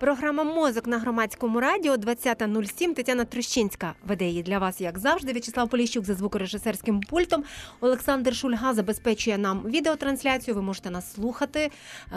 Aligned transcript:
Програма 0.00 0.44
Мозок 0.44 0.86
на 0.86 0.98
громадському 0.98 1.60
радіо 1.60 1.94
20.07. 1.94 2.94
Тетяна 2.94 3.24
Трущинська 3.24 3.94
веде 4.06 4.24
її 4.26 4.42
для 4.42 4.58
вас, 4.58 4.80
як 4.80 4.98
завжди. 4.98 5.32
В'ячеслав 5.32 5.68
Поліщук 5.68 6.04
за 6.04 6.14
звукорежисерським 6.14 7.00
пультом. 7.00 7.44
Олександр 7.80 8.34
Шульга 8.34 8.74
забезпечує 8.74 9.38
нам 9.38 9.62
відеотрансляцію. 9.66 10.54
Ви 10.54 10.62
можете 10.62 10.90
нас 10.90 11.14
слухати, 11.14 11.70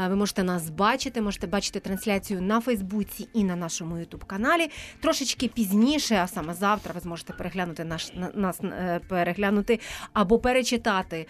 е, 0.04 0.08
ви 0.08 0.16
можете 0.16 0.44
нас 0.44 0.70
бачити. 0.70 1.22
Можете 1.22 1.48
бачити 1.48 1.80
трансляцію 1.80 2.42
на 2.42 2.62
Фейсбуці 2.62 3.28
і 3.34 3.44
на 3.44 3.56
нашому 3.56 3.98
Ютуб 3.98 4.24
каналі. 4.26 4.70
Трошечки 5.00 5.48
пізніше, 5.48 6.16
а 6.24 6.28
саме 6.28 6.54
завтра, 6.54 6.92
ви 6.96 7.00
зможете 7.00 7.34
переглянути 7.34 7.84
наш 7.84 8.14
на- 8.14 8.32
нас 8.36 8.60
е, 8.64 9.00
переглянути 9.08 9.80
або 10.14 10.40
перечитати 10.40 11.28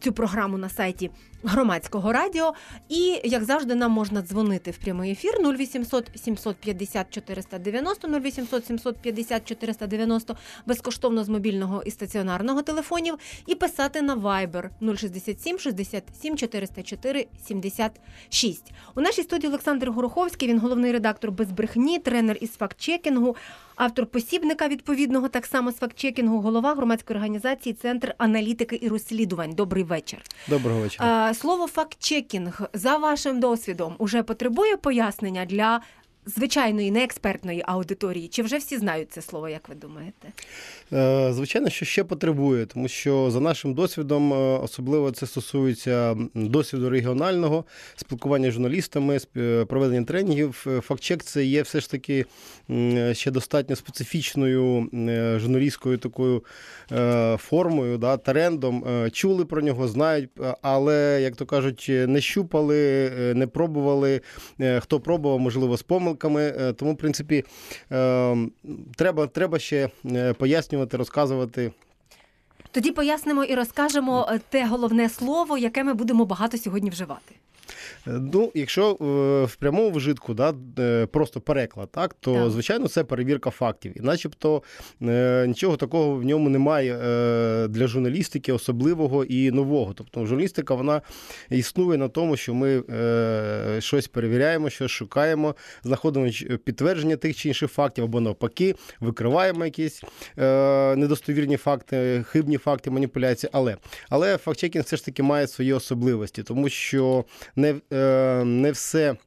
цю 0.00 0.12
програму 0.12 0.58
на 0.58 0.68
сайті 0.68 1.10
громадського 1.44 2.12
радіо. 2.12 2.54
І 2.88 3.20
як 3.24 3.44
завжди, 3.44 3.74
нам 3.74 3.92
можна 3.92 4.22
дзвонити 4.22 4.70
в 4.70 4.76
прямий 4.78 5.12
ефір 5.12 5.32
0800 5.66 6.10
750 6.14 7.10
490 7.10 8.08
0800 8.08 8.66
750 8.66 9.44
490 9.44 10.36
безкоштовно 10.66 11.24
з 11.24 11.28
мобільного 11.28 11.82
і 11.82 11.90
стаціонарного 11.90 12.62
телефонів, 12.62 13.14
і 13.46 13.54
писати 13.54 14.02
на 14.02 14.16
Viber 14.16 14.96
067 14.96 15.58
67 15.58 16.36
404 16.36 17.26
76. 17.46 18.72
У 18.94 19.00
нашій 19.00 19.22
студії 19.22 19.48
Олександр 19.48 19.90
Гороховський. 19.90 20.48
Він 20.48 20.58
головний 20.58 20.92
редактор 20.92 21.32
без 21.32 21.52
брехні, 21.52 21.98
тренер 21.98 22.38
із 22.40 22.50
фактчекінгу, 22.50 23.36
автор 23.76 24.06
посібника 24.06 24.68
відповідного 24.68 25.28
так 25.28 25.46
само 25.46 25.72
з 25.72 25.76
фактчекінгу, 25.76 26.40
голова 26.40 26.74
громадської 26.74 27.16
організації 27.16 27.74
Центр 27.74 28.14
аналітики 28.18 28.78
і 28.82 28.88
розслідувань. 28.88 29.52
Добрий 29.52 29.84
вечір. 29.84 30.22
Доброго 30.48 30.80
вечора. 30.80 31.30
Е, 31.30 31.34
Слово 31.34 31.66
фактчекінг 31.66 32.60
за 32.72 32.96
вашим 32.96 33.40
досвідом 33.40 33.94
уже 33.98 34.22
потребує 34.22 34.76
пояснення 34.76 35.44
для 35.44 35.80
звичайної 36.26 36.90
неекспертної 36.90 37.62
аудиторії. 37.66 38.28
Чи 38.28 38.42
вже 38.42 38.56
всі 38.56 38.78
знають 38.78 39.12
це 39.12 39.22
слово, 39.22 39.48
як 39.48 39.68
ви 39.68 39.74
думаєте? 39.74 40.32
Е, 40.94 41.32
Звичайно, 41.32 41.70
що 41.70 41.84
ще 41.84 42.04
потребує, 42.04 42.66
тому 42.66 42.88
що 42.88 43.30
за 43.30 43.40
нашим 43.40 43.74
досвідом, 43.74 44.32
е, 44.32 44.36
особливо 44.36 45.10
це 45.10 45.26
стосується 45.26 46.16
досвіду 46.34 46.90
регіонального 46.90 47.64
спілкування 47.96 48.50
з 48.50 48.52
журналістами, 48.52 49.18
е, 49.36 49.64
проведення 49.64 50.04
тренінгів. 50.04 50.66
Фактчек 50.82 51.22
це 51.22 51.44
є 51.44 51.62
все 51.62 51.80
ж 51.80 51.90
таки 51.90 52.24
ще 53.12 53.30
достатньо 53.30 53.76
специфічною 53.76 54.88
журналістською 55.40 55.98
такою 55.98 56.44
формою, 57.38 57.98
да, 57.98 58.16
трендом. 58.16 58.84
Чули 59.12 59.44
про 59.44 59.62
нього, 59.62 59.88
знають, 59.88 60.30
але, 60.62 61.20
як 61.22 61.36
то 61.36 61.46
кажуть, 61.46 61.86
не 61.88 62.20
щупали, 62.20 63.10
не 63.34 63.46
пробували. 63.46 64.20
Хто 64.78 65.00
пробував, 65.00 65.40
можливо, 65.40 65.76
з 65.76 65.82
помилками. 65.82 66.72
Тому, 66.76 66.92
в 66.92 66.96
принципі, 66.96 67.44
треба, 68.96 69.26
треба 69.32 69.58
ще 69.58 69.88
е, 70.06 70.32
пояснювати, 70.84 70.96
розказувати. 70.96 71.72
Тоді 72.70 72.92
пояснимо 72.92 73.44
і 73.44 73.54
розкажемо 73.54 74.28
е, 74.30 74.40
те 74.48 74.66
головне 74.66 75.08
слово, 75.08 75.58
яке 75.58 75.84
ми 75.84 75.94
будемо 75.94 76.24
багато 76.24 76.58
сьогодні 76.58 76.90
вживати. 76.90 77.34
Ну, 78.06 78.52
якщо 78.54 78.90
е, 78.90 78.94
в 79.46 79.56
прямому 79.56 79.90
вжитку, 79.90 80.34
да, 80.34 80.54
е, 80.78 81.06
просто 81.06 81.40
переклад, 81.40 81.88
так, 81.92 82.16
то 82.20 82.34
Так. 82.34 82.50
звичайно 82.50 82.88
це 82.88 83.04
перевірка 83.04 83.50
фактів. 83.50 83.98
І 83.98 84.00
начебто 84.00 84.62
е, 85.02 85.46
нічого 85.48 85.76
такого 85.76 86.14
в 86.14 86.24
ньому 86.24 86.48
немає 86.48 86.94
для 87.68 87.86
журналістики 87.86 88.52
особливого 88.52 89.24
і 89.24 89.50
нового. 89.50 89.92
Тобто 89.92 90.26
журналістика 90.26 90.74
вона 90.74 91.02
існує 91.50 91.98
на 91.98 92.08
тому, 92.08 92.36
що 92.36 92.54
ми 92.54 92.82
щось 93.80 94.08
перевіряємо, 94.08 94.70
щось 94.70 94.90
шукаємо, 94.90 95.54
знаходимо 95.82 96.30
підтвердження 96.64 97.16
тих 97.16 97.36
чи 97.36 97.48
інших 97.48 97.70
фактів, 97.70 98.04
або 98.04 98.20
навпаки, 98.20 98.74
викриваємо 99.00 99.64
якісь 99.64 100.02
недостовірні 100.96 101.56
факти, 101.56 102.24
хибні 102.28 102.58
факти, 102.58 102.90
маніпуляції. 102.90 103.50
Але, 103.52 103.76
але 104.08 104.36
фактчекінг 104.36 104.84
все 104.84 104.96
ж 104.96 105.04
таки 105.04 105.22
має 105.22 105.46
свої 105.46 105.72
особливості, 105.72 106.42
тому 106.42 106.68
що 106.68 107.24
не, 107.56 107.74
не 107.94 108.72
все. 108.72 109.18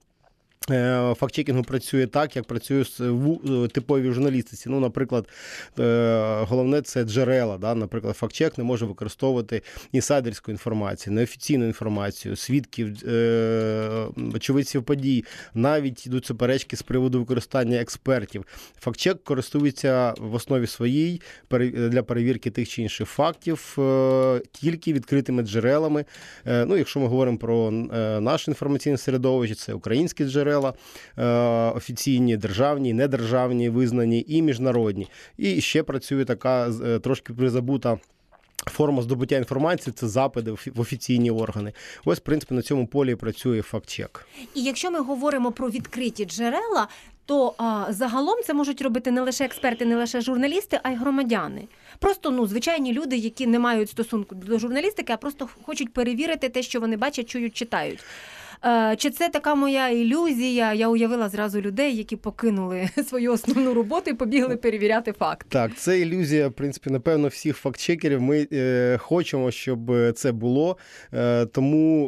Е, 0.72 1.14
Фактчекінгу 1.18 1.64
працює 1.64 2.08
так, 2.08 2.36
як 2.36 2.46
працює 2.46 2.86
в 3.00 3.54
е, 3.64 3.68
типовій 3.68 4.12
журналістиці. 4.12 4.70
Ну, 4.70 4.80
наприклад, 4.80 5.28
е, 5.80 6.46
головне 6.48 6.82
це 6.82 7.04
джерела. 7.04 7.58
Да? 7.58 7.76
Наприклад, 7.76 8.18
фактчек 8.18 8.58
не 8.58 8.64
може 8.64 8.86
використовувати 8.86 9.62
інсайдерську 9.92 10.52
інформацію, 10.52 11.14
неофіційну 11.14 11.66
інформацію, 11.66 12.36
свідків, 12.36 12.98
очевидців 14.36 14.84
подій. 14.84 15.26
Навіть 15.54 16.08
йдуть 16.08 16.26
суперечки 16.26 16.78
з 16.78 16.82
приводу 16.82 17.20
використання 17.20 17.78
експертів. 17.78 18.46
Фактчек 18.80 19.24
користується 19.24 20.14
в 20.18 20.34
основі 20.34 20.68
своїй 20.68 21.22
для 21.72 22.04
перевірки 22.04 22.52
тих 22.52 22.70
чи 22.70 22.82
інших 22.82 23.10
фактів 23.10 23.78
тільки 24.52 24.94
відкритими 24.94 25.44
джерелами. 25.44 26.06
Ну, 26.46 26.78
якщо 26.78 27.00
ми 27.00 27.08
говоримо 27.08 27.38
про 27.38 27.72
наше 28.22 28.52
інформаційне 28.52 28.98
середовище, 28.98 29.56
це 29.56 29.74
українські 29.74 30.26
джерела, 30.26 30.57
е, 31.18 31.26
офіційні, 31.76 32.38
державні, 32.38 32.94
недержавні, 32.94 33.70
визнані 33.70 34.26
і 34.28 34.42
міжнародні. 34.42 35.08
І 35.38 35.62
ще 35.62 35.84
працює 35.84 36.26
така 36.26 36.68
е, 36.86 37.00
трошки 37.00 37.34
призабута. 37.34 37.98
Форма 38.66 39.02
здобуття 39.02 39.38
інформації 39.38 39.94
це 39.98 40.08
запити 40.08 40.52
в 40.52 40.80
офіційні 40.80 41.32
органи. 41.32 41.74
Ось, 42.06 42.18
в 42.18 42.22
принципі, 42.22 42.54
на 42.54 42.62
цьому 42.62 42.88
полі 42.88 43.16
працює 43.16 43.62
фактчек. 43.62 44.28
І 44.56 44.64
якщо 44.64 44.92
ми 44.92 45.00
говоримо 45.00 45.52
про 45.52 45.70
відкриті 45.70 46.26
джерела, 46.26 46.88
то 47.28 47.54
а, 47.58 47.86
загалом 47.90 48.36
це 48.46 48.54
можуть 48.54 48.82
робити 48.82 49.12
не 49.12 49.22
лише 49.22 49.46
експерти, 49.46 49.86
не 49.86 49.96
лише 49.96 50.22
журналісти, 50.22 50.80
а 50.84 50.92
й 50.92 50.96
громадяни. 50.96 51.68
Просто 52.00 52.32
ну 52.32 52.48
звичайні 52.48 52.94
люди, 52.94 53.18
які 53.18 53.48
не 53.48 53.60
мають 53.60 53.90
стосунку 53.90 54.36
до 54.36 54.60
журналістики, 54.60 55.14
а 55.14 55.18
просто 55.18 55.50
хочуть 55.64 55.94
перевірити 55.94 56.50
те, 56.50 56.64
що 56.64 56.80
вони 56.80 56.98
бачать, 56.98 57.30
чують, 57.30 57.56
читають. 57.56 58.00
Е, 58.66 58.96
Чи 58.98 59.10
це 59.10 59.30
така 59.30 59.56
моя 59.56 59.90
ілюзія? 59.90 60.74
Я 60.74 60.88
уявила 60.88 61.30
зразу 61.30 61.62
людей, 61.62 61.98
які 61.98 62.16
покинули 62.16 62.90
свою 63.10 63.34
основну 63.34 63.74
роботу 63.74 64.10
і 64.10 64.14
побігли 64.14 64.56
перевіряти 64.58 65.12
факт. 65.12 65.48
Так, 65.50 65.76
це 65.76 66.00
ілюзія, 66.00 66.48
в 66.48 66.54
принципі, 66.54 66.90
напевно, 66.90 67.28
всіх 67.28 67.58
фактчекерів. 67.58 68.22
Ми 68.22 68.48
е, 68.54 68.98
хочемо, 69.02 69.52
щоб 69.52 69.92
це 70.16 70.32
було. 70.32 70.78
Е, 71.14 71.46
тому, 71.46 72.08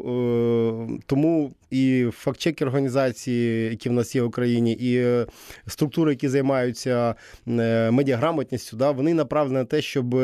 е, 0.97 0.99
тому 1.05 1.53
і 1.71 2.05
фактчекер 2.13 2.67
організації, 2.67 3.69
які 3.69 3.89
в 3.89 3.93
нас 3.93 4.15
є 4.15 4.21
в 4.21 4.25
Україні, 4.25 4.73
і 4.73 4.97
е, 4.97 5.25
структури, 5.67 6.11
які 6.11 6.27
займаються 6.27 7.15
е, 7.47 7.91
медіаграмотністю, 7.91 8.77
да, 8.77 8.91
вони 8.91 9.13
направлені 9.13 9.57
на 9.57 9.65
те, 9.65 9.81
щоб. 9.81 10.15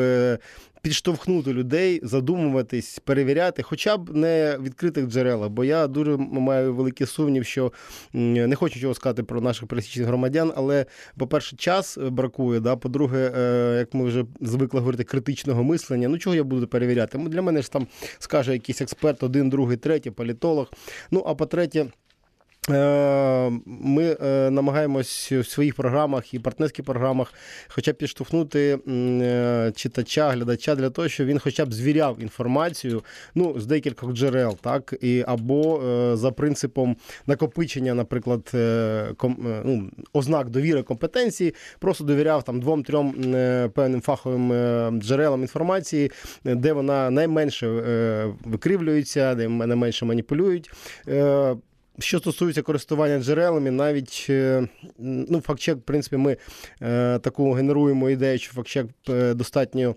Підштовхнути 0.86 1.52
людей, 1.52 2.00
задумуватись, 2.02 2.98
перевіряти, 2.98 3.62
хоча 3.62 3.96
б 3.96 4.16
не 4.16 4.58
відкритих 4.62 5.06
джерелах. 5.06 5.48
Бо 5.50 5.64
я 5.64 5.86
дуже 5.86 6.16
маю 6.16 6.74
великий 6.74 7.06
сумнів, 7.06 7.44
що 7.44 7.72
не 8.12 8.54
хочу 8.54 8.80
чого 8.80 8.94
сказати 8.94 9.22
про 9.22 9.40
наших 9.40 9.68
пересічних 9.68 10.06
громадян, 10.06 10.52
але, 10.56 10.86
по-перше, 11.16 11.56
час 11.56 11.98
е, 11.98 12.10
бракує. 12.10 12.60
Да? 12.60 12.76
По-друге, 12.76 13.32
е, 13.36 13.76
як 13.78 13.94
ми 13.94 14.04
вже 14.04 14.24
звикли 14.40 14.80
говорити, 14.80 15.04
критичного 15.04 15.64
мислення. 15.64 16.08
Ну 16.08 16.18
чого 16.18 16.36
я 16.36 16.44
буду 16.44 16.66
перевіряти? 16.66 17.18
Для 17.18 17.42
мене 17.42 17.62
ж 17.62 17.72
там 17.72 17.86
скаже 18.18 18.52
якийсь 18.52 18.80
експерт, 18.80 19.22
один, 19.22 19.50
другий, 19.50 19.76
третій, 19.76 20.10
політолог. 20.10 20.72
Ну 21.10 21.24
а 21.26 21.34
по-третє. 21.34 21.80
е, 21.80 22.05
Ми 22.68 24.16
е, 24.22 24.50
намагаємось 24.50 25.32
в 25.32 25.44
своїх 25.44 25.74
програмах 25.74 26.34
і 26.34 26.38
партнерських 26.38 26.84
програмах 26.84 27.34
хоча 27.68 27.92
б 27.92 27.94
підштовхнути 27.94 28.78
е, 28.88 29.72
читача, 29.76 30.30
глядача 30.30 30.74
для 30.74 30.90
того, 30.90 31.08
щоб 31.08 31.26
він 31.26 31.38
хоча 31.38 31.64
б 31.64 31.74
звіряв 31.74 32.20
інформацію 32.20 33.04
ну, 33.34 33.60
з 33.60 33.66
декількох 33.66 34.12
джерел, 34.12 34.56
так, 34.60 34.94
і, 35.00 35.24
або 35.26 35.82
е, 35.82 36.16
за 36.16 36.32
принципом 36.32 36.96
накопичення, 37.26 37.94
наприклад, 37.94 38.50
е, 38.54 39.06
ком, 39.16 39.46
е, 39.46 39.62
ну, 39.64 39.90
ознак 40.12 40.50
довіри 40.50 40.82
компетенції, 40.82 41.54
просто 41.78 42.04
довіряв 42.04 42.42
там 42.42 42.60
двом-трьом 42.60 43.34
е, 43.34 43.68
певним 43.74 44.00
фаховим 44.00 44.52
е, 44.52 44.90
джерелам 44.94 45.40
інформації, 45.40 46.10
е, 46.46 46.54
де 46.54 46.72
вона 46.72 47.10
найменше 47.10 47.66
е, 47.66 48.34
викривлюється, 48.44 49.34
де 49.34 49.48
найменше 49.48 50.04
маніпулюють. 50.04 50.70
Що 51.98 52.18
стосується 52.18 52.62
користування 52.62 53.24
джерелами, 53.24 53.70
навіть 53.70 54.26
е, 54.30 54.68
ну, 54.98 55.40
фактчек, 55.40 55.78
в 55.78 55.80
принципі, 55.80 56.16
ми 56.16 56.36
е, 56.82 57.18
таку 57.18 57.52
генеруємо 57.52 58.10
ідею, 58.10 58.38
що 58.38 58.52
фактчек 58.52 58.86
е, 59.08 59.34
достатньо 59.34 59.96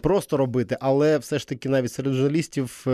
просто 0.00 0.36
робити, 0.36 0.76
але 0.80 1.18
все 1.18 1.38
ж 1.38 1.48
таки 1.48 1.68
навіть 1.68 1.92
серед 1.92 2.12
журналістів. 2.12 2.84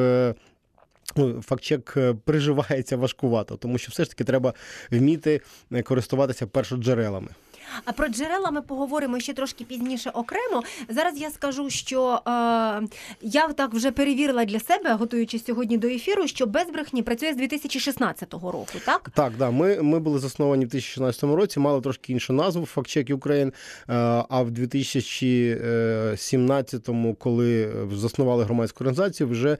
ну, 1.16 1.42
Фактчек 1.42 1.96
приживається 2.24 2.96
важкувато, 2.96 3.56
тому 3.56 3.78
що 3.78 3.90
все 3.90 4.04
ж 4.04 4.10
таки 4.10 4.24
треба 4.24 4.54
вміти 4.90 5.40
користуватися 5.84 6.46
першоджерелами. 6.46 7.28
А 7.84 7.92
про 7.92 8.08
джерела 8.08 8.50
ми 8.50 8.62
поговоримо 8.62 9.20
ще 9.20 9.32
трошки 9.32 9.64
пізніше 9.64 10.10
окремо. 10.10 10.62
Зараз 10.88 11.20
я 11.20 11.30
скажу, 11.30 11.70
що 11.70 12.20
е, 12.26 12.30
я 13.22 13.48
так 13.56 13.74
вже 13.74 13.90
перевірила 13.90 14.44
для 14.44 14.60
себе, 14.60 14.92
готуючись 14.92 15.44
сьогодні 15.44 15.78
до 15.78 15.88
ефіру, 15.88 16.26
що 16.26 16.46
без 16.46 16.70
брехні 16.70 17.02
працює 17.02 17.32
з 17.32 17.36
2016 17.36 18.32
року, 18.32 18.72
так? 18.84 19.10
Так, 19.14 19.32
да. 19.38 19.50
Ми 19.50 19.82
ми 19.82 19.98
були 19.98 20.18
засновані 20.18 20.64
в 20.64 20.68
2016 20.68 21.22
році, 21.22 21.60
мали 21.60 21.80
трошки 21.80 22.12
іншу 22.12 22.32
назву 22.32 22.66
Фактчек 22.66 23.10
Україн. 23.14 23.52
А 23.86 24.42
в 24.42 24.50
2017-му, 24.50 27.14
коли 27.14 27.72
заснували 27.92 28.44
громадську 28.44 28.84
організацію, 28.84 29.28
вже 29.28 29.58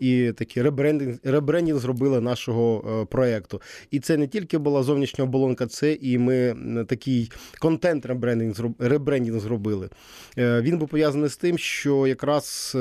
і 0.00 0.32
такий 0.32 0.62
ребрендинг, 0.62 1.18
ребрендинг 1.24 1.78
зробили 1.78 2.20
нашого 2.20 3.06
проєкту. 3.10 3.62
І 3.90 4.00
це 4.00 4.16
не 4.16 4.26
тільки 4.26 4.58
була 4.58 4.82
зовнішня 4.82 5.24
оболонка, 5.24 5.66
це 5.66 5.92
і 5.92 6.18
ми 6.18 6.56
такий 6.88 7.30
контент 7.58 8.06
ребрендинг 8.06 8.56
ребрендинг 8.78 9.40
зробили. 9.40 9.88
Він 10.36 10.78
був 10.78 10.88
пов'язаний 10.88 11.28
з 11.28 11.36
тим, 11.36 11.58
що 11.58 12.06
якраз 12.06 12.72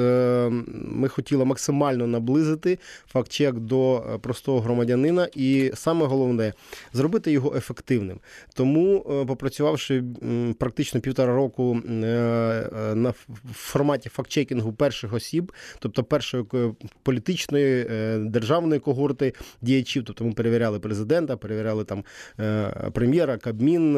ми 0.71 1.07
хотіли 1.07 1.45
максимально 1.45 2.07
наблизити 2.07 2.79
фактчек 3.07 3.55
до 3.55 4.03
простого 4.21 4.59
громадянина, 4.59 5.27
і 5.35 5.71
саме 5.73 6.05
головне 6.05 6.53
зробити 6.93 7.31
його 7.31 7.55
ефективним. 7.55 8.19
Тому, 8.53 9.01
попрацювавши 9.27 10.03
практично 10.59 11.01
півтора 11.01 11.35
року 11.35 11.81
на 11.85 13.13
форматі 13.53 14.09
фактчекінгу 14.09 14.73
перших 14.73 15.13
осіб, 15.13 15.51
тобто 15.79 16.03
першої 16.03 16.45
політичної 17.03 17.85
державної 18.19 18.79
когорти 18.79 19.33
діячів, 19.61 20.03
тобто 20.03 20.25
ми 20.25 20.31
перевіряли 20.31 20.79
президента, 20.79 21.37
перевіряли 21.37 21.83
там 21.83 22.03
прем'єра, 22.93 23.37
Кабмін, 23.37 23.93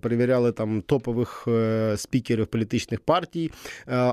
перевіряли 0.00 0.52
там 0.52 0.82
топових 0.82 1.48
спікерів 1.96 2.46
політичних 2.46 3.00
партій. 3.00 3.50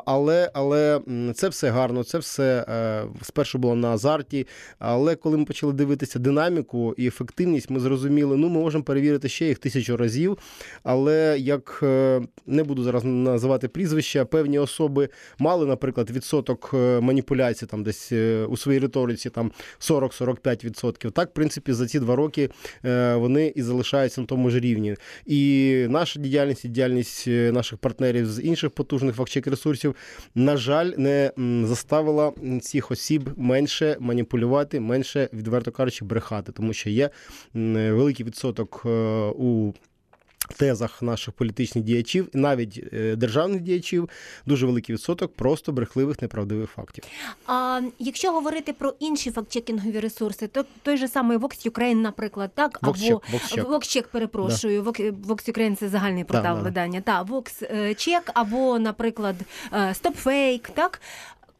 Але 0.05 0.51
але 0.53 1.01
це 1.35 1.49
все 1.49 1.69
гарно, 1.69 2.03
це 2.03 2.17
все 2.17 2.65
спершу 3.21 3.57
було 3.57 3.75
на 3.75 3.87
азарті. 3.87 4.47
Але 4.79 5.15
коли 5.15 5.37
ми 5.37 5.45
почали 5.45 5.73
дивитися 5.73 6.19
динаміку 6.19 6.95
і 6.97 7.07
ефективність, 7.07 7.69
ми 7.69 7.79
зрозуміли, 7.79 8.37
ну 8.37 8.49
ми 8.49 8.59
можемо 8.59 8.83
перевірити 8.83 9.29
ще 9.29 9.47
їх 9.47 9.59
тисячу 9.59 9.97
разів. 9.97 10.37
Але 10.83 11.37
як 11.39 11.83
не 12.45 12.63
буду 12.63 12.83
зараз 12.83 13.03
називати 13.03 13.67
прізвища, 13.67 14.25
певні 14.25 14.59
особи 14.59 15.09
мали, 15.39 15.65
наприклад, 15.65 16.11
відсоток 16.11 16.73
маніпуляцій 16.73 17.65
там 17.65 17.83
десь 17.83 18.11
у 18.47 18.57
своїй 18.57 18.79
риториці 18.79 19.29
там 19.29 19.51
40-45%. 19.79 21.11
Так, 21.11 21.29
в 21.29 21.33
принципі, 21.33 21.73
за 21.73 21.87
ці 21.87 21.99
два 21.99 22.15
роки 22.15 22.49
вони 23.15 23.53
і 23.55 23.61
залишаються 23.61 24.21
на 24.21 24.27
тому 24.27 24.49
ж 24.49 24.59
рівні. 24.59 24.95
І 25.25 25.64
наша 25.89 26.19
діяльність, 26.19 26.65
і 26.65 26.67
діяльність 26.67 27.27
наших 27.27 27.79
партнерів 27.79 28.31
з 28.31 28.41
інших 28.41 28.71
потужних 28.71 29.15
фактчек 29.15 29.47
ресурсів, 29.47 29.95
на 30.35 30.57
жаль, 30.57 30.91
не 30.97 31.31
заставила 31.63 32.33
цих 32.61 32.91
осіб 32.91 33.29
менше 33.37 33.97
маніпулювати, 33.99 34.79
менше, 34.79 35.29
відверто 35.33 35.71
кажучи, 35.71 36.05
брехати, 36.05 36.51
тому 36.51 36.73
що 36.73 36.89
є 36.89 37.09
великий 37.53 38.25
відсоток 38.25 38.81
е, 38.85 38.89
у. 39.35 39.73
Тезах 40.53 41.01
наших 41.01 41.33
політичних 41.33 41.83
діячів, 41.83 42.29
і 42.33 42.37
навіть 42.37 42.83
е, 42.93 43.15
державних 43.15 43.61
діячів, 43.61 44.09
дуже 44.45 44.65
великий 44.65 44.95
відсоток 44.95 45.33
просто 45.33 45.71
брехливих 45.71 46.21
неправдивих 46.21 46.69
фактів. 46.69 47.03
А 47.47 47.81
якщо 47.99 48.31
говорити 48.31 48.73
про 48.73 48.93
інші 48.99 49.31
фактчекінгові 49.31 49.99
ресурси, 49.99 50.47
то 50.47 50.65
той 50.83 50.97
же 50.97 51.07
самий 51.07 51.37
Vox 51.37 51.69
Ukraine, 51.69 51.95
наприклад, 51.95 52.51
так 52.55 52.79
або 52.81 52.91
Vox 52.91 54.03
перепрошую, 54.11 54.81
да. 54.81 54.89
Vox 54.89 55.51
Ukraine– 55.51 55.75
це 55.79 55.89
загальний 55.89 56.23
портал 56.23 56.57
да, 56.57 56.63
видання. 56.63 57.01
Да. 57.05 57.23
Та 57.23 57.33
Vox 57.33 57.71
Check, 57.95 58.21
або, 58.33 58.79
наприклад, 58.79 59.35
StopFake, 59.71 60.69
так 60.73 61.01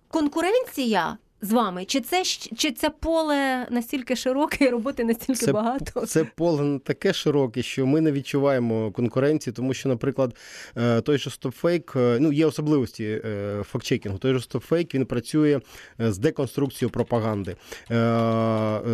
конкуренція 0.07 1.17
з 1.41 1.51
вами? 1.51 1.85
Чи 1.85 2.01
це 2.01 2.23
чи 2.55 2.71
це 2.71 2.89
поле 2.89 3.67
настільки 3.69 4.15
широке 4.15 4.65
і 4.65 4.69
роботи 4.69 5.03
настільки 5.03 5.45
це, 5.45 5.51
багато? 5.51 6.05
Це 6.05 6.23
поле 6.35 6.79
таке 6.83 7.13
широке, 7.13 7.61
що 7.61 7.85
ми 7.85 8.01
не 8.01 8.11
відчуваємо 8.11 8.91
конкуренції, 8.91 9.53
тому 9.53 9.73
що, 9.73 9.89
наприклад, 9.89 10.35
е, 10.77 11.01
той 11.01 11.17
же 11.17 11.29
StopFake, 11.29 11.99
е, 11.99 12.17
ну 12.19 12.31
є 12.31 12.45
особливості 12.45 13.21
е, 13.25 13.61
фактчекінгу, 13.63 14.17
той 14.17 14.33
же 14.33 14.39
StopFake, 14.39 14.95
він 14.95 15.05
працює 15.05 15.59
з 15.99 16.17
деконструкцією 16.17 16.89
пропаганди 16.89 17.55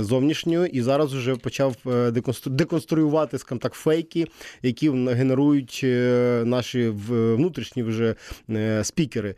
зовнішньої, 0.01 0.71
і 0.71 0.81
зараз 0.81 1.13
вже 1.13 1.35
почав 1.35 1.75
деконструювати 2.45 3.37
скажімо 3.37 3.59
так, 3.59 3.73
фейки, 3.73 4.27
які 4.61 4.89
генерують 4.89 5.81
наші 6.45 6.89
внутрішні 6.89 7.83
вже 7.83 8.15
спікери. 8.83 9.35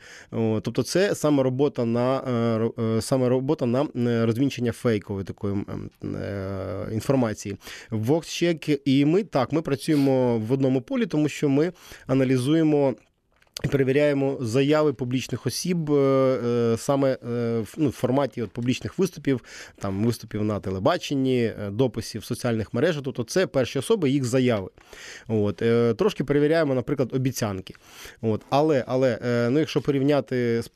Тобто, 0.62 0.84
це 0.84 1.16
саме 1.16 1.44
робота 1.44 1.86
на 1.86 2.22
саме 3.04 3.30
робота 3.30 3.66
на 3.66 3.88
е, 3.96 4.26
розвінчення 4.26 4.72
фейкової 4.72 5.26
такої 5.26 5.56
е, 6.04 6.88
інформації. 6.94 7.58
Воксчек 7.90 8.88
і 8.88 9.06
ми 9.06 9.24
так 9.24 9.52
ми 9.52 9.62
працюємо 9.62 10.38
в 10.38 10.52
одному 10.52 10.82
полі, 10.82 11.06
тому 11.06 11.30
що 11.30 11.50
ми 11.50 11.72
аналізуємо. 12.08 12.96
Перевіряємо 13.72 14.38
заяви 14.42 14.94
публічних 14.94 15.46
осіб 15.46 15.92
е, 15.92 16.76
саме 16.78 17.18
ну, 17.78 17.90
в 17.90 17.92
форматі 17.92 18.42
от 18.42 18.52
публічних 18.52 19.00
виступів, 19.00 19.44
там 19.80 20.06
виступів 20.06 20.44
на 20.44 20.60
телебаченні, 20.60 21.52
дописів 21.70 22.26
соціальних 22.26 22.74
мережах. 22.74 23.04
Тобто 23.04 23.24
це 23.24 23.48
перші 23.48 23.80
особи, 23.80 24.10
їх 24.10 24.26
заяви. 24.26 24.70
От. 25.28 25.64
Трошки 25.98 26.24
перевіряємо, 26.24 26.76
наприклад, 26.76 27.10
обіцянки. 27.14 27.74
От. 28.22 28.42
Але 28.50 28.84
але 28.88 29.20
ну, 29.52 29.60
якщо 29.60 29.82
порівняти 29.82 30.62
з, 30.62 30.70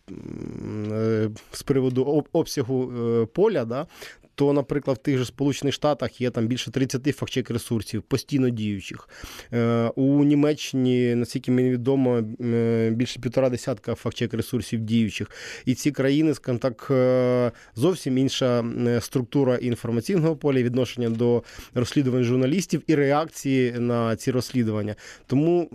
з 1.52 1.64
приводу 1.64 2.26
обсягу 2.32 2.92
поля, 3.34 3.66
да, 3.66 3.88
то, 4.38 4.54
наприклад, 4.54 4.98
в 4.98 5.02
тих 5.02 5.18
же 5.18 5.26
Сполучених 5.26 5.74
Штатах 5.74 6.22
є 6.22 6.30
там 6.30 6.48
більше 6.48 6.72
30 6.72 7.16
фактчек 7.16 7.50
ресурсів, 7.50 8.02
постійно 8.02 8.50
діючих. 8.50 9.10
Е, 9.54 9.92
у 9.96 10.24
Німеччині, 10.24 11.16
наскільки 11.16 11.52
мені 11.52 11.70
відомо, 11.70 12.24
е, 12.42 12.90
більше 12.96 13.20
півтора 13.20 13.50
десятка 13.50 13.96
фактчек 13.96 14.34
ресурсів 14.34 14.80
діючих. 14.80 15.32
І 15.66 15.76
ці 15.76 15.92
країни, 15.92 16.34
скажімо 16.34 16.60
так, 16.60 16.88
е, 16.92 17.52
зовсім 17.76 18.18
інша 18.18 18.66
структура 19.00 19.56
інформаційного 19.56 20.36
поля, 20.36 20.62
відношення 20.62 21.10
до 21.10 21.44
розслідувань 21.74 22.24
журналістів 22.24 22.84
і 22.88 22.96
реакції 22.96 23.72
на 23.72 24.16
ці 24.16 24.32
розслідування. 24.32 24.96
Тому, 25.28 25.70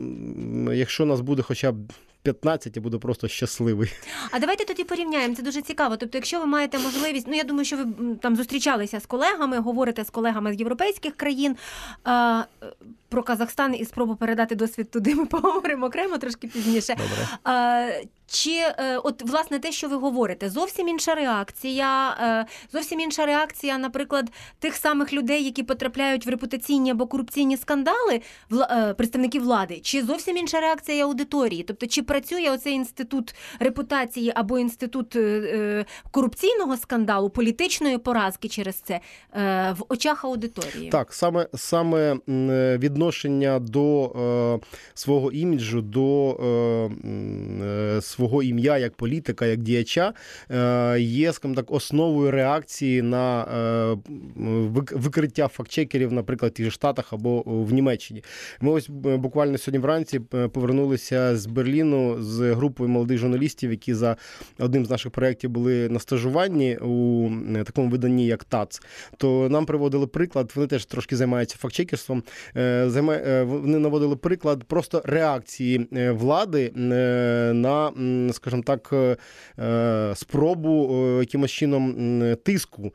якщо 0.73 1.05
нас 1.05 1.21
буде 1.21 1.43
хоча 1.43 1.73
б 1.73 1.93
15 2.23 2.77
я 2.77 2.83
буду 2.83 3.01
просто 3.01 3.29
щасливий. 3.29 3.93
А 4.31 4.39
давайте 4.39 4.65
тоді 4.65 4.85
порівняємо. 4.85 5.35
Це 5.35 5.43
дуже 5.43 5.63
цікаво. 5.63 5.97
Тобто, 5.97 6.19
якщо 6.19 6.41
ви 6.41 6.47
маєте 6.47 6.79
можливість, 6.79 7.27
ну 7.27 7.35
я 7.35 7.45
думаю, 7.45 7.65
що 7.65 7.77
ви 7.77 7.85
там 8.23 8.37
зустрічалися 8.37 9.01
з 9.01 9.07
колегами, 9.07 9.59
говорите 9.59 10.05
з 10.05 10.11
колегами 10.11 10.55
з 10.55 10.59
європейських 10.59 11.17
країн. 11.17 11.57
А, 12.05 12.43
про 13.09 13.23
Казахстан 13.23 13.75
і 13.75 13.85
спробу 13.85 14.17
передати 14.17 14.55
досвід 14.55 14.91
туди. 14.91 15.15
Ми 15.15 15.27
поговоримо 15.27 15.87
окремо 15.87 16.19
трошки 16.19 16.49
пізніше. 16.49 16.95
Добре. 16.95 17.29
А, 17.45 17.89
чи 18.27 18.51
е, 18.51 18.97
от 19.05 19.23
власне 19.23 19.59
те, 19.59 19.73
що 19.73 19.89
ви 19.89 19.97
говорите, 19.97 20.51
зовсім 20.51 20.89
інша 20.89 21.15
реакція, 21.15 22.11
е, 22.11 22.47
зовсім 22.73 23.01
інша 23.01 23.27
реакція, 23.27 23.79
наприклад, 23.79 24.31
тих 24.59 24.75
самих 24.75 25.13
людей, 25.13 25.45
які 25.45 25.63
потрапляють 25.63 26.27
в 26.27 26.29
репутаційні 26.29 26.91
або 26.91 27.07
корупційні 27.07 27.57
скандали, 27.57 28.21
е, 28.53 28.95
представників 28.95 29.43
влади, 29.43 29.81
чи 29.83 30.03
зовсім 30.03 30.37
інша 30.37 30.61
реакція 30.61 31.05
аудиторії? 31.05 31.63
Тобто, 31.63 31.87
чи 31.87 32.03
працює 32.03 32.51
оцей 32.51 32.73
інститут 32.73 33.35
репутації 33.61 34.33
або 34.35 34.59
інститут 34.59 35.17
корупційного 36.11 36.77
скандалу, 36.77 37.31
політичної 37.31 37.99
поразки 37.99 38.49
через 38.49 38.75
це 38.75 39.01
в 39.73 39.85
очах 39.89 40.25
аудиторії? 40.25 40.89
Так, 40.91 41.13
саме 41.13 41.47
саме 41.55 42.17
відношення 42.79 43.59
до 43.59 44.61
свого 44.95 45.33
іміджу, 45.33 45.81
до 45.81 46.39
свого 48.01 48.12
свого 48.13 48.43
ім'я 48.43 48.79
як 48.79 48.95
політика, 48.95 49.47
як 49.47 49.63
діяча, 49.63 50.13
е, 50.51 51.01
є 51.01 51.33
скажімо 51.33 51.57
так, 51.57 51.73
основою 51.73 52.31
реакції 52.31 53.03
на 53.03 53.43
е, 53.45 53.97
викриття 54.93 55.49
фактчекерів, 55.49 56.13
наприклад, 56.13 56.61
в 56.61 56.71
Штатах 56.71 57.13
або 57.13 57.43
в 57.47 57.73
Німеччині. 57.73 58.25
Ми 58.61 58.73
ось 58.73 58.89
е, 58.89 59.17
буквально 59.17 59.59
сьогодні 59.59 59.79
вранці 59.79 60.21
повернулися 60.53 61.37
з 61.37 61.47
Берліну 61.47 62.23
з 62.23 62.53
групою 62.53 62.91
молодих 62.91 63.19
журналістів, 63.19 63.71
які 63.71 63.95
за 63.95 64.17
одним 64.59 64.87
з 64.87 64.91
наших 64.91 65.13
проєктів 65.13 65.51
були 65.51 65.89
на 65.89 65.99
стажуванні 65.99 66.77
у 66.77 67.31
такому 67.65 67.89
виданні, 67.89 68.27
як 68.27 68.45
ТАЦ. 68.45 68.83
То 69.17 69.49
нам 69.49 69.67
приводили 69.67 70.07
приклад, 70.07 70.53
вони 70.55 70.67
теж 70.67 70.85
трошки 70.85 71.17
займаються 71.17 71.57
фактчекерством. 71.59 72.23
Вони 72.55 73.79
наводили 73.79 74.17
приклад 74.17 74.65
просто 74.65 75.03
реакції 75.05 75.89
влади 76.13 76.73
на 76.75 77.93
скажімо 78.33 78.63
так, 78.67 78.91
е, 78.93 79.17
е, 79.59 80.13
спробу 80.17 80.91
е, 80.95 81.19
якимось 81.21 81.51
чином 81.51 81.95
тиску. 82.43 82.95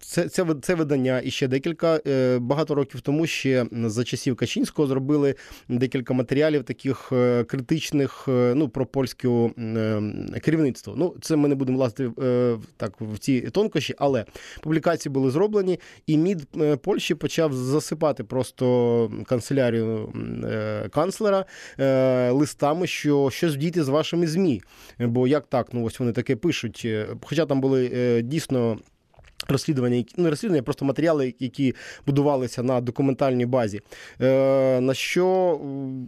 Це, 0.00 0.28
це, 0.28 0.46
це 0.62 0.74
видання 0.74 1.20
і 1.24 1.30
ще 1.30 1.48
декілька 1.48 2.00
багато 2.40 2.74
років 2.74 3.00
тому 3.00 3.26
ще 3.26 3.66
за 3.72 4.04
часів 4.04 4.36
Качинського 4.36 4.88
зробили 4.88 5.34
декілька 5.68 6.14
матеріалів 6.14 6.64
таких 6.64 7.08
критичних 7.46 8.24
ну, 8.28 8.68
про 8.68 8.86
польське 8.86 9.50
керівництво. 10.42 10.94
Ну, 10.96 11.14
це 11.20 11.36
ми 11.36 11.48
не 11.48 11.54
будемо 11.54 11.78
влазити 11.78 12.10
так 12.76 13.00
в 13.00 13.18
ці 13.18 13.40
тонкощі, 13.40 13.94
але 13.98 14.24
публікації 14.60 15.12
були 15.12 15.30
зроблені, 15.30 15.80
і 16.06 16.16
МІД 16.16 16.46
Польщі 16.82 17.14
почав 17.14 17.52
засипати 17.52 18.24
просто 18.24 19.10
канцелярію 19.26 20.12
канцлера 20.90 21.44
листами, 22.32 22.86
що 22.86 23.30
щось 23.30 23.49
дійти 23.56 23.84
з 23.84 23.88
вашими 23.88 24.26
ЗМІ. 24.26 24.62
Бо 24.98 25.26
як 25.26 25.46
так? 25.46 25.68
Ну 25.72 25.84
ось 25.84 26.00
вони 26.00 26.12
таке 26.12 26.36
пишуть. 26.36 26.82
Е, 26.84 27.06
Хоча 27.22 27.46
там 27.46 27.60
були 27.60 27.90
е, 27.94 28.22
дійсно. 28.22 28.78
Розслідування, 29.48 30.04
ну, 30.16 30.24
не 30.24 30.30
розслідування, 30.30 30.62
просто 30.62 30.84
матеріали, 30.84 31.34
які 31.38 31.74
будувалися 32.06 32.62
на 32.62 32.80
документальній 32.80 33.46
базі. 33.46 33.80
Е, 34.20 34.80
на 34.80 34.94
що, 34.94 35.58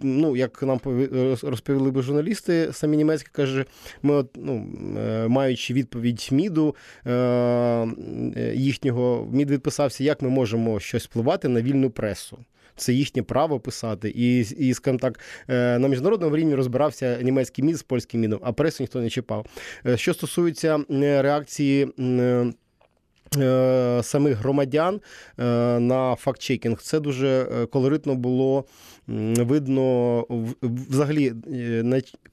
ну, 0.03 0.37
як 0.37 0.63
нам 0.63 0.81
розповіли 1.43 1.91
би 1.91 2.03
журналісти, 2.03 2.69
самі 2.73 2.97
німецькі 2.97 3.29
каже, 3.33 3.65
ми, 4.03 4.15
от, 4.15 4.31
ну, 4.37 4.67
е, 4.99 5.29
маючи 5.29 5.75
відповідь 5.75 6.29
МІДу 6.31 6.77
е, 7.07 7.13
е, 7.13 8.53
їхнього, 8.55 9.29
МІД 9.33 9.51
відписався, 9.51 10.05
як 10.05 10.23
ми 10.23 10.29
можемо 10.29 10.81
щось 10.81 11.05
впливати 11.05 11.49
на 11.49 11.63
вільну 11.63 11.91
пресу. 11.91 12.39
Це 12.77 12.93
їхнє 12.93 13.23
право 13.23 13.61
писати. 13.61 14.13
І, 14.17 14.39
і 14.41 14.75
скажімо 14.75 14.99
так, 14.99 15.21
е, 15.49 15.79
на 15.79 15.89
міжнародному 15.89 16.37
рівні 16.37 16.55
розбирався 16.55 17.19
німецький 17.23 17.65
мід 17.65 17.77
з 17.77 17.83
польським 17.83 18.21
мідом, 18.21 18.41
а 18.43 18.53
пресу 18.53 18.83
ніхто 18.83 19.01
не 19.01 19.11
чіпав. 19.11 19.47
Е, 19.87 19.97
Що 19.97 20.15
стосується 20.15 20.85
реакції. 21.23 21.89
е, 21.99 22.53
Самих 24.03 24.37
громадян 24.37 25.01
на 25.79 26.17
факт-чекінг. 26.19 26.83
це 26.83 27.01
дуже 27.01 27.47
колоритно 27.71 28.15
було 28.15 28.65
видно 29.37 30.27
взагалі 30.63 31.33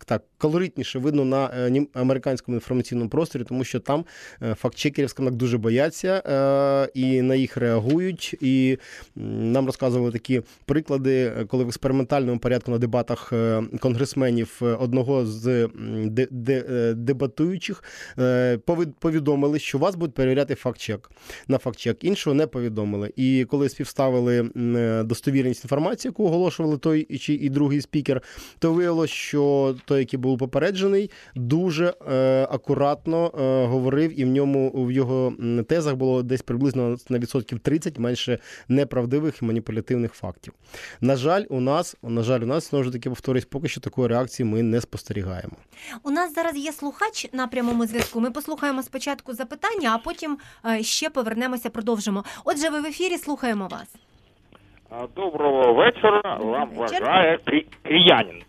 так 0.05 0.23
колоритніше 0.37 0.99
видно 0.99 1.25
на 1.25 1.45
е, 1.45 1.85
американському 1.93 2.57
інформаційному 2.57 3.09
просторі, 3.09 3.43
тому 3.43 3.63
що 3.63 3.79
там 3.79 4.05
е, 4.41 4.55
фактчекерів, 4.55 5.09
скажімо 5.09 5.35
дуже 5.35 5.57
бояться 5.57 6.23
е, 6.25 6.99
і 6.99 7.21
на 7.21 7.35
їх 7.35 7.57
реагують. 7.57 8.35
І 8.41 8.77
нам 9.15 9.65
розказували 9.65 10.11
такі 10.11 10.41
приклади, 10.65 11.31
коли 11.47 11.63
в 11.63 11.67
експериментальному 11.67 12.39
порядку 12.39 12.71
на 12.71 12.77
дебатах 12.77 13.33
конгресменів 13.79 14.61
одного 14.79 15.25
з 15.25 15.69
дебатуючих 16.95 17.83
повід- 18.65 18.93
повідомили, 18.99 19.59
що 19.59 19.77
вас 19.77 19.95
будуть 19.95 20.15
перевіряти 20.15 20.55
фактчек 20.55 21.11
на 21.47 21.57
фактчек. 21.57 22.03
Іншого 22.03 22.33
не 22.33 22.47
повідомили. 22.47 23.13
І 23.15 23.45
коли 23.49 23.69
співставили 23.69 24.49
достовірність 25.05 25.63
інформації, 25.63 26.09
яку 26.09 26.25
оголошували 26.25 26.77
той 26.77 27.17
чи 27.17 27.33
і 27.33 27.49
другий 27.49 27.81
спікер, 27.81 28.21
то 28.59 28.73
виявилось, 28.73 29.09
що 29.09 29.75
той, 29.89 29.99
який 29.99 30.19
був 30.19 30.37
попереджений, 30.37 31.11
дуже 31.35 31.93
е, 32.11 32.47
акуратно 32.51 33.31
е, 33.39 33.65
говорив, 33.65 34.19
і 34.19 34.25
в 34.25 34.27
ньому 34.27 34.71
в 34.85 34.91
його 34.91 35.33
тезах 35.67 35.95
було 35.95 36.23
десь 36.23 36.41
приблизно 36.41 36.97
на 37.09 37.19
відсотків 37.19 37.59
30 37.59 37.99
менше 37.99 38.39
неправдивих 38.67 39.41
і 39.41 39.45
маніпулятивних 39.45 40.13
фактів. 40.13 40.53
На 41.01 41.15
жаль, 41.15 41.43
у 41.49 41.59
нас, 41.59 41.95
на 42.03 42.21
жаль, 42.23 42.39
у 42.39 42.45
нас 42.45 42.69
знову 42.69 42.83
ж 42.83 42.91
таки 42.91 43.09
повторюсь, 43.09 43.45
поки 43.45 43.67
що 43.67 43.81
такої 43.81 44.07
реакції 44.07 44.45
ми 44.49 44.63
не 44.63 44.81
спостерігаємо. 44.81 45.53
У 46.03 46.09
нас 46.09 46.35
зараз 46.35 46.57
є 46.57 46.71
слухач 46.71 47.27
на 47.33 47.47
прямому 47.47 47.85
зв'язку. 47.85 48.19
Ми 48.19 48.31
послухаємо 48.31 48.83
спочатку 48.83 49.33
запитання, 49.33 49.91
а 49.95 49.97
потім 49.97 50.37
е, 50.65 50.83
ще 50.83 51.09
повернемося, 51.09 51.69
продовжимо. 51.69 52.23
Отже, 52.45 52.69
ви 52.69 52.81
в 52.81 52.85
ефірі 52.85 53.17
слухаємо 53.17 53.67
вас. 53.67 53.95
Доброго 55.15 55.73
вечора. 55.73 56.37
Вам 56.37 56.69
бажає 56.77 57.39
Крі- 57.47 57.65
Кріянін. 57.83 58.43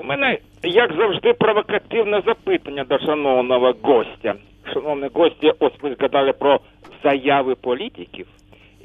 У 0.00 0.04
мене, 0.04 0.38
як 0.62 0.92
завжди, 0.92 1.32
провокативне 1.32 2.22
запитання 2.26 2.84
до 2.84 2.98
шановного 2.98 3.74
гостя. 3.82 4.34
Шановні 4.72 5.08
гості, 5.14 5.52
ось 5.58 5.72
ви 5.82 5.94
згадали 5.94 6.32
про 6.32 6.60
заяви 7.04 7.54
політиків. 7.54 8.26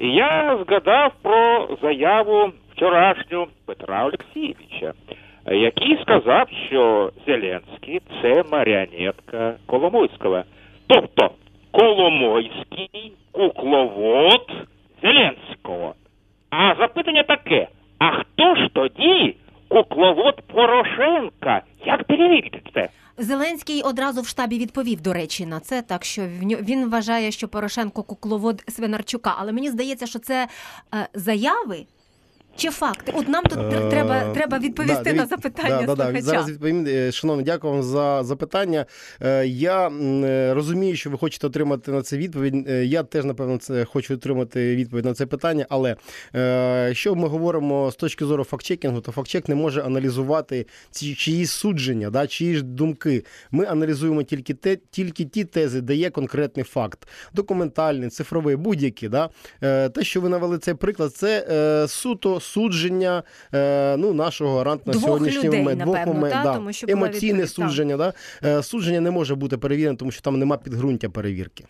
І 0.00 0.08
я 0.08 0.58
згадав 0.66 1.12
про 1.22 1.68
заяву 1.82 2.50
вчорашню 2.72 3.46
Петра 3.66 4.04
Олексійовича, 4.04 4.92
який 5.46 5.98
сказав, 6.02 6.48
що 6.68 7.10
Зеленський 7.26 8.00
це 8.22 8.44
маріонетка 8.52 9.54
Коломойського. 9.66 10.42
Тобто 10.86 11.30
Коломойський 11.70 13.12
кукловод 13.32 14.52
Зеленського. 15.02 15.94
А 16.50 16.74
запитання 16.78 17.22
таке: 17.22 17.68
а 17.98 18.10
хто 18.10 18.54
ж 18.54 18.68
тоді 18.72 19.36
кукловод 19.68 20.42
Порошенка? 20.46 21.62
Як 21.86 22.04
перевірити 22.04 22.62
це? 22.74 22.88
Зеленський 23.18 23.82
одразу 23.82 24.20
в 24.20 24.26
штабі 24.26 24.58
відповів, 24.58 25.00
до 25.00 25.12
речі, 25.12 25.46
на 25.46 25.60
це, 25.60 25.82
так 25.82 26.04
що 26.04 26.22
він 26.42 26.90
вважає, 26.90 27.30
що 27.30 27.48
Порошенко 27.48 28.02
кукловод 28.02 28.64
Свинарчука. 28.68 29.34
Але 29.38 29.52
мені 29.52 29.70
здається, 29.70 30.06
що 30.06 30.18
це 30.18 30.48
е, 30.94 31.08
заяви 31.14 31.86
чи 32.56 32.70
факти. 32.70 33.12
От 33.16 33.28
нам 33.28 33.44
тут 33.44 33.58
Е, 33.72 33.90
треба, 33.90 34.32
треба 34.34 34.58
відповісти 34.58 35.02
да, 35.04 35.12
на 35.12 35.26
запитання 35.26 35.82
да, 35.86 35.94
да, 35.94 36.12
да. 36.12 36.20
Зараз 36.20 36.50
відповім. 36.50 36.86
Е, 36.88 37.12
Шановні, 37.12 37.44
дякую 37.44 37.72
вам 37.72 37.82
за 37.82 38.24
запитання. 38.24 38.86
Е, 39.20 39.46
Я 39.46 39.88
е, 39.88 40.54
розумію, 40.54 40.96
що 40.96 41.10
ви 41.10 41.18
хочете 41.18 41.46
отримати 41.46 41.90
на 41.90 42.02
це 42.02 42.16
відповідь. 42.16 42.68
Я 42.68 43.02
теж, 43.02 43.24
напевно, 43.24 43.58
це 43.58 43.84
хочу 43.84 44.14
отримати 44.14 44.76
відповідь 44.76 45.04
на 45.04 45.14
це 45.14 45.26
питання. 45.26 45.66
Але 45.68 45.96
якщо 46.88 47.14
ми 47.14 47.28
говоримо 47.28 47.90
з 47.90 47.96
точки 47.96 48.24
зору 48.24 48.44
фактчекінгу, 48.44 49.00
то 49.00 49.12
фактчек 49.12 49.48
не 49.48 49.54
може 49.54 49.82
аналізувати 49.82 50.66
ці 50.90 51.14
чиїсь 51.14 51.50
судження, 51.50 52.10
да, 52.10 52.26
чиї 52.26 52.56
ж 52.56 52.62
думки. 52.62 53.24
Ми 53.50 53.64
аналізуємо 53.64 54.22
тільки 54.22 54.54
те, 54.54 54.78
тільки 54.90 55.24
ті 55.24 55.44
тези, 55.44 55.80
де 55.80 55.94
є 55.94 56.10
конкретний 56.10 56.64
факт, 56.64 57.08
документальний, 57.34 58.08
цифровий, 58.08 58.56
будь-які. 58.56 59.08
Да? 59.08 59.30
Те, 59.88 60.02
що 60.02 60.20
ви 60.20 60.28
навели 60.28 60.58
цей 60.58 60.74
приклад, 60.74 61.14
це 61.14 61.86
суто 61.88 62.40
судження 62.44 63.22
е, 63.54 63.96
ну, 63.96 64.12
нашого 64.12 64.58
гарант 64.58 64.86
на 64.86 64.92
сьогоднішній 64.92 65.48
людей, 65.48 65.62
Двох 65.62 65.76
напевно, 65.76 66.14
момент, 66.14 66.34
та, 66.34 66.42
да. 66.42 66.54
тому 66.54 66.72
що 66.72 66.86
емоційне 66.90 67.46
судження. 67.46 67.96
Да? 67.96 68.12
Е, 68.44 68.62
Судження 68.62 69.00
не 69.00 69.10
може 69.10 69.34
бути 69.34 69.58
перевірене, 69.58 69.96
тому 69.96 70.10
що 70.10 70.22
там 70.22 70.38
нема 70.38 70.56
підґрунтя 70.56 71.08
перевірки. 71.08 71.64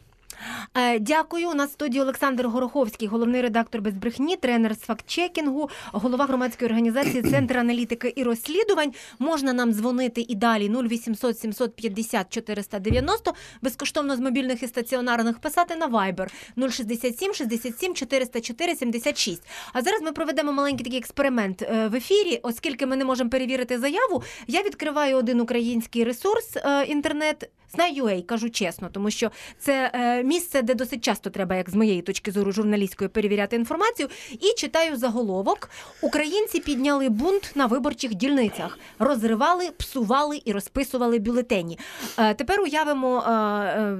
Е, 0.75 0.99
Дякую. 0.99 1.51
У 1.51 1.55
нас 1.55 1.71
в 1.71 1.73
студії 1.73 2.03
Олександр 2.03 2.47
Гороховський, 2.47 3.09
головний 3.09 3.43
редактор 3.43 3.81
без 3.81 3.95
брехні, 3.95 4.37
тренер 4.37 4.75
з 4.75 4.81
фактчекінгу, 4.81 5.71
голова 5.93 6.25
громадської 6.27 6.71
організації 6.71 7.23
Центр 7.31 7.59
аналітики 7.59 8.13
і 8.17 8.23
розслідувань. 8.23 8.93
Можна 9.19 9.53
нам 9.53 9.73
дзвонити 9.73 10.27
і 10.29 10.35
далі 10.35 10.69
0800 10.69 11.39
750 11.39 12.33
490, 12.35 13.35
безкоштовно 13.63 14.17
з 14.17 14.21
мобільних 14.21 14.63
і 14.63 14.67
стаціонарних 14.67 15.39
писати 15.39 15.77
на 15.77 15.89
Viber 15.89 16.29
067 16.71 17.35
67 17.35 17.95
404 17.95 18.77
76. 18.77 19.43
А 19.73 19.83
зараз 19.83 20.03
ми 20.03 20.13
проведемо 20.13 20.53
маленький 20.53 20.85
такий 20.85 20.99
експеримент 20.99 21.63
е, 21.63 21.89
в 21.89 21.95
ефірі, 21.95 22.41
оскільки 22.43 22.87
ми 22.87 22.97
не 22.97 23.05
можемо 23.05 23.31
перевірити 23.31 23.79
заяву. 23.79 24.23
Я 24.47 24.63
відкриваю 24.63 25.17
один 25.17 25.41
український 25.41 26.05
ресурс 26.05 26.57
е, 26.57 26.85
інтернет. 26.85 27.51
Знаю.ua, 27.75 28.23
кажу 28.23 28.51
чесно, 28.51 28.89
тому 28.93 29.11
що 29.11 29.31
це 29.59 29.91
е, 29.95 30.23
місце, 30.23 30.63
де 30.63 30.75
досить 30.75 31.05
часто 31.05 31.31
треба, 31.31 31.57
як 31.57 31.71
з 31.71 31.75
моєї 31.75 32.03
точки 32.03 32.33
зору 32.33 32.53
журналістської, 32.53 33.09
перевіряти 33.09 33.57
інформацію. 33.57 34.09
І 34.33 34.55
читаю 34.57 34.97
заголовок: 34.97 35.71
Українці 36.03 36.61
підняли 36.61 37.09
бунт 37.09 37.53
на 37.55 37.67
виборчих 37.67 38.15
дільницях, 38.15 38.79
розривали, 38.99 39.71
псували 39.79 40.41
і 40.45 40.53
розписували 40.53 41.19
бюлетені. 41.19 41.79
Е, 42.19 42.35
тепер 42.35 42.61
уявимо 42.61 43.21
е, 43.21 43.97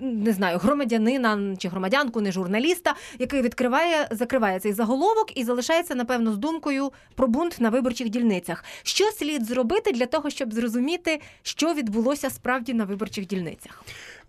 не 0.00 0.32
знаю, 0.32 0.58
громадянина 0.58 1.56
чи 1.58 1.68
громадянку, 1.68 2.20
не 2.20 2.32
журналіста, 2.32 2.94
який 3.18 3.42
відкриває, 3.42 4.08
закриває 4.10 4.60
цей 4.60 4.72
заголовок 4.72 5.38
і 5.38 5.44
залишається, 5.44 5.94
напевно, 5.94 6.32
з 6.32 6.36
думкою 6.36 6.92
про 7.14 7.28
бунт 7.28 7.56
на 7.60 7.70
виборчих 7.70 8.08
дільницях. 8.08 8.64
Що 8.82 9.04
слід 9.04 9.44
зробити 9.44 9.92
для 9.92 10.06
того, 10.06 10.30
щоб 10.30 10.52
зрозуміти, 10.52 11.20
що 11.42 11.74
відбулося 11.74 12.30
справді 12.30 12.74
на 12.74 12.84
виборчих 12.84 13.13
дільницях? 13.26 13.82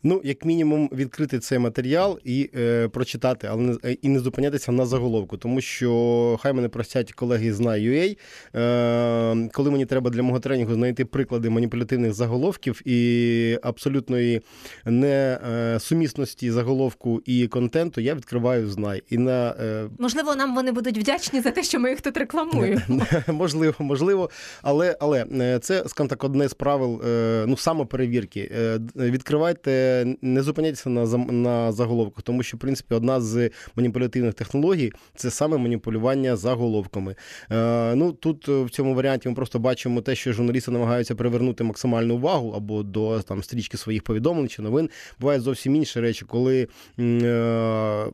Ну, 0.08 0.22
як 0.24 0.46
мінімум, 0.46 0.90
відкрити 0.94 1.40
цей 1.40 1.60
матеріал 1.60 2.20
і 2.24 2.50
е, 2.58 2.88
прочитати, 2.88 3.48
але 3.52 3.62
не 3.62 3.94
і 4.02 4.10
не 4.10 4.20
зупинятися 4.20 4.72
на 4.72 4.86
заголовку, 4.86 5.38
тому 5.38 5.62
що 5.62 6.40
хай 6.42 6.54
мене 6.54 6.70
простять 6.70 7.14
колеги 7.14 7.54
з 7.54 7.60
NAUA, 7.60 8.18
е, 8.56 9.50
коли 9.54 9.72
мені 9.72 9.86
треба 9.86 10.10
для 10.10 10.24
мого 10.24 10.40
тренінгу 10.40 10.74
знайти 10.74 11.06
приклади 11.06 11.50
маніпулятивних 11.50 12.14
заголовків 12.14 12.82
і 12.86 13.60
абсолютної 13.64 14.42
несумісності 14.86 16.52
заголовку 16.52 17.22
і 17.26 17.48
контенту, 17.48 18.02
я 18.02 18.16
відкриваю 18.16 18.70
знай. 18.70 19.04
І 19.10 19.18
на 19.18 19.56
е, 19.62 19.90
Можливо, 20.00 20.36
нам 20.36 20.56
вони 20.56 20.72
будуть 20.72 20.98
вдячні 20.98 21.42
за 21.42 21.52
те, 21.52 21.64
що 21.64 21.80
ми 21.80 21.90
їх 21.90 22.02
тут 22.02 22.18
рекламуємо. 22.18 22.82
можливо, 23.28 23.76
можливо, 23.80 24.30
але 24.62 24.98
але 25.00 25.26
е, 25.42 25.60
це 25.60 25.84
скажімо 25.88 26.10
так, 26.10 26.24
одне 26.24 26.48
з 26.48 26.54
правил 26.54 27.02
е, 27.08 27.46
ну 27.48 27.58
самоперевірки. 27.58 28.52
Е, 28.58 28.80
Відкривайте, 28.96 29.95
не 30.22 30.42
зупиняйтеся 30.42 30.90
на 30.90 31.06
на 31.18 31.72
заголовках, 31.72 32.24
тому 32.24 32.44
що 32.44 32.58
в 32.58 32.60
принципі 32.60 32.96
одна 32.96 33.22
з 33.22 33.50
маніпулятивних 33.76 34.34
технологій 34.34 34.92
це 35.16 35.32
саме 35.32 35.58
маніпулювання 35.58 36.36
заголовками. 36.36 37.16
Е, 37.52 37.96
Ну 37.96 38.12
тут 38.12 38.50
е, 38.50 38.64
в 38.64 38.70
цьому 38.70 38.96
варіанті 38.96 39.30
ми 39.30 39.36
просто 39.36 39.60
бачимо 39.60 40.02
те, 40.02 40.16
що 40.16 40.34
журналісти 40.34 40.72
намагаються 40.72 41.16
привернути 41.16 41.64
максимальну 41.64 42.16
увагу 42.16 42.54
або 42.58 42.84
до 42.84 43.22
там 43.22 43.44
стрічки 43.44 43.78
своїх 43.78 44.04
повідомлень 44.04 44.50
чи 44.50 44.62
новин. 44.62 44.90
Бувають 45.20 45.44
зовсім 45.44 45.76
інші 45.76 46.00
речі, 46.00 46.26
коли 46.26 46.68
е, 47.00 48.06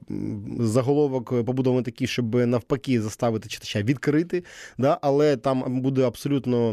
заголовок 0.60 1.46
побудований 1.46 1.84
такий, 1.84 2.08
щоб 2.08 2.36
навпаки 2.36 3.02
заставити 3.02 3.50
читача 3.50 3.82
відкрити, 3.82 4.44
да, 4.78 4.98
але 5.02 5.38
там 5.38 5.82
буде 5.82 6.08
абсолютно 6.08 6.70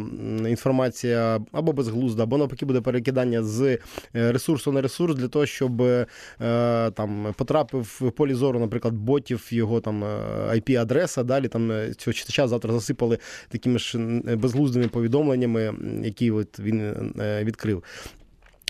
інформація 0.49 1.41
або 1.53 1.73
безглузда, 1.73 2.23
або 2.23 2.39
навпаки 2.39 2.67
буде 2.67 2.81
перекидання 2.81 3.43
з 3.43 3.63
е, 3.63 3.79
ресурсу 4.33 4.73
на 4.73 4.81
ресурс 4.81 4.98
для 5.07 5.29
того, 5.29 5.47
щоб 5.47 5.83
е, 5.83 6.07
там 6.95 7.35
потрапив 7.37 7.99
в 8.01 8.11
полі 8.11 8.35
зору, 8.35 8.61
наприклад, 8.61 8.95
ботів 8.95 9.47
його 9.51 9.81
там 9.81 10.05
е, 10.05 10.09
IP-адреса. 10.55 11.25
Далі 11.25 11.49
там 11.49 11.73
е, 11.73 11.95
цього 11.95 12.15
читача 12.15 12.49
завтра 12.49 12.73
засипали 12.73 13.19
такими 13.49 13.79
ж 13.79 13.99
безглуздими 14.37 14.89
повідомленнями, 14.89 15.75
які 16.05 16.31
от 16.31 16.61
він 16.61 16.81
е, 17.21 17.45
відкрив. 17.45 17.83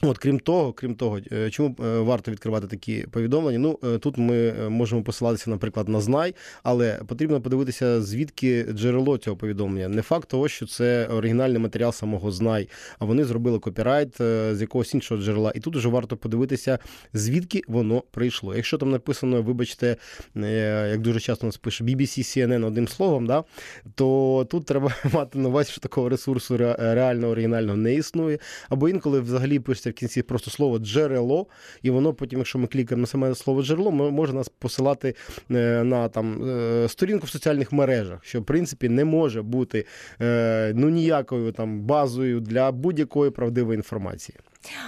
От, 0.02 0.19
крім 0.19 0.40
того, 0.40 0.73
крім 0.73 0.95
того, 0.95 1.19
е, 1.33 1.50
чому 1.50 1.76
е, 1.81 1.99
варто 1.99 2.31
відкривати 2.31 2.67
такі 2.67 3.07
повідомлення? 3.11 3.59
Ну 3.59 3.78
е, 3.95 3.99
тут 3.99 4.19
ми 4.19 4.52
можемо 4.69 5.02
посилатися, 5.02 5.50
наприклад, 5.50 5.88
на 5.88 6.00
знай, 6.00 6.35
але 6.62 7.00
потрібно 7.07 7.40
подивитися, 7.40 8.02
звідки 8.02 8.67
джерело 8.73 9.19
цього 9.19 9.37
повідомлення. 9.37 9.88
Не 9.88 10.02
факт 10.02 10.28
того, 10.28 10.49
що 10.49 10.67
це 10.67 11.07
оригінальний 11.07 11.59
матеріал 11.59 11.93
самого 11.93 12.31
знай, 12.31 12.69
а 12.99 13.05
вони 13.05 13.25
зробили 13.25 13.59
копірайт 13.59 14.19
з 14.19 14.61
якогось 14.61 14.95
іншого 14.95 15.23
джерела. 15.23 15.52
І 15.55 15.61
тут 15.61 15.76
вже 15.76 15.88
варто 15.88 16.17
подивитися, 16.17 16.78
звідки 17.12 17.62
воно 17.69 18.02
прийшло. 18.11 18.57
Якщо 18.57 18.78
там 18.78 18.90
написано, 18.90 19.43
вибачте, 19.43 19.97
як 20.90 21.00
дуже 21.00 21.21
часто 21.21 21.47
нас 21.47 21.57
пише 21.57 21.85
BBC, 21.85 22.19
CNN 22.19 22.67
одним 22.67 22.88
словом, 22.88 23.26
да, 23.26 23.45
то 23.95 24.47
тут 24.50 24.67
треба 24.67 24.95
мати 25.12 25.38
на 25.38 25.49
увазі, 25.49 25.73
що 25.73 25.81
такого 25.81 26.09
ресурсу 26.09 26.57
реально 26.78 27.28
оригінального 27.28 27.76
не 27.76 27.95
існує. 27.95 28.38
Або 28.69 28.88
інколи 28.88 29.21
взагалі 29.21 29.59
пишеться 29.59 29.88
в 29.90 29.92
кінці 29.95 30.23
просто 30.23 30.50
слово 30.50 30.78
джерело, 30.78 31.47
і 31.83 31.90
воно 31.90 32.14
потім, 32.14 32.38
якщо 32.38 32.59
ми 32.59 32.66
клікаємо 32.66 33.00
на 33.00 33.07
саме 33.07 33.35
слово 33.35 33.62
джерело, 33.62 33.90
мо- 33.90 34.11
може 34.11 34.33
нас 34.33 34.49
посилати 34.49 35.14
е, 35.50 35.54
на 35.85 36.09
там 36.09 36.49
е, 36.50 36.88
сторінку 36.88 37.26
в 37.26 37.30
соціальних 37.30 37.73
мережах, 37.73 38.25
що 38.25 38.40
в 38.40 38.45
принципі 38.45 38.88
не 38.88 39.04
може 39.04 39.42
бути 39.42 39.87
е, 40.21 40.73
ну 40.76 40.88
ніякою 40.88 41.52
там 41.52 41.80
базою 41.80 42.40
для 42.40 42.73
будь-якої 42.73 43.30
правдивої 43.30 43.76
інформації. 43.76 44.38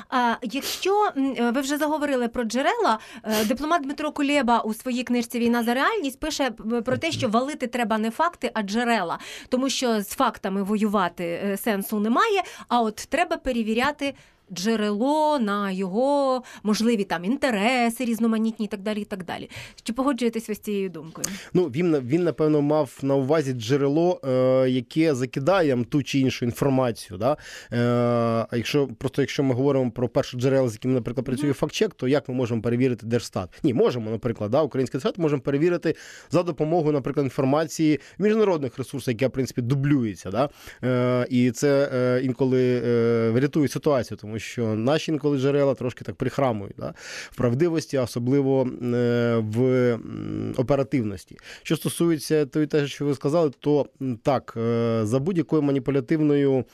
А 0.08 0.34
якщо 0.42 1.10
ви 1.54 1.60
вже 1.60 1.78
заговорили 1.78 2.28
про 2.28 2.44
джерела, 2.44 2.98
дипломат 3.46 3.82
Дмитро 3.82 4.12
Кулєба 4.12 4.60
у 4.60 4.74
своїй 4.74 5.02
книжці 5.02 5.38
Війна 5.38 5.64
за 5.64 5.74
реальність 5.74 6.20
пише 6.20 6.50
про 6.84 6.96
те, 6.98 7.12
що 7.12 7.28
валити 7.28 7.66
треба 7.66 7.98
не 7.98 8.10
факти, 8.10 8.50
а 8.54 8.62
джерела, 8.62 9.18
тому 9.48 9.68
що 9.68 10.00
з 10.02 10.08
фактами 10.08 10.62
воювати 10.62 11.56
сенсу 11.62 12.00
немає. 12.00 12.42
А 12.68 12.80
от 12.82 12.96
треба 12.96 13.36
перевіряти. 13.36 14.14
Джерело 14.52 15.38
на 15.38 15.70
його 15.70 16.42
можливі 16.62 17.04
там 17.04 17.24
інтереси 17.24 18.04
різноманітні 18.04 18.66
і 18.66 18.68
так 18.68 18.82
далі. 18.82 19.00
і 19.00 19.04
так 19.04 19.24
далі. 19.24 19.50
Чи 19.82 19.92
погоджуєтесь 19.92 20.48
ви 20.48 20.54
з 20.54 20.58
цією 20.58 20.90
думкою? 20.90 21.26
Ну, 21.54 21.64
він, 21.64 21.96
він 21.96 22.24
напевно, 22.24 22.62
мав 22.62 22.98
на 23.02 23.14
увазі 23.14 23.52
джерело, 23.52 24.20
е, 24.24 24.70
яке 24.70 25.14
закидає 25.14 25.84
ту 25.88 26.02
чи 26.02 26.18
іншу 26.18 26.44
інформацію. 26.44 27.18
Да? 27.18 27.36
Е, 27.72 27.78
а 28.50 28.56
якщо, 28.56 28.88
просто 28.98 29.22
якщо 29.22 29.42
ми 29.42 29.54
говоримо 29.54 29.90
про 29.90 30.08
перше 30.08 30.38
джерело, 30.38 30.68
з 30.68 30.72
яким, 30.72 30.94
наприклад, 30.94 31.26
працює 31.26 31.52
фактчек, 31.52 31.94
то 31.94 32.08
як 32.08 32.28
ми 32.28 32.34
можемо 32.34 32.62
перевірити 32.62 33.06
Держстат? 33.06 33.60
Ні, 33.62 33.74
можемо, 33.74 34.10
наприклад, 34.10 34.50
да, 34.50 34.62
український 34.62 35.00
Держстат 35.00 35.18
можемо 35.18 35.42
перевірити 35.42 35.94
за 36.30 36.42
допомогою, 36.42 36.92
наприклад, 36.92 37.26
інформації 37.26 38.00
в 38.18 38.22
міжнародних 38.22 38.78
ресурсах, 38.78 39.14
яка, 39.14 39.28
в 39.28 39.30
принципі, 39.30 39.62
дублюється. 39.62 40.30
Да? 40.30 40.48
Е, 40.84 41.26
і 41.30 41.50
це 41.50 41.90
е, 41.94 42.20
інколи 42.24 42.82
е, 42.84 43.30
врятує 43.30 43.68
ситуацію, 43.68 44.18
тому 44.18 44.38
що 44.40 44.74
наші 44.74 45.12
інколи 45.12 45.38
джерела 45.38 45.74
трошки 45.74 46.04
так 46.04 46.14
прихрамують 46.14 46.74
да? 46.78 46.94
в 47.30 47.36
правдивості, 47.36 47.98
особливо 47.98 48.62
е, 48.82 49.36
в 49.36 49.98
оперативності. 50.56 51.36
Що 51.62 51.76
стосується 51.76 52.46
того, 52.46 52.86
що 52.86 53.04
ви 53.04 53.14
сказали, 53.14 53.50
то 53.60 53.86
так, 54.22 54.54
е, 54.56 55.00
за 55.04 55.18
будь-якою 55.18 55.62
маніпулятивною 55.62 56.64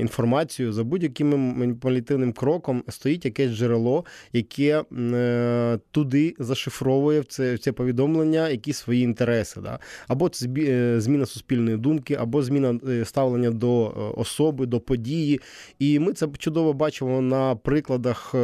інформацією, 0.00 0.72
за 0.72 0.84
будь-яким 0.84 1.38
маніпулятивним 1.38 2.32
кроком 2.32 2.82
стоїть 2.88 3.24
якесь 3.24 3.50
джерело, 3.50 4.04
яке 4.32 4.84
е, 4.92 5.78
туди 5.90 6.34
зашифровує 6.38 7.20
в 7.20 7.24
це, 7.24 7.54
в 7.54 7.58
це 7.58 7.72
повідомлення 7.72 8.48
якісь 8.48 8.76
свої 8.76 9.02
інтереси. 9.02 9.60
Да? 9.60 9.78
Або 10.08 10.28
це 10.28 10.48
е, 10.58 11.00
зміна 11.00 11.26
суспільної 11.26 11.76
думки, 11.76 12.14
або 12.14 12.42
зміна 12.42 12.78
е, 12.88 13.04
ставлення 13.04 13.50
до 13.50 13.94
особи, 14.16 14.66
до 14.66 14.80
події. 14.80 15.40
І 15.78 15.98
ми 15.98 16.12
це 16.12 16.28
чудово 16.38 16.72
бачимо 16.72 17.20
на 17.20 17.56
прикладах 17.56 18.34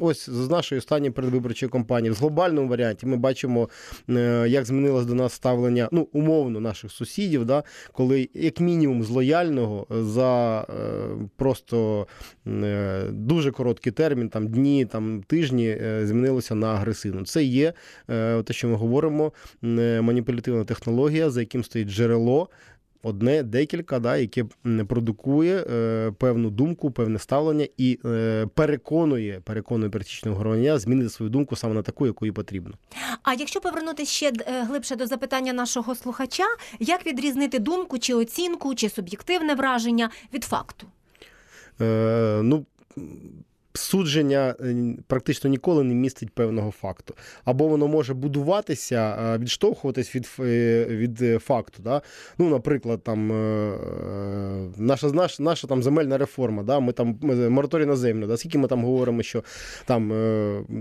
ось 0.00 0.30
з 0.30 0.48
нашої 0.50 0.78
останньої 0.78 1.10
передвиборчої 1.10 1.70
кампанії. 1.70 2.12
В 2.12 2.16
глобальному 2.16 2.68
варіанті 2.68 3.06
ми 3.06 3.16
бачимо, 3.16 3.68
як 4.46 4.64
змінилось 4.64 5.06
до 5.06 5.14
нас 5.14 5.32
ставлення 5.32 5.88
ну, 5.92 6.08
умовно 6.12 6.60
наших 6.60 6.92
сусідів, 6.92 7.44
да, 7.44 7.62
коли 7.92 8.28
як 8.34 8.60
мінімум 8.60 9.02
з 9.02 9.10
лояльного 9.10 9.75
за 9.90 10.60
е, 10.60 10.64
просто 11.36 12.06
е, 12.46 13.02
дуже 13.10 13.50
короткий 13.50 13.92
термін, 13.92 14.28
там 14.28 14.48
дні, 14.48 14.84
там 14.84 15.22
тижні, 15.26 15.68
е, 15.68 16.06
змінилося 16.06 16.54
на 16.54 16.66
агресивну. 16.66 17.24
Це 17.24 17.44
є 17.44 17.72
те, 18.44 18.44
що 18.50 18.68
ми 18.68 18.74
говоримо, 18.74 19.32
маніпулятивна 20.00 20.64
технологія, 20.64 21.30
за 21.30 21.40
яким 21.40 21.64
стоїть 21.64 21.88
джерело. 21.88 22.48
Одне, 23.06 23.42
декілька, 23.42 23.98
да, 23.98 24.16
яке 24.16 24.44
продукує 24.88 25.64
е, 25.70 26.12
певну 26.18 26.50
думку, 26.50 26.90
певне 26.90 27.18
ставлення 27.18 27.68
і 27.76 27.98
е, 28.04 28.46
переконує, 28.54 29.40
переконує 29.44 29.90
пересічного 29.90 30.38
громадянина 30.38 30.78
змінити 30.78 31.10
свою 31.10 31.30
думку 31.30 31.56
саме 31.56 31.74
на 31.74 31.82
таку, 31.82 32.06
яку 32.06 32.26
їй 32.26 32.32
потрібно. 32.32 32.74
А 33.22 33.34
якщо 33.34 33.60
повернутися 33.60 34.12
ще 34.12 34.32
е, 34.46 34.62
глибше 34.64 34.96
до 34.96 35.06
запитання 35.06 35.52
нашого 35.52 35.94
слухача, 35.94 36.44
як 36.80 37.06
відрізнити 37.06 37.58
думку 37.58 37.98
чи 37.98 38.14
оцінку, 38.14 38.74
чи 38.74 38.88
суб'єктивне 38.88 39.54
враження 39.54 40.10
від 40.34 40.44
факту? 40.44 40.86
Е, 41.80 42.40
ну, 42.42 42.66
судження 43.76 44.54
е, 44.60 44.74
практично 45.06 45.50
ніколи 45.50 45.84
не 45.84 45.94
містить 45.94 46.30
певного 46.30 46.70
факту. 46.70 47.14
Або 47.44 47.68
воно 47.68 47.88
може 47.88 48.14
будуватися, 48.14 49.18
е, 49.34 49.38
відштовхуватись 49.38 50.16
від, 50.16 50.28
е, 50.40 50.84
від 50.84 51.42
факту. 51.42 51.82
Да? 51.82 52.02
Ну, 52.38 52.48
наприклад, 52.48 53.02
там, 53.02 53.26
наша, 54.76 55.06
наша, 55.06 55.42
наша 55.42 55.66
там 55.66 55.82
земельна 55.82 56.18
реформа, 56.18 56.62
да? 56.62 56.80
ми 56.80 56.92
там 56.92 57.18
мораторій 57.50 57.86
на 57.86 57.96
землю. 57.96 58.26
Да? 58.26 58.36
Скільки 58.36 58.58
ми 58.58 58.68
там 58.68 58.84
говоримо, 58.84 59.22
що 59.22 59.44
там 59.84 60.12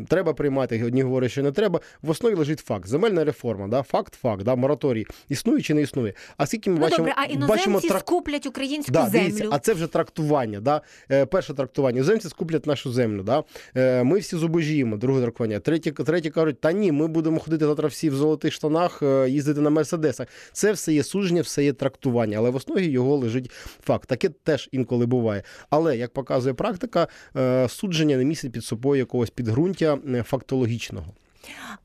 треба 0.08 0.34
приймати, 0.34 0.84
одні 0.84 1.02
говорять, 1.02 1.32
що 1.32 1.44
не 1.44 1.52
треба. 1.52 1.80
В 2.02 2.10
основі 2.10 2.36
лежить 2.36 2.60
факт. 2.60 2.88
Земельна 2.88 3.24
реформа, 3.24 3.68
да? 3.68 3.84
факт, 3.84 4.14
факт, 4.14 4.44
да? 4.44 4.56
мораторій 4.56 5.06
існує 5.30 5.62
чи 5.62 5.74
не 5.74 5.82
існує. 5.82 6.14
А 6.38 6.46
скільки 6.46 6.70
ми 6.70 6.76
Ну 6.76 6.82
бачимо, 6.82 6.98
добре, 6.98 7.14
а 7.18 7.22
бачимо 7.48 7.56
іноземці 7.56 7.90
трак- 7.90 8.00
скуплять 8.00 8.46
українську 8.46 8.92
Да, 8.92 9.10
землю. 9.10 9.28
дивіться, 9.28 9.48
а 9.52 9.60
це 9.60 9.74
вже 9.74 9.88
трактування. 9.88 10.60
Да? 10.60 10.82
Перше 11.26 11.54
трактування. 11.54 11.98
Іноземці 11.98 12.30
скуплять 12.30 12.66
нашу 12.66 12.85
землю. 12.91 13.24
Да? 13.24 13.43
Е, 13.76 14.04
ми 14.04 14.19
всі 14.19 14.38
зубожіємо, 14.38 14.98
друге 14.98 15.21
трактування. 15.21 15.60
Треті, 15.60 15.91
треті 15.91 16.30
кажуть, 16.30 16.62
та 16.62 16.71
ні, 16.71 16.91
ми 16.91 17.08
будемо 17.08 17.39
ходити 17.39 17.65
завтра 17.65 17.88
всі 17.88 18.10
в 18.10 18.15
золотих 18.15 18.54
штанах, 18.54 19.04
е, 19.04 19.30
їздити 19.30 19.62
на 19.62 19.69
мерседесах. 19.69 20.28
Це 20.54 20.71
все 20.71 20.93
є 20.93 21.04
судження, 21.04 21.41
все 21.41 21.63
є 21.63 21.74
трактування, 21.74 22.38
але 22.38 22.50
в 22.50 22.56
основі 22.56 22.86
його 22.86 23.15
лежить 23.15 23.52
факт. 23.84 24.10
Таке 24.10 24.30
теж 24.30 24.69
інколи 24.71 25.06
буває. 25.06 25.43
Але 25.69 25.98
як 25.98 26.13
показує 26.13 26.54
практика, 26.54 27.08
е, 27.36 27.69
судження 27.69 28.17
не 28.17 28.26
містить 28.26 28.52
під 28.52 28.63
собою 28.63 29.00
якогось 29.00 29.30
підґрунтя 29.30 29.98
фактологічного. 30.24 31.13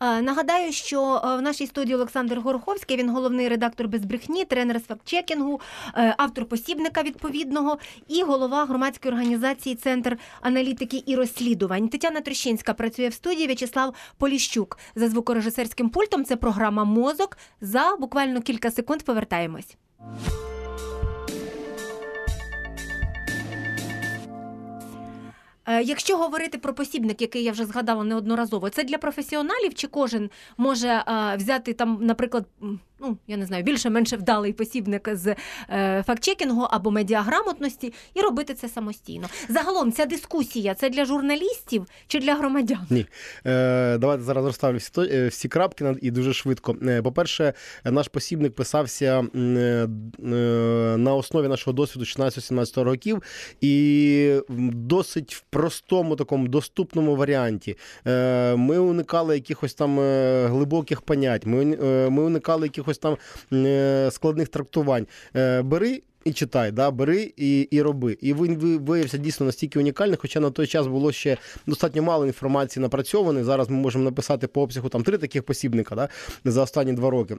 Е, 0.00 0.22
Нагадаю, 0.22 0.72
що 0.72 1.22
е, 1.24 1.36
в 1.36 1.42
нашій 1.42 1.66
студії 1.66 1.94
Олександр 1.94 2.38
Гороховський, 2.38 2.96
він 2.96 3.10
головний 3.10 3.48
редактор 3.48 3.88
без 3.88 4.04
брехні, 4.04 4.44
тренер 4.44 4.80
з 4.80 4.84
фактчекінгу, 4.84 5.60
е, 5.96 6.14
автор 6.18 6.44
посібника 6.44 7.02
відповідного 7.02 7.78
і 8.08 8.22
голова 8.22 8.64
громадської 8.64 9.14
організації 9.14 9.74
Центр 9.74 10.18
аналітики 10.40 11.02
і 11.06 11.16
розслідувань. 11.16 11.88
Тетяна 11.88 12.20
Трещинська 12.20 12.74
працює 12.74 13.08
в 13.08 13.14
студії. 13.14 13.46
В'ячеслав 13.46 13.94
Поліщук 14.18 14.78
за 14.94 15.08
звукорежисерським 15.08 15.90
пультом. 15.90 16.24
Це 16.24 16.36
програма 16.36 16.84
Мозок. 16.84 17.38
За 17.60 17.96
буквально 17.96 18.40
кілька 18.40 18.70
секунд 18.70 19.02
повертаємось. 19.02 19.76
Якщо 25.78 26.16
говорити 26.16 26.58
про 26.58 26.74
посібник, 26.74 27.20
який 27.20 27.44
я 27.44 27.52
вже 27.52 27.66
згадала 27.66 28.04
неодноразово, 28.04 28.70
це 28.70 28.84
для 28.84 28.98
професіоналів, 28.98 29.74
чи 29.74 29.86
кожен 29.86 30.30
може 30.56 30.88
е, 30.88 31.36
взяти 31.36 31.72
там, 31.72 31.98
наприклад, 32.00 32.46
ну 33.00 33.18
я 33.26 33.36
не 33.36 33.46
знаю, 33.46 33.64
більше-менше 33.64 34.16
вдалий 34.16 34.52
посібник 34.52 35.08
з 35.12 35.36
е, 35.70 36.04
фактчекінгу 36.06 36.62
або 36.70 36.90
медіаграмотності 36.90 37.92
і 38.14 38.20
робити 38.20 38.54
це 38.54 38.68
самостійно. 38.68 39.28
Загалом 39.48 39.92
ця 39.92 40.06
дискусія 40.06 40.74
це 40.74 40.90
для 40.90 41.04
журналістів 41.04 41.86
чи 42.06 42.18
для 42.18 42.34
громадян? 42.34 42.86
Ні. 42.90 43.06
Е, 43.46 43.98
давайте 43.98 44.22
зараз 44.24 44.44
розставлю 44.44 44.78
всі, 44.78 44.92
е, 45.00 45.28
всі 45.28 45.48
крапки 45.48 45.96
і 46.02 46.10
дуже 46.10 46.32
швидко. 46.32 46.76
Е, 46.82 47.02
По-перше, 47.02 47.52
наш 47.84 48.08
посібник 48.08 48.54
писався 48.54 49.24
е, 49.34 49.86
на 50.96 51.14
основі 51.14 51.48
нашого 51.48 51.74
досвіду 51.74 52.04
16-17 52.04 52.82
років 52.82 53.22
і 53.60 54.40
досить 54.72 55.34
в 55.34 55.40
простому 55.40 56.16
такому 56.16 56.48
доступному 56.48 57.16
варіанті. 57.16 57.76
Ми 58.56 58.78
уникали 58.78 59.34
якихось 59.34 59.74
там 59.74 59.98
глибоких 60.46 61.02
понять, 61.02 61.46
ми, 61.46 61.64
ми 62.10 62.22
уникали 62.22 62.66
якихось 62.66 62.89
там 62.98 63.16
е, 63.52 64.08
складних 64.12 64.48
трактувань. 64.48 65.06
Е, 65.36 65.62
Бери 65.62 66.02
і 66.24 66.32
читай, 66.32 66.72
да, 66.72 66.90
бери 66.90 67.32
і, 67.36 67.60
і 67.60 67.82
роби. 67.82 68.16
І 68.20 68.34
він 68.34 68.56
ви- 68.58 68.76
виявився 68.76 69.18
дійсно 69.18 69.46
настільки 69.46 69.78
унікальний, 69.78 70.16
хоча 70.20 70.40
на 70.40 70.50
той 70.50 70.66
час 70.66 70.86
було 70.86 71.12
ще 71.12 71.36
достатньо 71.66 72.02
мало 72.02 72.26
інформації 72.26 72.80
напрацьованої. 72.82 73.44
Зараз 73.44 73.70
ми 73.70 73.76
можемо 73.76 74.04
написати 74.04 74.46
по 74.46 74.62
обсягу 74.62 74.88
там 74.88 75.02
три 75.02 75.18
таких 75.18 75.42
посібника 75.42 75.94
да, 75.94 76.08
за 76.44 76.62
останні 76.62 76.92
два 76.92 77.10
роки. 77.10 77.36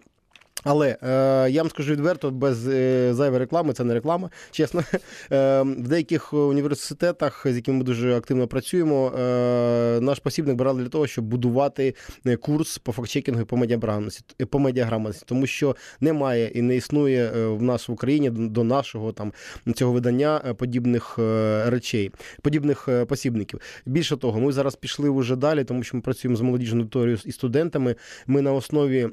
Але 0.63 0.97
е, 1.03 1.49
я 1.51 1.61
вам 1.61 1.69
скажу 1.69 1.91
відверто, 1.91 2.31
без 2.31 2.67
е, 2.67 3.13
зайвої 3.13 3.39
реклами, 3.39 3.73
це 3.73 3.83
не 3.83 3.93
реклама, 3.93 4.29
чесно. 4.51 4.83
Е, 5.31 5.61
в 5.61 5.87
деяких 5.87 6.33
університетах, 6.33 7.45
з 7.49 7.55
якими 7.55 7.77
ми 7.77 7.83
дуже 7.83 8.17
активно 8.17 8.47
працюємо, 8.47 9.07
е, 9.07 9.99
наш 10.01 10.19
посібник 10.19 10.55
брали 10.55 10.81
для 10.81 10.89
того, 10.89 11.07
щоб 11.07 11.25
будувати 11.25 11.95
е, 12.25 12.35
курс 12.35 12.77
по 12.77 12.91
фактчекінгу 12.91 13.41
і 13.41 13.45
по 13.45 13.57
медіаграмотності, 13.57 14.23
е, 14.41 14.45
по 14.45 14.59
медіаграмотності, 14.59 15.23
тому 15.27 15.47
що 15.47 15.75
немає 16.01 16.47
і 16.47 16.61
не 16.61 16.75
існує 16.75 17.31
е, 17.35 17.47
в 17.47 17.61
нас 17.61 17.87
в 17.87 17.91
Україні 17.91 18.29
до 18.29 18.63
нашого 18.63 19.11
там 19.11 19.33
цього 19.75 19.91
видання 19.91 20.55
подібних 20.57 21.19
речей, 21.65 22.11
подібних 22.41 22.89
посібників. 23.07 23.59
Більше 23.85 24.17
того, 24.17 24.39
ми 24.39 24.51
зараз 24.51 24.75
пішли 24.75 25.09
вже 25.09 25.35
далі, 25.35 25.63
тому 25.63 25.83
що 25.83 25.97
ми 25.97 26.01
працюємо 26.01 26.37
з 26.37 26.41
молодіжною 26.41 26.83
аудиторією 26.83 27.19
і 27.25 27.31
студентами. 27.31 27.95
Ми 28.27 28.41
на 28.41 28.53
основі 28.53 29.09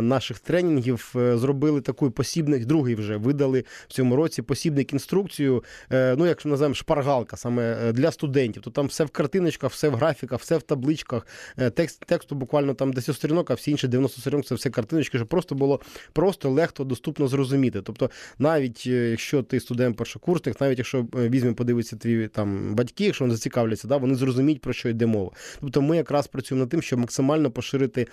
наших 0.00 0.38
тренінгів 0.54 1.12
е, 1.16 1.38
зробили 1.38 1.80
такий 1.80 2.10
посібник, 2.10 2.64
другий 2.64 2.94
вже 2.94 3.16
видали 3.16 3.64
в 3.88 3.92
цьому 3.92 4.16
році 4.16 4.42
посібник 4.42 4.92
інструкцію. 4.92 5.64
е, 5.92 6.14
Ну, 6.18 6.26
як 6.26 6.44
називаємо 6.44 6.74
шпаргалка 6.74 7.36
саме 7.36 7.78
е, 7.82 7.92
для 7.92 8.10
студентів. 8.10 8.62
То 8.62 8.70
там 8.70 8.86
все 8.86 9.04
в 9.04 9.10
картиночках, 9.10 9.70
все 9.70 9.88
в 9.88 9.94
графіках, 9.94 10.40
все 10.40 10.56
в 10.56 10.62
табличках. 10.62 11.26
Текст 11.74 12.04
тексту 12.06 12.34
буквально 12.34 12.74
там 12.74 12.92
10 12.92 13.16
сторінок, 13.16 13.50
а 13.50 13.54
всі 13.54 13.70
інші 13.70 13.88
90 13.88 14.20
сторінок 14.20 14.46
це 14.46 14.54
все 14.54 14.70
картиночки, 14.70 15.18
щоб 15.18 15.28
просто 15.28 15.54
було 15.54 15.80
просто 16.12 16.50
легко, 16.50 16.84
доступно 16.84 17.28
зрозуміти. 17.28 17.82
Тобто, 17.82 18.10
навіть 18.38 18.86
якщо 18.86 19.42
ти 19.42 19.60
студент 19.60 19.96
першокурсник, 19.96 20.60
навіть 20.60 20.78
якщо 20.78 21.06
е, 21.16 21.28
візьме, 21.28 21.52
подивиться 21.52 21.96
твої 21.96 22.28
там 22.28 22.74
батьки, 22.74 23.04
якщо 23.04 23.24
вони 23.24 23.34
зацікавляться, 23.34 23.88
да, 23.88 23.96
вони 23.96 24.14
зрозуміють 24.14 24.60
про 24.60 24.72
що 24.72 24.88
йде 24.88 25.06
мова. 25.06 25.30
Тобто, 25.60 25.82
ми 25.82 25.96
якраз 25.96 26.26
працюємо 26.26 26.60
над 26.60 26.68
тим, 26.68 26.82
щоб 26.82 26.98
максимально 26.98 27.50
поширити. 27.50 28.06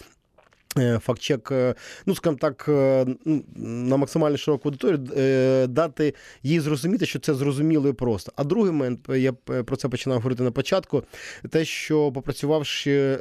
Е, 0.78 1.00
Фактчек, 1.00 1.52
е, 1.52 1.76
ну 2.06 2.16
скажімо 2.16 2.38
так, 2.42 2.66
е, 2.70 3.06
ну, 3.26 3.44
на 3.56 3.98
максимально 3.98 4.38
широку 4.38 4.70
аудиторію 4.70 5.00
е, 5.18 5.68
дати 5.68 6.14
їй 6.44 6.60
зрозуміти, 6.60 7.06
що 7.06 7.20
це 7.20 7.34
зрозуміло 7.34 7.90
і 7.90 7.94
просто. 7.94 8.32
А 8.36 8.44
другий 8.44 8.72
момент, 8.72 9.00
я 9.10 9.34
е, 9.50 9.64
про 9.64 9.76
це 9.76 9.90
починав 9.90 10.18
говорити 10.18 10.44
на 10.44 10.52
початку, 10.52 11.04
те, 11.50 11.66
що 11.66 12.12
попрацювавши 12.12 12.92
е, 12.92 13.18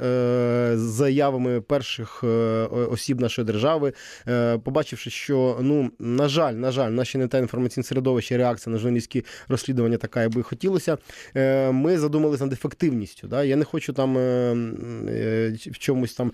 з 0.75 0.81
заявами 0.81 1.61
перших 1.61 2.21
е, 2.25 2.27
осіб 2.91 3.21
нашої 3.21 3.47
держави, 3.47 3.93
е, 4.29 4.59
побачивши, 4.59 5.11
що 5.11 5.59
ну 5.61 5.91
на 5.99 6.29
жаль, 6.29 6.53
на 6.53 6.73
жаль, 6.73 6.91
наші 6.91 7.19
не 7.19 7.29
те 7.29 7.39
інформаційне 7.39 7.85
середовище, 7.85 8.37
реакція 8.37 8.73
на 8.73 8.79
журналістські 8.79 9.25
розслідування 9.49 9.97
така, 9.97 10.23
як 10.23 10.35
би 10.35 10.43
хотілося. 10.43 10.99
е, 11.37 11.73
Ми 11.73 11.99
задумалися 11.99 12.45
над 12.45 12.53
ефективністю. 12.53 13.29
Да? 13.29 13.45
Я 13.45 13.57
не 13.57 13.65
хочу 13.65 13.93
там 13.93 14.19
е, 14.19 14.21
е, 15.09 15.57
в 15.67 15.79
чомусь 15.79 16.15
там 16.15 16.33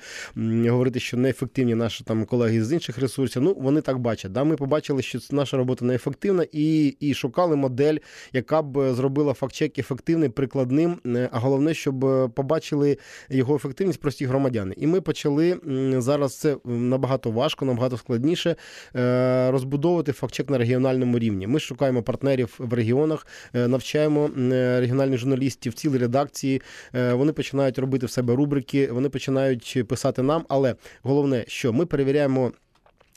говорити, 0.71 1.01
що 1.07 1.17
неефективні 1.17 1.75
наші 1.75 2.05
там 2.05 2.25
колеги 2.25 2.65
з 2.65 2.73
інших 2.73 2.99
ресурсів. 2.99 3.43
Ну 3.43 3.55
вони 3.61 3.81
так 3.81 3.99
бачать. 3.99 4.33
Да? 4.33 4.45
Ми 4.45 4.57
побачили, 4.57 5.03
що 5.03 5.19
наша 5.31 5.57
робота 5.57 5.85
неефективна, 5.85 6.47
і, 6.53 6.87
і 7.01 7.15
шукали 7.15 7.57
модель, 7.57 7.97
яка 8.33 8.63
б 8.63 8.95
зробила 8.95 9.33
фактчек 9.35 9.79
ефективним, 9.79 10.33
прикладним. 10.33 10.99
е, 11.07 11.29
А 11.33 11.39
головне, 11.39 11.75
щоб 11.75 12.05
е, 12.05 12.29
побачили 12.29 12.99
його 13.31 13.57
ефективність 13.57 14.01
прості 14.01 14.27
громадяни. 14.27 14.75
І 14.77 14.87
ми 14.87 15.01
почали 15.01 15.57
зараз 15.99 16.37
це 16.39 16.57
набагато 16.65 17.31
важко, 17.31 17.65
набагато 17.65 17.97
складніше 17.97 18.57
е, 18.97 19.51
розбудовувати 19.51 20.13
фактчек 20.13 20.51
на 20.51 20.59
регіональному 20.59 21.19
рівні. 21.19 21.47
Ми 21.47 21.61
шукаємо 21.61 22.03
партнерів 22.03 22.55
в 22.59 22.73
регіонах, 22.75 23.27
е, 23.55 23.69
навчаємо 23.69 24.31
е, 24.39 24.81
регіональних 24.81 25.19
журналістів, 25.19 25.75
цілі 25.75 25.99
редакції. 25.99 26.63
Е, 26.95 27.13
Вони 27.13 27.33
починають 27.33 27.79
робити 27.79 28.07
в 28.07 28.11
себе 28.11 28.35
рубрики, 28.35 28.87
вони 28.93 29.09
починають 29.09 29.85
писати 29.89 30.23
нам. 30.23 30.45
Але 30.49 30.75
головне, 31.03 31.45
що 31.49 31.73
ми 31.73 31.87
перевіряємо. 31.87 32.53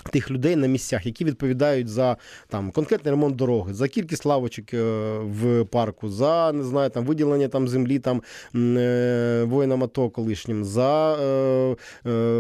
Тих 0.04 0.32
людей 0.32 0.56
на 0.56 0.68
місцях, 0.68 1.06
які 1.06 1.26
відповідають 1.26 1.88
за 1.88 2.18
там 2.48 2.72
конкретний 2.72 3.12
ремонт 3.12 3.36
дороги, 3.36 3.74
за 3.74 3.88
кількість 3.88 4.26
лавочок 4.26 4.74
е, 4.74 4.82
в 5.20 5.66
парку, 5.66 6.10
за 6.10 6.52
не 6.52 6.64
знаю, 6.64 6.90
там 6.90 7.06
виділення 7.06 7.48
там 7.48 7.68
землі 7.68 8.00
там 8.00 8.22
е, 8.56 9.44
воїнам 9.48 9.84
АТО 9.84 10.10
колишнім, 10.10 10.66
за 10.66 11.16
е, 11.16 11.76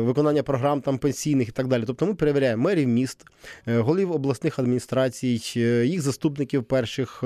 виконання 0.02 0.44
програм 0.44 0.82
там 0.82 0.98
пенсійних 0.98 1.48
і 1.50 1.52
так 1.52 1.68
далі. 1.68 1.84
Тобто 1.88 2.06
ми 2.06 2.14
перевіряємо 2.14 2.64
мерів 2.64 2.88
міст, 2.88 3.26
голів 3.66 4.12
обласних 4.12 4.60
адміністрацій, 4.60 5.42
їх 5.86 6.02
заступників 6.02 6.64
перших 6.64 7.24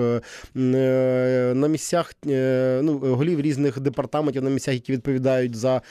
на 0.56 1.68
місцях, 1.68 2.14
ну 2.82 2.98
голів 2.98 3.42
різних 3.42 3.80
департаментів 3.80 4.44
на 4.44 4.50
місцях, 4.50 4.74
які 4.74 4.92
відповідають 4.92 5.56
за 5.56 5.82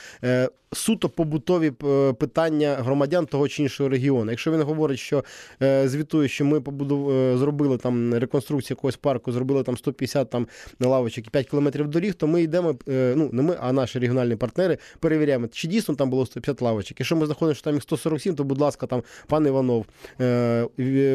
суто 0.73 1.09
побутові 1.09 1.71
питання 2.19 2.75
громадян 2.75 3.25
того 3.25 3.47
чи 3.47 3.63
іншого 3.63 3.89
регіону. 3.89 4.31
Якщо 4.33 4.51
він 4.51 4.61
говорить, 4.61 4.99
що 4.99 5.23
е, 5.61 5.87
звітує, 5.87 6.27
що 6.27 6.45
ми 6.45 6.61
побудов... 6.61 7.11
е, 7.11 7.37
зробили 7.37 7.77
там 7.77 8.13
реконструкцію 8.13 8.75
якогось 8.75 8.95
парку, 8.95 9.31
зробили 9.31 9.63
там 9.63 9.77
150 9.77 10.29
там 10.29 10.47
лавочок 10.79 11.27
і 11.27 11.29
5 11.29 11.49
кілометрів 11.49 11.87
доріг, 11.87 12.13
то 12.13 12.27
ми 12.27 12.41
йдемо, 12.41 12.75
е, 12.89 13.13
ну 13.17 13.29
не 13.31 13.41
ми, 13.41 13.57
а 13.61 13.71
наші 13.71 13.99
регіональні 13.99 14.35
партнери 14.35 14.77
перевіряємо, 14.99 15.47
чи 15.47 15.67
дійсно 15.67 15.95
там 15.95 16.09
було 16.09 16.25
150 16.25 16.61
лавочок. 16.61 16.99
Якщо 16.99 17.15
ми 17.15 17.25
знаходимо, 17.25 17.53
що 17.53 17.63
там 17.63 17.73
їх 17.73 17.83
147, 17.83 18.35
то 18.35 18.43
будь 18.43 18.59
ласка, 18.59 18.87
там 18.87 19.03
пан 19.27 19.47
Іванов, 19.47 19.85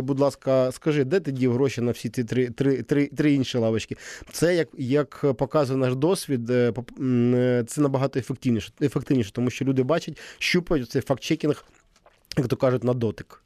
будь 0.03 0.21
ласка, 0.21 0.73
скажи, 0.73 1.05
де 1.05 1.21
ти 1.21 1.33
дів 1.33 1.53
гроші 1.53 1.81
на 1.81 1.93
всі 1.93 2.09
ці 2.09 2.25
три, 2.25 2.51
три, 2.51 2.83
три, 2.83 3.07
три 3.07 3.33
інші 3.33 3.59
лавочки? 3.59 3.97
Це 4.33 4.57
як, 4.57 4.69
як 4.79 5.25
показує 5.39 5.79
наш 5.79 5.95
досвід, 5.95 6.47
це 7.67 7.81
набагато 7.81 8.19
ефективніше, 8.19 8.73
ефективніше, 8.83 9.33
тому 9.33 9.51
що 9.51 9.65
люди 9.65 9.83
бачать, 9.83 10.19
щупають 10.39 10.91
цей 10.91 11.03
факт-чекінг, 11.03 11.65
як 12.39 12.49
то 12.49 12.57
кажуть, 12.57 12.85
на 12.85 12.95
дотик. 12.95 13.43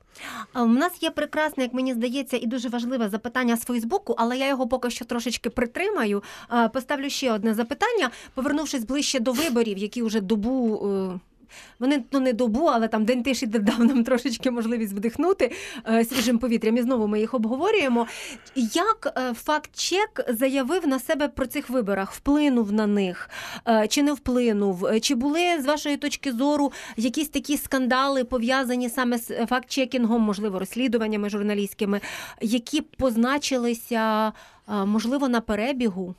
У 0.54 0.66
нас 0.66 1.02
є 1.02 1.10
прекрасне, 1.10 1.62
як 1.62 1.74
мені 1.74 1.94
здається, 1.94 2.36
і 2.36 2.46
дуже 2.46 2.68
важливе 2.68 3.08
запитання 3.08 3.56
з 3.56 3.64
Фейсбуку, 3.64 4.14
але 4.18 4.38
я 4.38 4.48
його 4.48 4.68
поки 4.68 4.90
що 4.90 5.04
трошечки 5.04 5.50
притримаю. 5.50 6.22
Поставлю 6.72 7.10
ще 7.10 7.32
одне 7.32 7.54
запитання, 7.54 8.10
повернувшись 8.34 8.84
ближче 8.84 9.20
до 9.20 9.32
виборів, 9.32 9.78
які 9.78 10.02
вже 10.02 10.20
добу. 10.20 11.20
Е, 11.52 11.74
Вони 11.78 12.04
ну 12.12 12.20
не 12.20 12.32
добу, 12.32 12.66
але 12.66 12.88
там 12.88 13.04
день 13.04 13.22
тиші 13.22 13.46
дав 13.46 13.84
нам 13.84 14.04
трошечки 14.04 14.50
можливість 14.50 14.92
вдихнути 14.92 15.52
е, 15.88 16.04
свіжим 16.04 16.38
повітрям. 16.38 16.76
І 16.76 16.82
знову 16.82 17.06
ми 17.06 17.20
їх 17.20 17.34
обговорюємо. 17.34 18.06
Як 18.74 19.12
е, 19.16 19.34
факт-чек 19.34 20.24
заявив 20.28 20.88
на 20.88 20.98
себе 20.98 21.28
про 21.28 21.46
цих 21.46 21.70
виборах, 21.70 22.12
вплинув 22.12 22.72
на 22.72 22.86
них 22.86 23.30
е, 23.68 23.88
чи 23.88 24.02
не 24.02 24.12
вплинув? 24.12 24.86
Е, 24.86 25.00
Чи 25.00 25.14
були 25.14 25.62
з 25.62 25.66
вашої 25.66 25.96
точки 25.96 26.32
зору 26.32 26.72
якісь 26.96 27.28
такі 27.28 27.56
скандали 27.56 28.24
пов'язані 28.24 28.88
саме 28.88 29.18
з 29.18 29.46
факт-чекінгом, 29.46 30.18
можливо, 30.18 30.58
розслідуваннями 30.58 31.30
журналістськими, 31.30 32.00
які 32.40 32.80
позначилися, 32.80 34.32
е, 34.68 34.84
можливо, 34.84 35.28
на 35.28 35.40
перебігу? 35.40 36.14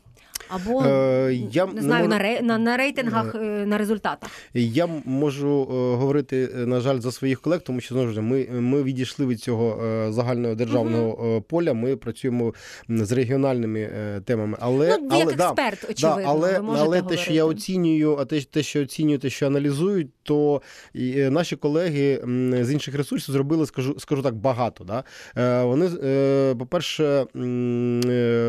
Або 0.55 0.83
Е, 0.85 1.33
я 1.51 1.65
не 1.65 1.73
не 1.73 1.81
знаю, 1.81 2.05
можу- 2.09 2.19
на, 2.19 2.41
на, 2.41 2.57
на 2.57 2.77
рейтингах, 2.77 3.35
е, 3.35 3.39
на 3.65 3.77
результатах. 3.77 4.29
Я 4.53 4.87
можу 5.05 5.61
е, 5.61 5.95
говорити, 5.95 6.49
е, 6.55 6.65
на 6.65 6.79
жаль, 6.79 6.99
за 6.99 7.11
своїх 7.11 7.41
колег, 7.41 7.61
тому 7.61 7.81
що 7.81 7.95
знову 7.95 8.11
ж 8.11 8.21
ми, 8.21 8.47
ми 8.51 8.83
відійшли 8.83 9.25
від 9.25 9.39
цього 9.39 9.83
е, 9.85 10.11
загального 10.11 10.55
державного 10.55 11.35
е, 11.37 11.41
поля. 11.41 11.73
Ми 11.73 11.95
працюємо 11.95 12.53
з 12.89 13.11
регіональними 13.11 13.79
е, 13.79 14.21
темами. 14.25 14.57
Але, 14.59 14.97
ну, 15.01 15.07
але 15.11 15.19
як 15.19 15.35
да, 15.35 15.45
експерт, 15.47 15.83
очевидно, 15.89 16.21
Да, 16.21 16.27
але 16.29 16.53
ви 16.53 16.61
можете 16.61 16.85
але 16.85 16.95
те, 16.95 17.01
говорити. 17.01 17.23
що 17.23 17.33
я 17.33 17.45
оцінюю, 17.45 18.17
а 18.19 18.25
те, 18.25 18.41
те, 18.41 18.63
що 18.63 18.81
оцінюю, 18.81 19.19
те, 19.19 19.29
що 19.29 19.47
аналізують, 19.47 20.07
то 20.23 20.61
е, 20.95 21.29
наші 21.29 21.55
колеги 21.55 22.21
з 22.61 22.71
інших 22.71 22.95
ресурсів 22.95 23.33
зробили, 23.33 23.65
скажу, 23.65 23.95
скажу 23.99 24.21
так, 24.21 24.35
багато. 24.35 24.83
Да? 24.83 25.03
Е, 25.37 25.63
Вони, 25.63 25.89
е, 26.03 26.55
по-перше, 26.59 27.03
е, 27.03 27.25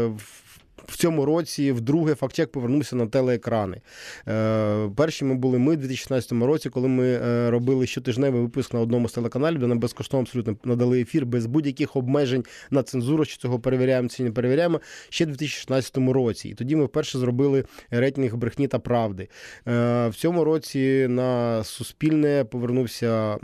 в- 0.07 0.44
в 0.87 0.97
цьому 0.97 1.25
році 1.25 1.73
вдруге 1.73 2.15
фактчек 2.15 2.53
повернувся 2.53 2.97
на 2.97 3.07
телеекрани. 3.07 3.81
Е, 4.29 4.91
перші 4.97 5.25
ми 5.25 5.35
були 5.35 5.59
ми 5.59 5.73
у 5.73 5.77
2016 5.77 6.33
році, 6.33 6.71
коли 6.71 6.89
ми 6.89 7.07
е, 7.07 7.51
робили 7.51 7.87
щотижневий 7.87 8.41
випуск 8.43 8.75
на 8.75 8.81
одному 8.81 9.09
з 9.09 9.13
телеканалів, 9.13 9.59
де 9.61 9.67
нам 9.67 9.79
безкоштовно 9.79 10.23
абсолютно 10.23 10.57
надали 10.65 11.01
ефір 11.01 11.27
без 11.27 11.47
будь-яких 11.47 11.97
обмежень 11.97 12.45
на 12.71 12.83
цензуру, 12.83 13.27
чи 13.27 13.37
цього 13.37 13.61
перевіряємо, 13.61 14.09
чи 14.09 14.23
не 14.23 14.31
перевіряємо, 14.31 14.81
ще 15.09 15.25
в 15.25 15.29
2016 15.29 15.97
році. 15.99 16.49
І 16.49 16.55
тоді 16.55 16.77
ми 16.77 16.85
вперше 16.85 17.19
зробили 17.19 17.65
рейтинг 17.91 18.37
брехні 18.37 18.69
та 18.69 18.79
правди. 18.79 19.29
Е, 19.69 20.09
в 20.09 20.15
цьому 20.15 20.45
році 20.45 21.07
на 21.09 21.65
Суспільне 21.65 22.45
повернувся 22.51 23.35
е, 23.35 23.39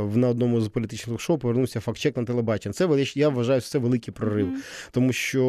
в- 0.00 0.16
на 0.16 0.28
одному 0.28 0.60
з 0.60 0.68
політичних 0.68 1.20
шоу, 1.20 1.38
повернувся 1.38 1.80
фактчек 1.80 2.16
на 2.16 2.24
телебачення. 2.24 2.72
Це 2.72 2.88
я 3.14 3.28
вважаю, 3.28 3.60
що 3.60 3.70
це 3.70 3.78
великий 3.78 4.14
прорив. 4.14 4.48
Тому 4.90 5.12
що, 5.12 5.42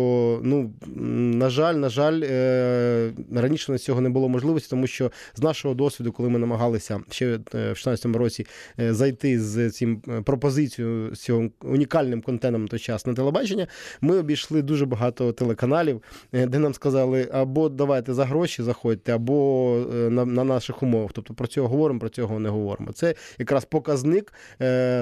ну 0.43 0.73
на 0.99 1.49
жаль, 1.49 1.73
на 1.75 1.89
жаль, 1.89 2.21
е, 2.23 3.11
раніше 3.35 3.71
на 3.71 3.77
цього 3.77 4.01
не 4.01 4.09
було 4.09 4.29
можливості, 4.29 4.69
тому 4.69 4.87
що 4.87 5.11
з 5.35 5.41
нашого 5.41 5.73
досвіду, 5.73 6.11
коли 6.11 6.29
ми 6.29 6.39
намагалися 6.39 6.99
ще 7.09 7.25
е, 7.25 7.37
в 7.37 7.39
2016 7.39 8.05
році 8.05 8.45
е, 8.79 8.93
зайти 8.93 9.39
з 9.39 9.69
цим 9.69 10.01
пропозицією 10.25 11.15
з 11.15 11.19
цим 11.19 11.51
унікальним 11.61 12.21
контентом 12.21 12.67
той 12.67 12.79
час 12.79 13.05
на 13.05 13.13
телебачення, 13.13 13.67
ми 14.01 14.17
обійшли 14.17 14.61
дуже 14.61 14.85
багато 14.85 15.31
телеканалів, 15.31 16.01
де 16.33 16.59
нам 16.59 16.73
сказали, 16.73 17.29
або 17.31 17.69
давайте 17.69 18.13
за 18.13 18.25
гроші 18.25 18.63
заходьте, 18.63 19.15
або 19.15 19.85
на, 19.91 20.25
на 20.25 20.43
наших 20.43 20.83
умовах. 20.83 21.11
Тобто 21.13 21.33
про 21.33 21.47
цього 21.47 21.67
говоримо, 21.67 21.99
про 21.99 22.09
цього 22.09 22.39
не 22.39 22.49
говоримо. 22.49 22.91
Це 22.91 23.15
якраз 23.37 23.65
показник. 23.65 24.33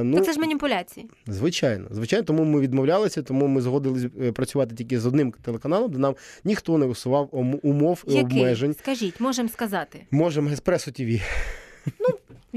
Ну, 0.03 0.19
це 0.19 0.33
ж 0.33 0.39
маніпуляції. 0.39 1.09
Звичайно, 1.27 1.87
звичайно, 1.91 2.25
тому 2.25 2.43
ми 2.43 2.59
відмовлялися, 2.59 3.21
тому 3.21 3.47
ми 3.47 3.61
згодились 3.61 4.05
працювати 4.33 4.75
тільки 4.75 4.99
з 4.99 5.05
одним 5.05 5.31
телеканалом, 5.31 5.84
де 5.87 5.97
нам 5.97 6.15
ніхто 6.43 6.77
не 6.77 6.85
висував 6.85 7.29
умов 7.63 8.03
і 8.07 8.13
Який? 8.13 8.39
обмежень. 8.39 8.73
Скажіть, 8.73 9.19
можемо 9.19 9.49
сказати. 9.49 10.01
Можемо 10.11 10.49
Еспресо 10.49 10.91
ТВ. 10.91 11.21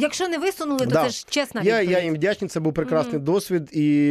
Якщо 0.00 0.28
не 0.28 0.38
висунули, 0.38 0.78
то 0.78 0.86
Да. 0.86 1.04
це 1.04 1.10
ж 1.10 1.24
чесна 1.28 1.62
Я, 1.62 1.72
відповідь. 1.80 1.90
я 1.98 2.04
їм 2.04 2.14
вдячний, 2.14 2.48
це 2.48 2.60
був 2.60 2.74
прекрасний 2.74 3.14
Мгм. 3.16 3.24
досвід. 3.24 3.68
І 3.76 4.08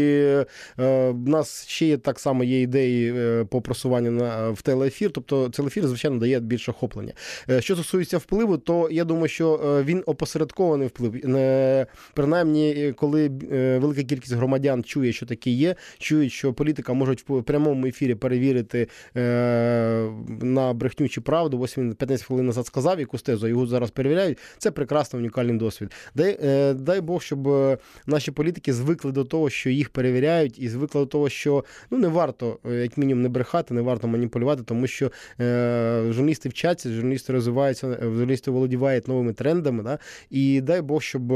е, 0.79 1.09
в 1.09 1.29
нас 1.29 1.67
ще 1.67 1.85
є 1.85 1.97
так 1.97 2.19
само 2.19 2.43
є 2.43 2.61
ідеї 2.61 3.13
е, 3.17 3.45
по 3.49 3.61
просуванню 3.61 4.11
на 4.11 4.49
в 4.49 4.61
телеефір. 4.61 5.11
Тобто 5.13 5.49
телеефір, 5.49 5.87
звичайно, 5.87 6.17
дає 6.17 6.39
більше 6.39 6.71
охоплення. 6.71 7.13
Е, 7.49 7.61
що 7.61 7.75
стосується 7.75 8.17
впливу, 8.17 8.57
то 8.57 8.89
я 8.91 9.03
думаю, 9.03 9.27
що 9.27 9.61
е, 9.79 9.83
він 9.83 10.03
опосередкований 10.05 10.87
вплив. 10.87 11.15
Е, 11.35 11.85
принаймні, 12.13 12.71
е, 12.77 12.93
коли 12.93 13.31
е, 13.51 13.77
велика 13.81 14.03
кількість 14.03 14.33
громадян 14.33 14.83
чує, 14.83 15.13
що 15.13 15.25
таке 15.25 15.49
є, 15.49 15.75
чують, 15.99 16.31
що 16.31 16.53
політика 16.53 16.93
можуть 16.93 17.23
в 17.29 17.43
прямому 17.43 17.85
ефірі 17.87 18.15
перевірити 18.15 18.87
е, 19.17 20.09
на 20.41 20.73
брехню 20.73 21.09
чи 21.09 21.21
правду. 21.21 21.59
Ось 21.59 21.77
він 21.77 21.93
15 21.93 22.25
хвилин 22.27 22.45
назад 22.45 22.65
сказав 22.67 22.99
якусь 22.99 23.21
тезу, 23.21 23.47
його 23.47 23.67
зараз 23.67 23.91
перевіряють. 23.91 24.37
Це 24.57 24.71
прекрасний 24.71 25.21
унікальний 25.21 25.57
досвід. 25.57 25.76
Дай, 26.15 26.37
е, 26.43 26.73
дай 26.73 27.01
Бог, 27.01 27.21
щоб 27.21 27.47
е, 27.47 27.77
наші 28.05 28.31
політики 28.31 28.73
звикли 28.73 29.11
до 29.11 29.23
того, 29.23 29.49
що 29.49 29.69
їх 29.69 29.89
перевіряють, 29.89 30.59
і 30.59 30.69
звикли 30.69 31.01
до 31.01 31.05
того, 31.05 31.29
що 31.29 31.63
ну 31.91 31.97
не 31.97 32.07
варто, 32.07 32.59
е, 32.65 32.73
як 32.73 32.97
мінімум, 32.97 33.21
не 33.23 33.29
брехати, 33.29 33.73
не 33.73 33.81
варто 33.81 34.07
маніпулювати, 34.07 34.63
тому 34.63 34.87
що 34.87 35.11
е, 35.39 36.03
журналісти 36.09 36.49
вчаться, 36.49 36.89
журналісти 36.89 37.33
розвиваються, 37.33 37.97
журналісти 38.01 38.51
володівають 38.51 39.07
новими 39.07 39.33
трендами. 39.33 39.83
Да? 39.83 39.99
І 40.29 40.61
дай 40.61 40.81
Бог, 40.81 41.01
щоб 41.01 41.31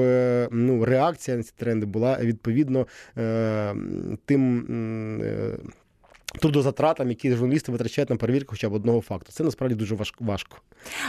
ну, 0.52 0.86
реакція 0.86 1.38
на 1.38 1.44
ці 1.44 1.54
тренди 1.58 1.86
була 1.86 2.18
відповідно 2.22 2.88
е, 3.18 3.76
тим. 4.26 5.22
е, 5.22 5.58
Трудозатратам, 6.40 7.10
які 7.10 7.32
журналісти 7.36 7.72
витрачають 7.72 8.10
на 8.10 8.16
перевірку 8.16 8.50
хоча 8.52 8.70
б 8.70 8.74
одного 8.74 9.02
факту. 9.02 9.32
Це 9.32 9.44
насправді 9.44 9.76
дуже 9.76 9.96
важ- 9.96 10.14
важко. 10.20 10.58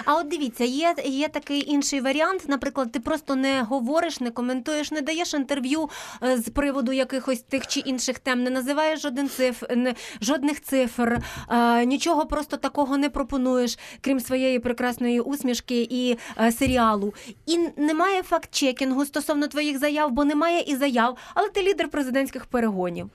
А 0.05 0.17
от 0.17 0.29
дивіться, 0.29 0.65
є, 0.65 0.95
є 1.05 1.29
такий 1.29 1.71
інший 1.71 2.01
варіант. 2.01 2.43
Наприклад, 2.49 2.93
ти 2.93 3.01
просто 3.01 3.37
не 3.37 3.63
говориш, 3.63 4.21
не 4.21 4.31
коментуєш, 4.31 4.91
не 4.91 5.01
даєш 5.01 5.35
інтерв'ю 5.35 5.89
е, 6.23 6.39
з 6.39 6.49
приводу 6.49 6.93
якихось 6.93 7.41
тих 7.41 7.67
чи 7.67 7.81
інших 7.81 8.19
тем, 8.19 8.43
не 8.43 8.51
називаєш 8.51 9.03
жоден 9.03 9.29
цифр, 9.29 9.77
не, 9.77 9.95
жодних 10.21 10.61
цифр, 10.63 11.19
е, 11.51 11.85
нічого 11.87 12.27
просто 12.27 12.57
такого 12.57 12.97
не 12.99 13.11
пропонуєш, 13.11 13.79
крім 14.01 14.21
своєї 14.21 14.59
прекрасної 14.59 15.21
усмішки 15.21 15.87
і 15.91 16.17
е, 16.41 16.53
серіалу. 16.53 17.15
І 17.47 17.59
немає 17.77 18.23
факт-чекінгу 18.23 19.05
стосовно 19.05 19.49
твоїх 19.49 19.79
заяв, 19.79 20.11
бо 20.11 20.25
немає 20.25 20.65
і 20.67 20.77
заяв, 20.77 21.17
але 21.35 21.49
ти 21.49 21.63
лідер 21.63 21.89
президентських 21.89 22.47
перегонів. 22.47 23.11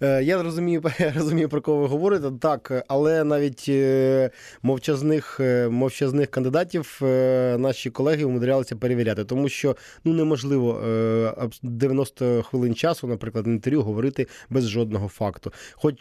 Я 0.00 0.42
розумію, 0.42 0.82
я 0.98 1.12
розумію, 1.12 1.47
про 1.48 1.60
кого 1.60 1.78
ви 1.78 1.86
говорите. 1.86 2.30
Так, 2.40 2.84
але 2.88 3.24
навіть 3.24 3.64
е, 3.68 4.30
мовчазних, 4.62 5.40
е, 5.40 5.68
мовчазних 5.68 6.30
кандидатів 6.30 7.00
е, 7.02 7.56
наші 7.58 7.90
колеги 7.90 8.24
умудрялися 8.24 8.76
перевіряти, 8.76 9.24
тому 9.24 9.48
що 9.48 9.76
ну 10.04 10.12
неможливо 10.12 10.80
е, 10.80 11.50
90 11.62 12.42
хвилин 12.42 12.74
часу, 12.74 13.06
наприклад, 13.06 13.46
інтерв'ю 13.46 13.82
говорити 13.82 14.26
без 14.50 14.68
жодного 14.68 15.08
факту. 15.08 15.52
Хоч 15.72 15.94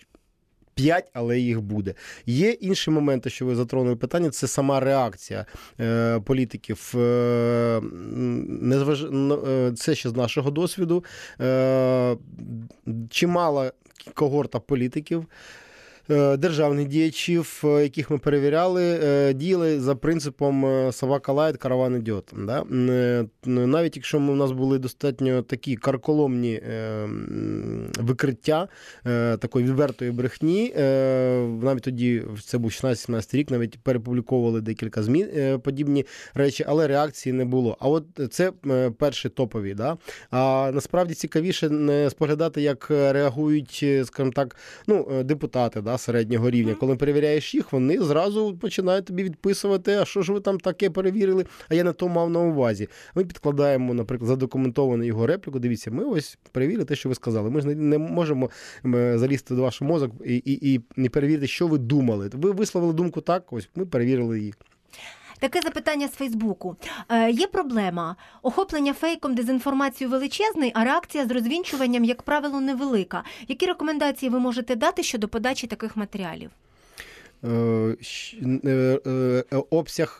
П'ять, 0.78 1.10
але 1.14 1.40
їх 1.40 1.62
буде. 1.62 1.94
Є 2.26 2.52
інші 2.52 2.92
моменти, 2.92 3.30
що 3.30 3.46
ви 3.46 3.56
затронули 3.56 3.96
питання, 3.96 4.30
це 4.30 4.48
сама 4.48 4.80
реакція 4.80 5.46
е, 5.80 6.20
політиків. 6.20 6.94
Е, 6.96 7.82
незваж... 8.62 9.06
Це 9.76 9.96
ще 9.96 10.10
з 10.10 10.16
нашого 10.16 10.52
досвіду. 10.52 11.04
Е, 11.42 12.18
чимала 13.10 13.72
когорта 14.14 14.60
політиків. 14.60 15.26
Е, 16.10 16.38
Державних 16.38 16.88
діячів, 16.88 17.62
е, 17.64 17.84
яких 17.84 18.12
ми 18.12 18.18
перевіряли, 18.18 19.00
е, 19.04 19.34
діяли 19.34 19.80
за 19.80 19.96
принципом 19.96 20.66
собака 20.92 21.32
лает, 21.32 21.58
караван 21.58 21.96
идёт. 21.96 22.34
Да? 22.38 22.64
Навіть 23.46 23.96
якщо 23.96 24.20
ми, 24.20 24.34
у 24.34 24.36
нас 24.36 24.52
були 24.52 24.80
достатньо 24.80 25.42
такі 25.42 25.76
карколомні 25.76 26.62
викриття 28.00 28.68
такої 29.40 29.66
відвертої 29.66 30.12
брехні, 30.12 30.74
навіть 31.62 31.84
тоді 31.84 32.24
це 32.46 32.58
був 32.58 32.72
16-17 32.72 33.38
рік, 33.38 33.52
навіть 33.52 33.80
перепубліковували 33.80 34.62
декілька 34.62 35.04
ЗМІ 35.04 35.26
е, 35.36 35.58
подібні 35.58 36.06
речі, 36.34 36.66
але 36.68 36.88
реакції 36.88 37.34
не 37.34 37.46
було. 37.46 37.78
А 37.80 37.90
от 37.90 38.06
це 38.32 38.52
перші 38.98 39.30
топові. 39.30 39.74
Да? 39.74 39.98
А 40.32 40.72
насправді 40.74 41.14
цікавіше 41.14 41.70
не 41.70 42.10
споглядати, 42.10 42.62
як 42.62 42.90
реагують, 42.90 43.86
скажімо 44.06 44.32
так, 44.36 44.56
ну, 44.88 45.24
депутати 45.24 45.82
да, 45.82 45.97
середнього 45.98 46.50
рівня. 46.50 46.76
Коли 46.76 46.96
перевіряєш 46.96 47.56
їх, 47.56 47.74
вони 47.74 48.02
зразу 48.02 48.58
починають 48.58 49.06
тобі 49.06 49.24
відписувати, 49.24 49.94
а 49.94 50.06
що 50.06 50.22
ж 50.22 50.34
ви 50.34 50.40
там 50.40 50.60
таке 50.60 50.90
перевірили, 50.90 51.46
а 51.70 51.76
я 51.76 51.84
не 51.84 51.94
то 51.94 52.08
мав 52.08 52.30
на 52.30 52.40
увазі. 52.40 52.88
Ми 53.16 53.26
підкладаємо, 53.26 53.94
наприклад, 53.94 54.28
задокументовану 54.28 55.04
його 55.04 55.28
репліку. 55.28 55.60
Дивіться, 55.60 55.92
ми 55.92 56.04
ось 56.04 56.38
перевірили 56.52 56.86
те, 56.86 56.96
що 56.96 57.10
ви 57.10 57.16
сказали. 57.16 57.50
Ми 57.50 57.62
ж 57.62 57.68
не, 57.68 57.98
можемо 57.98 58.50
залізти 59.16 59.56
до 59.56 59.62
вашого 59.62 59.92
мозок 59.92 60.12
і, 60.26 60.36
і, 60.36 60.74
і, 60.74 60.82
і 60.98 61.10
перевірити, 61.10 61.48
що 61.48 61.68
ви 61.68 61.78
думали. 61.78 62.30
Ви 62.34 62.52
висловили 62.52 62.94
думку 62.94 63.22
так, 63.22 63.54
ось 63.54 63.70
ми 63.76 63.86
перевірили 63.86 64.40
її. 64.40 64.54
Таке 65.40 65.62
запитання 65.62 66.08
з 66.08 66.12
Фейсбуку. 66.12 66.76
Е, 67.10 67.32
є 67.32 67.48
проблема. 67.48 68.16
Охоплення 68.42 68.94
фейком 68.94 69.36
дезінформацією 69.36 70.12
величезний, 70.12 70.72
а 70.76 70.84
реакція 70.84 71.26
з 71.26 71.32
розвінчуванням, 71.32 72.04
як 72.04 72.22
правило, 72.22 72.62
невелика. 72.62 73.24
Які 73.48 73.66
рекомендації 73.66 74.30
ви 74.30 74.40
можете 74.40 74.76
дати 74.76 75.04
щодо 75.04 75.28
подачі 75.28 75.68
таких 75.68 75.98
матеріалів? 75.98 76.52
Е, 77.48 77.96
е, 78.66 79.00
е, 79.54 79.64
обсяг. 79.70 80.18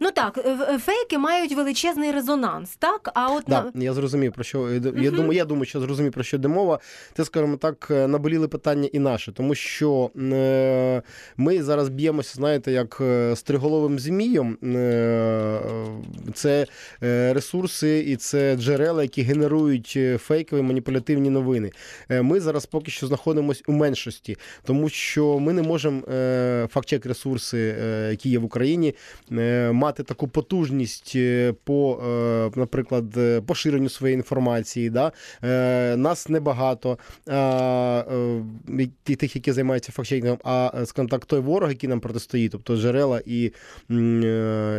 Ну 0.00 0.10
так, 0.14 0.38
фейки 0.80 1.18
мають 1.18 1.52
величезний 1.52 2.12
резонанс, 2.12 2.76
так? 2.76 3.10
А 3.14 3.32
от 3.32 3.44
Да, 3.48 3.72
я 3.74 3.92
зрозумів 3.92 4.32
про 4.32 4.44
що 4.44 4.72
я 4.72 4.80
Мгм. 4.80 5.16
думаю. 5.16 5.32
Я 5.32 5.44
думаю, 5.44 5.64
що 5.64 5.80
зрозумів 5.80 6.12
про 6.12 6.22
що 6.22 6.36
йде 6.36 6.48
мова. 6.48 6.78
Це, 7.16 7.24
скажімо 7.24 7.56
так, 7.56 7.90
наболіли 7.90 8.48
питання 8.48 8.88
і 8.92 8.98
наші, 8.98 9.32
тому 9.32 9.54
що 9.54 10.10
ми 11.36 11.62
зараз 11.62 11.88
б'ємося, 11.88 12.34
знаєте, 12.34 12.72
як 12.72 12.98
е, 13.00 13.36
стриголовим 13.36 13.98
змієм. 13.98 14.58
Це 16.34 16.66
ресурси 17.32 18.04
і 18.08 18.16
це 18.16 18.56
джерела, 18.56 19.02
які 19.02 19.22
генерують 19.22 19.98
фейкові 20.18 20.62
маніпулятивні 20.62 21.30
новини. 21.30 21.70
Ми 22.10 22.40
зараз 22.40 22.66
поки 22.66 22.90
що 22.90 23.06
знаходимося 23.06 23.62
у 23.66 23.72
меншості, 23.72 24.36
тому 24.64 24.88
що 24.88 25.38
ми 25.38 25.52
не 25.52 25.62
можемо. 25.62 26.02
Фактчек 26.70 27.06
ресурси, 27.06 27.76
е, 27.80 28.08
які 28.10 28.30
є 28.30 28.38
в 28.38 28.44
Україні, 28.44 28.94
е, 29.32 29.72
мати 29.72 30.02
таку 30.02 30.28
потужність 30.28 31.12
е, 31.16 31.54
по, 31.64 32.02
наприклад, 32.56 33.04
поширенню 33.46 33.88
своєї 33.88 34.16
інформації. 34.16 34.90
Да? 34.90 35.12
Нас 35.96 36.28
небагато 36.28 36.98
тих, 39.04 39.36
які 39.36 39.52
займаються 39.52 39.92
фактчекінгом, 39.92 40.38
а 40.44 40.84
скажімо 40.84 41.08
так, 41.08 41.24
той 41.24 41.40
ворог, 41.40 41.70
який 41.70 41.88
нам 41.88 42.00
протистоїть, 42.00 42.52
тобто 42.52 42.76
джерела 42.76 43.22
і 43.26 43.52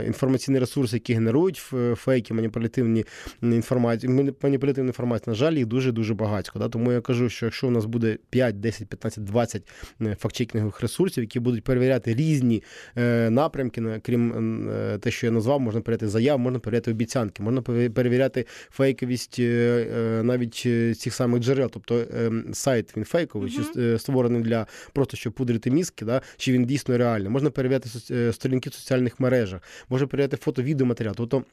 інформаційні 0.07 0.59
ресурси, 0.59 0.95
які 0.95 1.13
генерують 1.13 1.57
фейки, 1.95 2.33
маніпулятивні 2.33 3.05
інформації, 3.41 4.33
маніпулятивну 4.41 4.89
інформацію, 4.89 5.31
на 5.31 5.35
жаль, 5.35 5.53
їх 5.53 5.65
дуже 5.65 5.91
дуже 5.91 6.13
багатько. 6.13 6.59
Да? 6.59 6.69
Тому 6.69 6.91
я 6.91 7.01
кажу, 7.01 7.29
що 7.29 7.45
якщо 7.45 7.67
у 7.67 7.71
нас 7.71 7.85
буде 7.85 8.17
5, 8.29 8.59
10, 8.59 8.87
15, 8.87 9.23
20 9.23 9.67
е, 10.01 10.15
фактчекінгових 10.19 10.81
ресурсів, 10.81 11.23
які 11.23 11.39
будуть 11.39 11.56
перевіряти 11.61 12.15
різні 12.15 12.63
е, 12.97 13.29
напрямки, 13.29 13.81
на- 13.81 13.99
крім 13.99 14.69
е, 14.69 14.97
те, 14.97 15.11
що 15.11 15.25
я 15.25 15.31
назвав, 15.31 15.59
можна 15.61 15.81
перевіряти 15.81 16.07
заяв, 16.07 16.39
можна 16.39 16.59
перевіряти 16.59 16.91
обіцянки, 16.91 17.43
можна 17.43 17.61
перевіряти 17.89 18.45
фейковість 18.69 19.39
е, 19.39 19.43
е, 19.43 20.23
навіть 20.23 20.55
цих 20.99 21.13
самих 21.13 21.43
джерел. 21.43 21.69
Тобто 21.73 21.97
е, 21.99 22.31
сайт 22.53 22.97
він 22.97 23.03
фейковий, 23.05 23.51
чи 23.51 23.81
е, 23.81 23.99
створений 23.99 24.41
для 24.41 24.67
просто 24.93 25.17
щоб 25.17 25.33
пудрити 25.33 25.71
мізки, 25.71 26.05
да? 26.05 26.21
чи 26.37 26.51
він 26.51 26.65
дійсно 26.65 26.97
реальний. 26.97 27.29
Можна 27.29 27.49
перевіряти 27.49 27.89
сторінки 28.33 28.69
в 28.69 28.73
соціальних 28.73 29.19
мережах, 29.19 29.61
можна 29.89 30.07
перевіряти 30.07 30.37
фото-відеоматеріал. 30.37 31.15
Тобто 31.17 31.43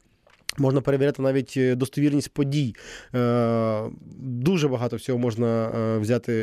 Можна 0.57 0.81
перевіряти 0.81 1.21
навіть 1.21 1.53
е, 1.57 1.75
достовірність 1.75 2.29
подій. 2.29 2.75
Е, 3.15 3.81
Дуже 4.17 4.67
багато 4.67 4.95
всього 4.95 5.19
можна 5.19 5.65
е, 5.65 5.97
взяти 5.97 6.33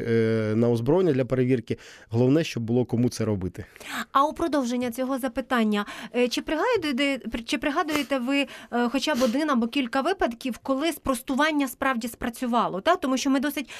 на 0.54 0.70
озброєння 0.70 1.12
для 1.12 1.24
перевірки. 1.24 1.78
Головне, 2.08 2.44
щоб 2.44 2.62
було 2.62 2.84
кому 2.84 3.08
це 3.08 3.24
робити. 3.24 3.64
А 4.12 4.24
у 4.24 4.32
продовження 4.32 4.90
цього 4.90 5.18
запитання, 5.18 5.86
чи 6.30 6.42
пригадуєте, 6.42 7.20
чи 7.44 7.58
пригадуєте 7.58 8.18
ви 8.18 8.46
хоча 8.90 9.14
б 9.14 9.22
один 9.22 9.50
або 9.50 9.66
кілька 9.66 10.00
випадків, 10.00 10.58
коли 10.58 10.92
спростування 10.92 11.68
справді 11.68 12.08
спрацювало? 12.08 12.80
Так? 12.80 13.00
Тому 13.00 13.16
що 13.16 13.30
ми 13.30 13.40
досить 13.40 13.70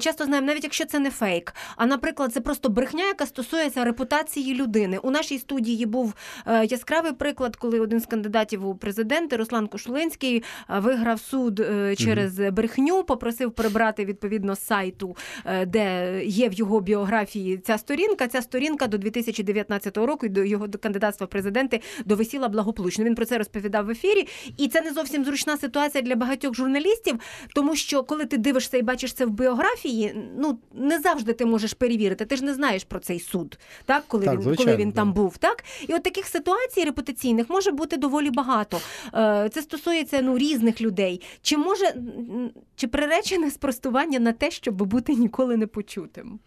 часто 0.00 0.24
знаємо, 0.24 0.46
навіть 0.46 0.64
якщо 0.64 0.84
це 0.84 0.98
не 0.98 1.10
фейк, 1.10 1.54
а 1.76 1.86
наприклад, 1.86 2.32
це 2.32 2.40
просто 2.40 2.68
брехня, 2.68 3.04
яка 3.04 3.26
стосується 3.26 3.84
репутації 3.84 4.54
людини. 4.54 4.98
У 4.98 5.10
нашій 5.10 5.38
студії 5.38 5.86
був 5.86 6.14
яскравий 6.70 7.12
приклад, 7.12 7.56
коли 7.56 7.80
один 7.80 8.00
з 8.00 8.06
кандидатів 8.06 8.66
у 8.66 8.74
президенти 8.74 9.36
Руслан 9.36 9.66
Кошулинський 9.66 9.81
е, 9.90 10.40
виграв 10.68 11.20
суд 11.20 11.60
е, 11.60 11.96
через 11.96 12.38
брехню, 12.38 13.04
попросив 13.04 13.52
прибрати 13.52 14.04
відповідно 14.04 14.54
з 14.54 14.66
сайту, 14.66 15.16
е, 15.44 15.66
де 15.66 16.20
є 16.24 16.48
в 16.48 16.52
його 16.52 16.80
біографії 16.80 17.58
ця 17.58 17.78
сторінка. 17.78 18.28
Ця 18.28 18.42
сторінка 18.42 18.86
до 18.86 18.98
2019 18.98 19.96
року 19.96 20.26
і 20.26 20.28
до 20.28 20.44
його 20.44 20.68
кандидатства 20.82 21.26
в 21.26 21.30
президенти 21.30 21.80
довисіла 22.04 22.48
благополучно. 22.48 23.04
Він 23.04 23.14
про 23.14 23.24
це 23.24 23.38
розповідав 23.38 23.86
в 23.86 23.90
ефірі, 23.90 24.28
і 24.56 24.68
це 24.68 24.80
не 24.80 24.92
зовсім 24.92 25.24
зручна 25.24 25.56
ситуація 25.56 26.02
для 26.02 26.16
багатьох 26.16 26.54
журналістів, 26.54 27.18
тому 27.54 27.76
що 27.76 28.02
коли 28.02 28.24
ти 28.24 28.36
дивишся 28.38 28.76
і 28.76 28.82
бачиш 28.82 29.12
це 29.12 29.26
в 29.26 29.30
біографії, 29.30 30.16
ну 30.38 30.58
не 30.74 30.98
завжди 30.98 31.32
ти 31.32 31.46
можеш 31.46 31.74
перевірити. 31.74 32.24
Ти 32.24 32.36
ж 32.36 32.44
не 32.44 32.54
знаєш 32.54 32.84
про 32.84 33.00
цей 33.00 33.20
суд, 33.20 33.58
так 33.84 34.04
коли 34.08 34.24
Так, 34.24 34.40
він 34.40 34.56
коли 34.56 34.76
він 34.76 34.90
да. 34.90 34.96
там 34.96 35.12
був, 35.12 35.38
так 35.38 35.64
і 35.88 35.94
от 35.94 36.02
таких 36.02 36.26
ситуацій 36.26 36.84
репутаційних 36.84 37.50
може 37.50 37.70
бути 37.70 37.96
доволі 37.96 38.30
багато. 38.30 38.80
Це 39.52 39.62
стосується 39.72 40.22
ну 40.22 40.38
різних 40.38 40.80
людей. 40.80 41.20
Чи 41.42 41.56
може 41.56 41.94
чи 42.76 42.88
приречене 42.88 43.50
спростування 43.50 44.18
на 44.18 44.32
те, 44.32 44.50
щоб 44.50 44.74
бути 44.74 45.14
ніколи 45.14 45.56
не 45.56 45.66
почутим? 45.66 46.38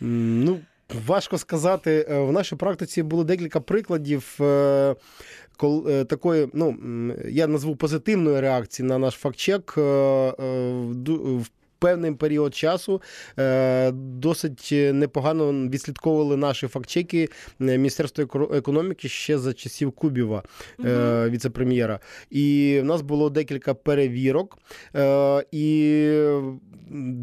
Ну, 0.00 0.60
важко 1.06 1.38
сказати. 1.38 2.06
Е, 2.10 2.20
В 2.20 2.32
нашій 2.32 2.56
практиці 2.56 3.02
було 3.02 3.24
декілька 3.24 3.60
прикладів. 3.60 4.36
е, 4.40 4.94
е, 5.62 6.04
Такої, 6.04 6.48
ну 6.52 6.76
я 7.28 7.46
назву 7.46 7.76
позитивної 7.76 8.40
реакції 8.40 8.88
на 8.88 8.98
наш 8.98 9.14
фактчек 9.14 9.74
певний 11.84 12.12
період 12.12 12.54
часу 12.54 13.02
е, 13.38 13.90
досить 13.92 14.68
непогано 14.72 15.68
відслідковували 15.68 16.36
наші 16.36 16.66
фактчеки 16.66 17.28
е, 17.60 17.64
Міністерства 17.78 18.24
еко- 18.24 18.56
економіки 18.56 19.08
ще 19.08 19.38
за 19.38 19.52
часів 19.52 19.92
Кубіва, 19.92 20.42
е, 20.84 21.28
віце-прем'єра. 21.30 22.00
І 22.30 22.78
в 22.82 22.84
нас 22.84 23.02
було 23.02 23.30
декілька 23.30 23.74
перевірок. 23.74 24.58
Е, 24.96 25.44
І 25.52 25.94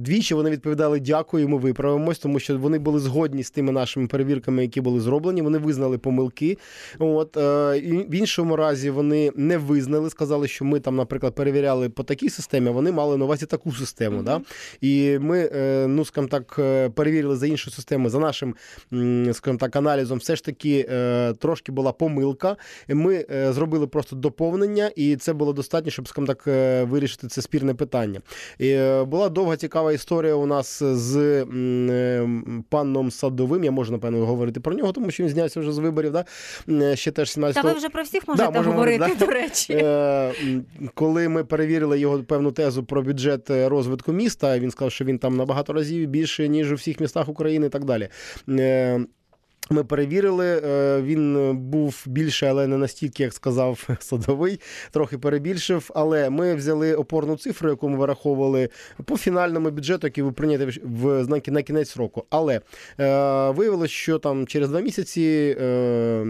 двічі 0.01 0.33
вони 0.33 0.49
відповідали 0.49 0.99
дякую, 0.99 1.49
ми 1.49 1.57
виправимось, 1.57 2.19
тому 2.19 2.39
що 2.39 2.57
вони 2.57 2.79
були 2.79 2.99
згодні 2.99 3.43
з 3.43 3.51
тими 3.51 3.71
нашими 3.71 4.07
перевірками, 4.07 4.61
які 4.61 4.81
були 4.81 4.99
зроблені. 4.99 5.41
Вони 5.41 5.57
визнали 5.57 5.97
помилки. 5.97 6.57
От 6.99 7.37
е, 7.37 7.77
і 7.77 7.91
в 7.91 8.13
іншому 8.15 8.55
разі 8.55 8.89
вони 8.89 9.31
не 9.35 9.57
визнали, 9.57 10.09
сказали, 10.09 10.47
що 10.47 10.65
ми 10.65 10.79
там, 10.79 10.95
наприклад, 10.95 11.35
перевіряли 11.35 11.89
по 11.89 12.03
такій 12.03 12.29
системі, 12.29 12.67
а 12.67 12.71
вони 12.71 12.91
мали 12.91 13.17
на 13.17 13.25
увазі 13.25 13.45
таку 13.45 13.71
систему. 13.71 14.23
Да? 14.23 14.41
І 14.81 15.17
ми, 15.21 15.49
е, 15.55 15.85
ну 15.87 16.05
скажімо 16.05 16.27
так, 16.27 16.55
е, 16.59 16.89
перевірили 16.89 17.35
за 17.35 17.47
іншу 17.47 17.71
систему, 17.71 18.09
за 18.09 18.19
нашим, 18.19 18.55
скажімо 19.33 19.57
так, 19.59 19.75
аналізом, 19.75 20.17
все 20.17 20.35
ж 20.35 20.43
таки 20.43 20.87
е, 20.89 21.33
трошки 21.33 21.71
була 21.71 21.91
помилка. 21.91 22.57
Ми 22.87 23.25
зробили 23.49 23.87
просто 23.87 24.15
доповнення, 24.15 24.91
і 24.95 25.15
це 25.15 25.33
було 25.33 25.53
достатньо, 25.53 25.91
щоб, 25.91 26.07
скажімо 26.07 26.33
так, 26.33 26.47
вирішити 26.89 27.27
це 27.27 27.41
спірне 27.41 27.73
питання. 27.73 28.21
І 28.59 28.77
була 29.05 29.29
довга 29.29 29.57
цікава 29.57 29.93
історія 29.93 30.33
у 30.33 30.45
нас 30.45 30.83
з 30.83 31.45
паном 32.69 33.11
Садовим. 33.11 33.63
Я 33.63 33.71
можу, 33.71 33.91
напевно, 33.91 34.25
говорити 34.25 34.59
про 34.59 34.73
нього, 34.73 34.91
тому 34.91 35.11
що 35.11 35.23
він 35.23 35.29
знявся 35.29 35.59
вже 35.59 35.71
з 35.71 35.77
виборів. 35.77 36.11
Да? 36.11 36.25
Ще 36.95 37.11
теж 37.11 37.31
17 37.31 37.63
Та 37.63 37.69
ви 37.69 37.77
вже 37.77 37.89
про 37.89 38.03
всіх 38.03 38.27
можете 38.27 38.49
можемо 38.49 38.71
говорити, 38.71 39.03
говорити, 39.03 39.25
до 39.25 39.31
речі. 39.31 39.85
Коли 40.93 41.29
ми 41.29 41.43
перевірили 41.43 41.99
його 41.99 42.19
певну 42.19 42.51
тезу 42.51 42.83
про 42.83 43.01
бюджет 43.01 43.49
розвитку 43.49 44.13
міста, 44.31 44.59
він 44.59 44.71
сказав, 44.71 44.91
що 44.91 45.05
він 45.05 45.19
там 45.19 45.37
набагато 45.37 45.73
разів 45.73 46.09
більше, 46.09 46.47
ніж 46.47 46.71
у 46.71 46.75
всіх 46.75 46.99
містах 46.99 47.29
України 47.29 47.67
і 47.67 47.69
так 47.69 47.85
далі. 47.85 48.09
Е, 49.69 49.73
Ми 49.73 49.83
перевірили, 49.83 50.61
е, 50.65 51.01
він 51.01 51.55
був 51.57 52.03
більше, 52.05 52.47
але 52.47 52.67
не 52.67 52.77
настільки, 52.77 53.23
як 53.23 53.33
сказав 53.33 53.87
садовий, 53.99 54.59
трохи 54.91 55.17
перебільшив. 55.17 55.89
Але 55.95 56.29
ми 56.29 56.55
взяли 56.55 56.93
опорну 56.95 57.37
цифру, 57.37 57.69
яку 57.69 57.89
ми 57.89 57.97
вираховували 57.97 58.69
по 59.05 59.17
фінальному 59.17 59.71
бюджету, 59.71 60.07
який 60.07 60.23
був 60.23 60.33
прийнятий 60.33 60.81
в 60.83 61.23
знаки 61.23 61.51
на 61.51 61.61
кінець 61.61 61.97
року. 61.97 62.25
Але 62.29 62.61
е, 62.99 63.49
виявилось, 63.49 63.91
що 63.91 64.19
там 64.19 64.47
через 64.47 64.69
два 64.69 64.79
місяці 64.81 65.55
е, 65.61 66.23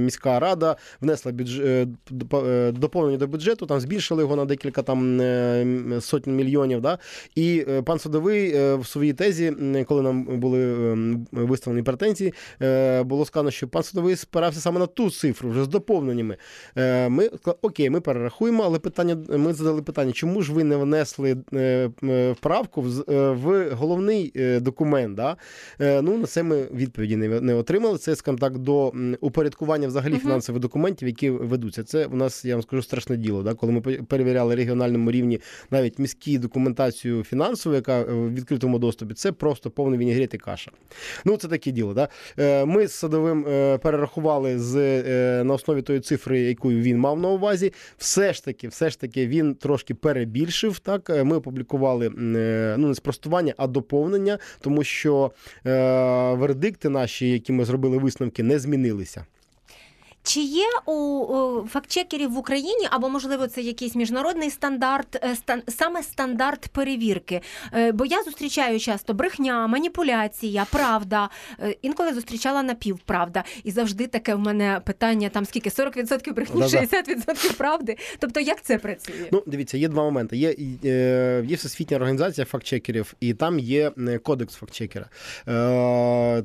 міська 0.00 0.40
рада 0.40 0.76
внесла 1.00 1.32
бюдж... 1.32 1.58
е, 1.60 1.86
доп- 2.10 2.46
е, 2.46 2.72
доповнення 2.72 3.18
до 3.18 3.26
бюджету, 3.26 3.66
там 3.66 3.80
збільшили 3.80 4.22
його 4.22 4.36
на 4.36 4.44
декілька 4.44 4.82
там 4.82 5.20
е, 5.20 5.66
сотень 6.00 6.36
мільйонів. 6.36 6.80
Да? 6.80 6.98
І 7.34 7.64
е, 7.68 7.82
пан 7.82 7.98
Садовий 7.98 8.52
е, 8.56 8.74
в 8.74 8.86
своїй 8.86 9.12
тезі, 9.12 9.52
коли 9.88 10.02
нам 10.02 10.24
були 10.40 10.60
е, 10.92 10.96
виставлені 11.32 11.82
претензії, 11.82 12.34
е, 12.57 12.57
було 13.04 13.24
сказано, 13.24 13.50
що 13.50 13.68
пан 13.68 13.82
Садовий 13.82 14.16
спирався 14.16 14.60
саме 14.60 14.78
на 14.80 14.86
ту 14.86 15.10
цифру, 15.10 15.50
вже 15.50 15.64
з 15.64 15.68
доповненнями. 15.68 16.36
Е, 16.76 17.08
Ми 17.08 17.30
окей, 17.62 17.90
ми 17.90 18.00
перерахуємо, 18.00 18.62
але 18.64 18.78
питання 18.78 19.16
ми 19.28 19.54
задали 19.54 19.82
питання, 19.82 20.12
чому 20.12 20.42
ж 20.42 20.52
ви 20.52 20.64
не 20.64 20.76
внесли 20.76 21.36
е, 21.52 21.90
е, 22.04 22.32
вправку 22.32 22.82
в 22.82 23.50
е, 23.52 23.70
головний 23.70 24.32
е, 24.36 24.60
документ? 24.60 25.14
Да? 25.14 25.36
Е, 25.80 26.02
Ну, 26.02 26.18
на 26.18 26.26
це 26.26 26.42
ми 26.42 26.62
відповіді 26.74 27.16
не, 27.16 27.40
не 27.40 27.54
отримали. 27.54 27.98
Це, 27.98 28.16
скажімо 28.16 28.38
так, 28.38 28.58
до 28.58 28.92
упорядкування 29.20 29.88
взагалі 29.88 30.12
Мгм. 30.12 30.20
фінансових 30.22 30.62
документів, 30.62 31.08
які 31.08 31.30
ведуться. 31.30 31.84
Це 31.84 32.06
у 32.06 32.16
нас, 32.16 32.44
я 32.44 32.54
вам 32.54 32.62
скажу, 32.62 32.82
страшне 32.82 33.16
діло. 33.16 33.42
Да? 33.42 33.54
Коли 33.54 33.72
ми 33.72 33.80
пе- 33.80 34.02
перевіряли 34.02 34.54
регіональному 34.54 35.10
рівні 35.10 35.40
навіть 35.70 35.98
міські 35.98 36.38
документацію 36.38 37.24
фінансову, 37.24 37.74
яка 37.74 38.00
е, 38.00 38.04
в 38.04 38.34
відкритому 38.34 38.78
доступі, 38.78 39.14
це 39.14 39.32
просто 39.32 39.70
повний 39.70 39.98
вінігрет 39.98 40.34
і 40.34 40.38
каша. 40.38 40.70
Ну, 41.24 41.36
це 41.36 41.48
таке 41.48 41.70
діло. 41.70 41.94
Да? 41.94 42.08
Е, 42.48 42.64
Ми 42.64 42.86
з 42.86 42.92
садовим 42.92 43.46
е, 43.48 43.78
перерахували 43.78 44.58
з, 44.58 44.76
е, 44.76 45.44
на 45.44 45.54
основі 45.54 45.82
тої 45.82 46.00
цифри, 46.00 46.40
яку 46.40 46.70
він 46.70 46.98
мав 46.98 47.20
на 47.20 47.28
увазі. 47.28 47.72
Все 47.98 48.32
ж 48.32 48.44
таки, 48.44 48.68
все 48.68 48.90
ж 48.90 49.00
таки, 49.00 49.26
він 49.26 49.54
трошки 49.54 49.94
перебільшив. 49.94 50.78
Так, 50.78 51.24
ми 51.24 51.36
опублікували 51.36 52.10
ну 52.78 52.88
не 52.88 52.94
спростування, 52.94 53.54
а 53.56 53.66
доповнення, 53.66 54.38
тому 54.60 54.84
що 54.84 55.30
вердикти 56.38 56.88
наші, 56.88 57.30
які 57.30 57.52
ми 57.52 57.64
зробили 57.64 57.98
висновки, 57.98 58.42
не 58.42 58.58
змінилися. 58.58 59.24
Чи 60.28 60.40
є 60.40 60.66
у, 60.86 61.26
фактчекерів 61.68 62.32
в 62.32 62.38
Україні, 62.38 62.88
або 62.90 63.08
можливо 63.08 63.46
це 63.46 63.60
якийсь 63.60 63.94
міжнародний 63.94 64.50
стандарт, 64.50 65.24
е, 65.24 65.36
стан, 65.36 65.62
саме 65.68 66.02
стандарт 66.02 66.68
перевірки? 66.68 67.40
Е, 67.74 67.92
Бо 67.92 68.04
я 68.06 68.22
зустрічаю 68.22 68.80
часто 68.80 69.14
брехня, 69.14 69.66
маніпуляція, 69.66 70.66
правда. 70.72 71.28
Е, 71.60 71.74
Інколи 71.82 72.14
зустрічала 72.14 72.62
напівправда. 72.62 73.44
І 73.64 73.70
завжди 73.70 74.06
таке 74.06 74.34
в 74.34 74.38
мене 74.38 74.80
питання: 74.84 75.28
там 75.28 75.44
скільки 75.44 75.70
40% 75.70 76.34
брехні, 76.34 76.60
Да-да. 76.60 76.78
60% 76.78 77.56
правди. 77.56 77.96
Тобто, 78.18 78.40
як 78.40 78.62
це 78.62 78.78
працює? 78.78 79.28
Ну, 79.32 79.42
дивіться, 79.46 79.78
є 79.78 79.88
два 79.88 80.02
моменти. 80.02 80.36
Є, 80.36 80.54
є 81.46 81.56
всесвітня 81.56 81.96
організація 81.96 82.44
фактчекерів, 82.44 83.14
і 83.20 83.34
там 83.34 83.58
є 83.58 83.92
кодекс 84.22 84.54
фактчекера. 84.54 85.08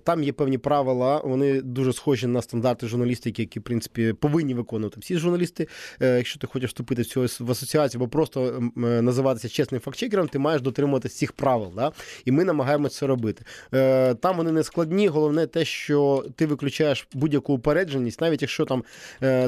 Там 0.03 0.23
є 0.23 0.33
певні 0.33 0.57
правила, 0.57 1.21
вони 1.23 1.61
дуже 1.61 1.93
схожі 1.93 2.27
на 2.27 2.41
стандарти 2.41 2.87
журналістики, 2.87 3.41
які, 3.41 3.59
принципі, 3.73 4.13
повинні 4.13 4.53
виконувати 4.53 4.99
всі 4.99 5.17
журналісти. 5.17 5.67
Е, 6.01 6.17
якщо 6.17 6.39
ти 6.39 6.47
хочеш 6.47 6.69
вступити 6.69 7.01
в 7.01 7.05
цю 7.05 7.21
в 7.39 7.51
асоціацію, 7.51 8.01
або 8.01 8.07
просто 8.07 8.71
е, 8.77 8.79
називатися 9.01 9.49
чесним 9.49 9.81
фактчекером, 9.81 10.27
ти 10.27 10.39
маєш 10.39 10.61
дотримуватися 10.61 11.15
цих 11.17 11.31
правил. 11.31 11.71
Да? 11.75 11.91
І 12.25 12.31
ми 12.31 12.43
намагаємося 12.43 12.99
це 12.99 13.07
робити. 13.07 13.45
Е, 13.73 14.13
там 14.13 14.37
вони 14.37 14.51
не 14.51 14.63
складні, 14.63 15.07
головне 15.07 15.47
те, 15.47 15.65
що 15.65 16.25
ти 16.35 16.45
виключаєш 16.45 17.07
будь-яку 17.13 17.53
упередженість, 17.53 18.21
навіть 18.21 18.41
якщо 18.41 18.65
там 18.65 18.83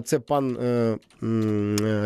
це 0.04 0.20
пан 0.20 0.58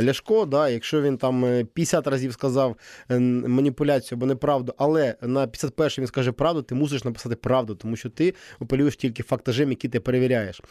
Ляшко, 0.04 0.46
да, 0.46 0.70
якщо 0.70 1.02
він 1.02 1.18
там 1.18 1.46
е, 1.46 1.66
50 1.74 2.08
разів 2.08 2.34
сказав 2.34 2.76
маніпуляцію 3.10 4.18
або 4.18 4.26
неправду, 4.26 4.74
але 4.78 5.16
на 5.22 5.48
51 5.48 5.92
він 5.98 6.08
скаже 6.08 6.32
правду, 6.32 6.62
ти 6.62 6.76
мусиш 6.76 7.04
написати 7.04 7.36
правду, 7.36 7.76
тому 7.76 7.96
що 7.96 8.10
ти 8.10 8.34
апелюєш 8.60 8.96
тільки 8.96 9.24
фактажем, 9.24 9.70
який 9.70 9.90
ти 9.90 10.00
перевіряєш. 10.00 10.62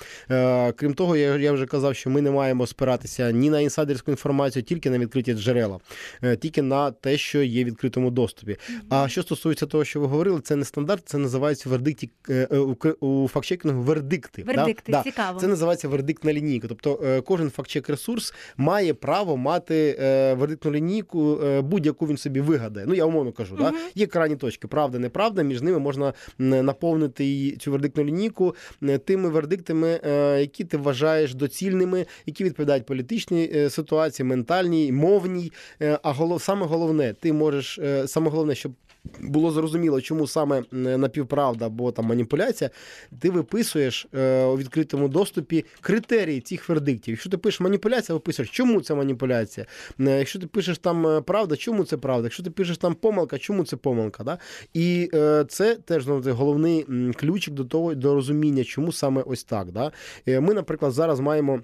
Крім 0.77 0.95
того, 0.95 1.17
я, 1.17 1.38
я 1.41 1.53
вже 1.53 1.67
казав, 1.67 1.97
що 1.97 2.11
ми 2.11 2.23
не 2.23 2.31
маємо 2.31 2.67
спиратися 2.67 3.31
ні 3.31 3.51
на 3.51 3.61
інсайдерську 3.61 4.11
інформацію, 4.11 4.63
тільки 4.63 4.91
на 4.91 4.99
відкриті 4.99 5.35
джерела, 5.35 5.81
е, 6.23 6.37
тільки 6.37 6.63
на 6.63 6.91
те, 6.91 7.19
що 7.19 7.43
є 7.43 7.65
в 7.65 7.67
відкритому 7.67 8.11
доступі. 8.11 8.57
А 8.89 9.09
що 9.09 9.23
стосується 9.23 9.67
того, 9.67 9.85
що 9.85 10.01
ви 10.01 10.07
говорили, 10.07 10.41
це 10.41 10.57
не 10.57 10.65
стандарт, 10.65 11.03
це 11.07 11.19
називається 11.19 11.69
вердикті 11.69 12.11
е, 12.31 12.49
е, 12.53 12.59
у, 12.91 13.29
фактчекінгу 13.29 13.83
вердикти. 13.83 14.43
Вердикти, 14.43 14.93
Да. 14.93 15.03
цікаво. 15.03 15.41
Це 15.41 15.47
називається 15.47 15.89
вердиктна 15.89 16.33
лінійка. 16.33 16.69
Тобто 16.69 17.23
кожен 17.27 17.51
фактчек 17.51 17.89
ресурс 17.89 18.35
має 18.57 18.95
право 18.95 19.37
мати 19.37 19.97
вердиктну 20.39 20.71
лінійку, 20.71 21.41
будь-яку 21.63 22.07
він 22.07 22.17
собі 22.17 22.41
вигадає. 22.41 22.87
Ну 22.87 22.95
я 22.95 23.05
умовно 23.05 23.33
кажу, 23.33 23.57
да? 23.57 23.73
є 23.95 24.07
крайні 24.07 24.37
точки, 24.37 24.69
правда, 24.69 24.99
неправда. 24.99 25.43
Між 25.43 25.63
ними 25.63 25.79
можна 25.79 26.13
наповнити 26.39 27.57
цю 27.57 27.73
вердиктну 27.73 28.05
лінійку 28.05 28.55
тими 29.05 29.29
вердиктами, 29.29 30.01
які 30.41 30.65
ти 30.65 30.77
вважаєш 30.77 31.28
доцільними, 31.35 32.07
які 32.27 32.45
відповідають 32.45 32.87
політичній 32.87 33.51
е, 33.55 33.71
ситуації, 33.71 34.27
ментальній, 34.27 34.93
мовній. 34.93 35.53
Е, 35.83 35.99
а 36.03 36.13
голов, 36.13 36.43
саме 36.43 36.67
головне, 36.67 37.15
ти 37.21 37.33
можеш 37.33 37.79
е, 37.79 38.09
саме 38.09 38.31
головне, 38.31 38.55
щоб 38.55 38.73
було 39.21 39.51
зрозуміло, 39.51 40.01
чому 40.01 40.27
саме 40.27 40.63
напівправда 40.73 41.67
або 41.67 41.93
там 41.93 42.05
маніпуляція, 42.05 42.71
ти 43.21 43.31
виписуєш 43.31 44.07
е, 44.15 44.45
у 44.45 44.59
відкритому 44.59 45.09
доступі 45.09 45.65
критерії 45.81 46.41
цих 46.41 46.69
вердиктів. 46.69 47.13
Якщо 47.13 47.31
ти 47.31 47.39
пишеш 47.39 47.61
маніпуляція, 47.61 48.15
виписуєш, 48.15 48.51
чому 48.51 48.81
це 48.81 48.95
маніпуляція. 48.95 49.67
Якщо 49.99 50.39
ти 50.39 50.47
пишеш 50.47 50.79
там 50.79 51.23
правда, 51.27 51.57
чому 51.57 51.85
це 51.85 51.97
правда? 51.97 52.27
Якщо 52.27 52.43
ти 52.43 52.51
пишеш 52.51 52.79
там 52.79 52.95
помилка, 52.95 53.39
чому 53.39 53.65
це 53.65 53.77
помилка? 53.77 54.25
Да? 54.25 54.39
І 54.75 55.11
е, 55.15 55.45
це 55.49 55.75
теж 55.75 56.05
таки, 56.05 56.31
головний 56.31 56.87
ключик 57.17 57.55
до 57.55 57.65
того 57.65 57.95
до 57.95 58.15
розуміння, 58.15 58.65
чому 58.65 58.93
саме 58.93 59.23
ось 59.23 59.45
так. 59.45 59.71
Да? 59.73 59.93
Ми, 60.27 60.55
наприклад, 60.55 60.93
зараз 60.93 61.18
маємо. 61.21 61.61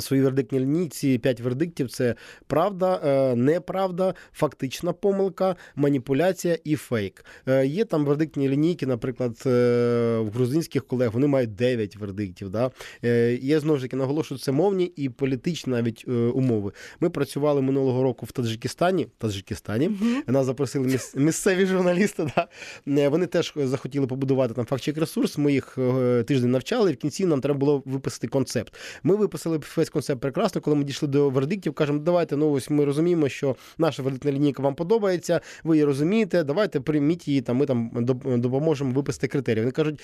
Свої 0.00 0.22
вердиктні 0.22 0.60
лінійці, 0.60 1.18
п'ять 1.18 1.40
вердиктів 1.40 1.90
це 1.90 2.14
правда, 2.46 3.00
е, 3.04 3.36
неправда, 3.36 4.14
фактична 4.32 4.92
помилка, 4.92 5.56
маніпуляція 5.76 6.58
і 6.64 6.76
фейк. 6.76 7.24
Е, 7.48 7.66
Є 7.66 7.84
там 7.84 8.04
вердиктні 8.04 8.48
лінійки, 8.48 8.86
наприклад, 8.86 9.42
е, 9.46 10.18
в 10.18 10.30
грузинських 10.30 10.86
колег 10.86 11.10
вони 11.12 11.26
мають 11.26 11.54
9 11.54 11.96
вердиктів. 11.96 12.50
Да? 12.50 12.70
Я 13.42 13.60
знову 13.60 13.76
ж 13.76 13.82
таки 13.82 13.96
наголошую, 13.96 14.40
це 14.40 14.52
мовні 14.52 14.84
і 14.84 15.08
політичні 15.08 15.72
навіть 15.72 16.08
умови. 16.08 16.72
Ми 17.00 17.10
працювали 17.10 17.62
минулого 17.62 18.02
року 18.02 18.26
в 18.26 18.32
Таджикистані. 18.32 19.06
Таджикистані. 19.18 19.90
Нас 20.26 20.46
запросили 20.46 20.98
місцеві 21.14 21.66
журналісти. 21.66 22.26
Да? 22.36 22.48
Вони 23.08 23.26
теж 23.26 23.52
захотіли 23.56 24.06
побудувати 24.06 24.54
там 24.54 24.66
фактчек 24.66 24.98
ресурс. 24.98 25.38
Ми 25.38 25.52
їх 25.52 25.78
тиждень 26.26 26.50
навчали, 26.50 26.90
і 26.90 26.94
в 26.94 26.96
кінці 26.96 27.26
нам 27.26 27.40
треба 27.40 27.58
було 27.58 27.82
виписати 27.86 28.28
концепт. 28.28 28.74
Ми 29.02 29.16
виписали 29.16 29.58
весь 29.84 29.90
концепт 29.90 30.20
прекрасно. 30.20 30.60
Коли 30.60 30.76
ми 30.76 30.84
дійшли 30.84 31.08
до 31.08 31.30
вердиктів, 31.30 31.72
кажемо, 31.74 31.98
давайте, 31.98 32.36
ну 32.36 32.50
ось 32.52 32.70
ми 32.70 32.84
розуміємо, 32.84 33.28
що 33.28 33.56
наша 33.78 34.02
вердиктна 34.02 34.32
лінійка 34.32 34.62
вам 34.62 34.74
подобається, 34.74 35.40
ви 35.64 35.76
її 35.76 35.84
розумієте, 35.84 36.44
давайте 36.44 36.80
прийміть 36.80 37.28
її, 37.28 37.40
там 37.40 37.56
ми 37.56 37.66
там 37.66 37.90
доп- 37.94 38.38
допоможемо 38.38 38.92
виписати 38.92 39.28
критерії. 39.28 39.62
Вони 39.64 39.72
кажуть, 39.72 40.00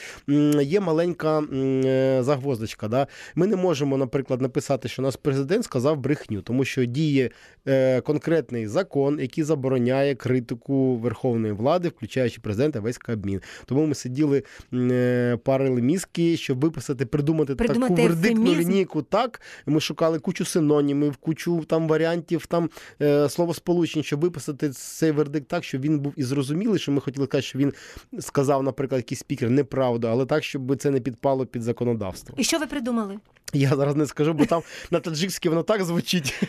є 0.62 0.80
маленька 0.80 1.40
е, 1.40 2.18
загвоздочка. 2.22 2.88
Да? 2.88 3.06
Ми 3.34 3.46
не 3.46 3.56
можемо, 3.56 3.96
наприклад, 3.96 4.40
написати, 4.40 4.88
що 4.88 5.02
наш 5.02 5.16
президент 5.16 5.64
сказав 5.64 5.98
брехню, 5.98 6.40
тому 6.42 6.64
що 6.64 6.84
діє 6.84 7.30
е, 7.68 8.00
конкретний 8.00 8.66
закон, 8.66 9.20
який 9.20 9.44
забороняє 9.44 10.14
критику 10.14 10.96
верховної 10.96 11.52
влади, 11.52 11.88
включаючи 11.88 12.40
президента, 12.40 12.80
весь 12.80 12.98
Кабмін. 12.98 13.40
Тому 13.66 13.86
ми 13.86 13.94
сиділи, 13.94 14.42
е, 14.74 15.38
парили 15.44 15.82
мізки, 15.82 16.36
щоб 16.36 16.60
виписати, 16.60 17.06
придумати, 17.06 17.54
Придумати 17.54 17.94
таку 17.94 18.08
вердиктну 18.08 18.54
лінійку 18.54 19.02
так. 19.02 19.40
Ми 19.70 19.80
шукали 19.80 20.18
кучу 20.18 20.44
синонімів, 20.44 21.16
кучу 21.16 21.64
там 21.64 21.88
варіантів, 21.88 22.46
там 22.46 22.70
е, 23.02 23.28
словосполучень, 23.28 24.02
щоб 24.02 24.20
виписати 24.20 24.70
цей 24.70 25.10
вердикт 25.10 25.48
так, 25.48 25.64
щоб 25.64 25.80
він 25.80 25.98
був 25.98 26.12
і 26.16 26.22
зрозумілий, 26.22 26.78
що 26.78 26.92
ми 26.92 27.00
хотіли 27.00 27.26
сказати, 27.26 27.46
що 27.46 27.58
він 27.58 27.72
сказав, 28.20 28.62
наприклад, 28.62 28.98
якийсь 28.98 29.20
спікер 29.20 29.50
неправду, 29.50 30.08
але 30.08 30.26
так, 30.26 30.44
щоб 30.44 30.76
це 30.76 30.90
не 30.90 31.00
підпало 31.00 31.46
під 31.46 31.62
законодавство. 31.62 32.34
І 32.38 32.44
що 32.44 32.58
ви 32.58 32.66
придумали? 32.66 33.18
Я 33.53 33.68
зараз 33.68 33.96
не 33.96 34.07
скажу, 34.07 34.32
бо 34.32 34.46
там 34.46 34.62
на 34.90 35.01
таджикськи 35.01 35.48
воно 35.48 35.62
так 35.62 35.84
звучить. 35.84 36.42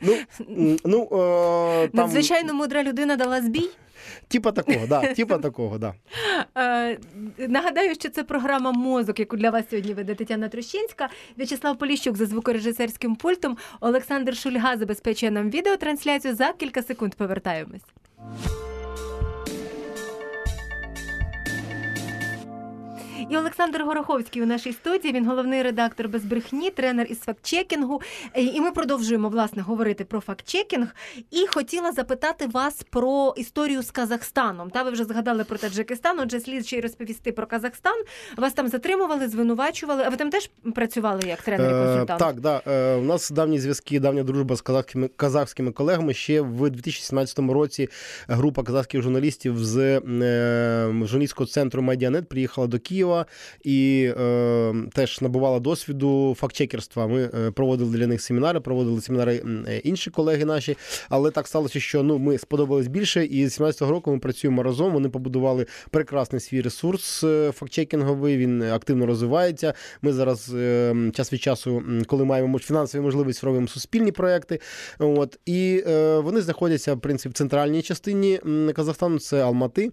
Ну, 0.00 0.16
ну 0.84 1.02
е, 1.12 1.88
там, 1.88 1.90
Надзвичайно 1.92 2.54
мудра 2.54 2.82
людина 2.82 3.16
дала 3.16 3.42
збій. 3.42 3.70
типа 4.28 4.52
такого, 4.52 4.86
да, 4.86 5.14
типа 5.14 5.38
такого, 5.38 5.78
да. 5.78 5.94
Е, 6.56 6.98
Нагадаю, 7.48 7.94
що 7.94 8.08
це 8.08 8.24
програма 8.24 8.72
Мозок, 8.72 9.18
яку 9.18 9.36
для 9.36 9.50
вас 9.50 9.64
сьогодні 9.70 9.94
веде 9.94 10.14
Тетяна 10.14 10.48
Трощинська. 10.48 11.08
В'ячеслав 11.38 11.78
Поліщук 11.78 12.16
за 12.16 12.26
звукорежисерським 12.26 13.16
пультом. 13.16 13.56
Олександр 13.80 14.36
Шульга 14.36 14.76
забезпечує 14.76 15.32
нам 15.32 15.50
відеотрансляцію. 15.50 16.34
За 16.34 16.52
кілька 16.52 16.82
секунд 16.82 17.14
повертаємось. 17.14 17.82
І 23.30 23.36
Олександр 23.36 23.82
Гороховський 23.82 24.42
у 24.42 24.46
нашій 24.46 24.72
студії. 24.72 25.14
Він 25.14 25.26
головний 25.26 25.62
редактор 25.62 26.08
без 26.08 26.24
брехні, 26.24 26.70
тренер 26.70 27.06
із 27.10 27.18
фактчекінгу. 27.18 28.00
Е, 28.34 28.42
І 28.42 28.60
ми 28.60 28.70
продовжуємо 28.70 29.28
власне 29.28 29.62
говорити 29.62 30.04
про 30.04 30.20
фактчекінг. 30.20 30.94
І 31.30 31.46
хотіла 31.46 31.92
запитати 31.92 32.46
вас 32.46 32.82
про 32.90 33.34
історію 33.36 33.82
з 33.82 33.90
Казахстаном. 33.90 34.70
Та 34.70 34.82
ви 34.82 34.90
вже 34.90 35.04
згадали 35.04 35.44
про 35.44 35.58
Таджикистан. 35.58 36.20
Отже, 36.20 36.40
слід 36.40 36.66
ще 36.66 36.76
й 36.76 36.80
розповісти 36.80 37.32
про 37.32 37.46
Казахстан. 37.46 38.04
Вас 38.36 38.52
там 38.52 38.68
затримували, 38.68 39.28
звинувачували. 39.28 40.02
А 40.06 40.08
ви 40.08 40.16
там 40.16 40.30
теж 40.30 40.50
працювали 40.74 41.22
як 41.26 41.42
тренер 41.42 41.70
і 41.70 41.74
Е, 41.74 41.84
консультант? 41.86 42.20
Так, 42.20 42.40
да. 42.40 42.62
Е, 42.66 42.94
У 42.94 43.02
нас 43.02 43.30
давні 43.30 43.60
зв'язки, 43.60 44.00
давня 44.00 44.22
дружба 44.22 44.56
з 44.56 44.60
казахськими, 44.60 45.08
казахськими 45.08 45.72
колегами. 45.72 46.14
Ще 46.14 46.40
в 46.40 46.70
2017 46.70 47.38
році 47.38 47.88
група 48.28 48.62
казахських 48.62 49.02
журналістів 49.02 49.64
з 49.64 49.78
е, 49.78 50.00
журналістського 51.04 51.46
центру 51.46 51.82
Медіанет 51.82 52.28
приїхала 52.28 52.66
до 52.66 52.78
Києва 52.78 53.17
і 53.64 54.10
е, 54.18 54.74
теж 54.92 55.20
набувала 55.20 55.60
досвіду 55.60 56.36
фактчекерства. 56.38 57.06
Ми 57.06 57.22
е, 57.22 57.50
проводили 57.50 57.98
для 57.98 58.06
них 58.06 58.22
семінари, 58.22 58.60
проводили 58.60 59.00
семінари 59.00 59.42
е, 59.68 59.80
інші 59.84 60.10
колеги 60.10 60.44
наші. 60.44 60.76
Але 61.08 61.30
так 61.30 61.46
сталося, 61.46 61.80
що 61.80 62.02
ну 62.02 62.18
ми 62.18 62.38
сподобались 62.38 62.86
більше, 62.88 63.24
і 63.24 63.48
з 63.48 63.60
17-го 63.60 63.90
року 63.90 64.12
ми 64.12 64.18
працюємо 64.18 64.62
разом. 64.62 64.92
Вони 64.92 65.08
побудували 65.08 65.66
прекрасний 65.90 66.40
свій 66.40 66.60
ресурс 66.60 67.24
е, 67.24 67.52
фактчекінговий. 67.52 68.36
Він 68.36 68.62
активно 68.62 69.06
розвивається. 69.06 69.74
Ми 70.02 70.12
зараз 70.12 70.54
е, 70.54 70.94
час 71.14 71.32
від 71.32 71.42
часу, 71.42 71.82
коли 72.06 72.24
маємо 72.24 72.58
фінансові 72.58 73.02
можливості, 73.02 73.46
робимо 73.46 73.68
суспільні 73.68 74.12
проекти. 74.12 74.60
От 74.98 75.38
і 75.46 75.84
е, 75.86 76.18
вони 76.18 76.40
знаходяться 76.40 76.94
в 76.94 77.00
принципі 77.00 77.32
в 77.32 77.36
центральній 77.36 77.82
частині 77.82 78.40
Казахстану. 78.74 79.18
Це 79.18 79.42
Алмати. 79.42 79.90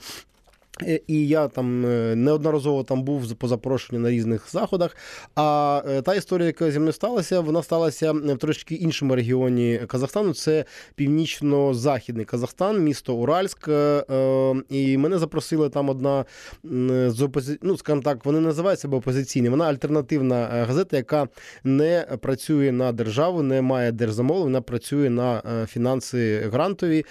Е, 0.81 0.99
І 1.07 1.27
я 1.27 1.47
там 1.47 1.85
е, 1.85 2.15
неодноразово 2.15 2.83
там 2.83 3.03
був 3.03 3.35
по 3.35 3.47
запрошенню 3.47 4.01
на 4.01 4.11
різних 4.11 4.51
заходах. 4.51 4.97
А 5.35 5.81
е, 5.87 6.01
та 6.01 6.15
історія, 6.15 6.47
яка 6.47 6.71
зі 6.71 6.79
мною 6.79 6.93
сталася, 6.93 7.39
вона 7.39 7.63
сталася 7.63 8.11
в 8.11 8.37
трошки 8.37 8.75
іншому 8.75 9.15
регіоні 9.15 9.81
Казахстану. 9.87 10.33
Це 10.33 10.65
північно-західний 10.95 12.25
Казахстан, 12.25 12.83
місто 12.83 13.15
Уральськ. 13.15 13.69
І 14.69 14.97
мене 14.97 15.17
запросила 15.17 15.69
там 15.69 15.89
одна 15.89 16.25
з 17.07 17.21
опози... 17.21 17.57
ну, 17.61 17.77
скажімо 17.77 18.01
так, 18.01 18.25
вони 18.25 18.39
називають 18.39 18.79
себе 18.79 18.97
опозиційні. 18.97 19.49
Вона 19.49 19.65
альтернативна 19.65 20.65
газета, 20.67 20.97
яка 20.97 21.27
не 21.63 22.07
працює 22.21 22.71
на 22.71 22.91
державу, 22.91 23.43
не 23.43 23.61
має 23.61 23.91
держзамовлень, 23.91 24.43
вона 24.43 24.61
працює 24.61 25.09
на 25.09 25.41
фінанси 25.69 26.39
грантові. 26.39 27.05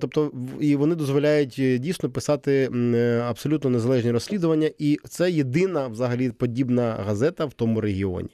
Тобто, 0.00 0.32
і 0.60 0.76
вони 0.76 0.94
дозволяють 0.94 1.80
дійсно 1.80 2.10
писати 2.10 2.70
абсолютно 3.28 3.70
незалежні 3.70 4.10
розслідування, 4.10 4.70
і 4.78 4.98
це 5.08 5.30
єдина 5.30 5.86
взагалі 5.86 6.30
подібна 6.30 6.92
газета 6.92 7.44
в 7.44 7.52
тому 7.52 7.80
регіоні. 7.80 8.28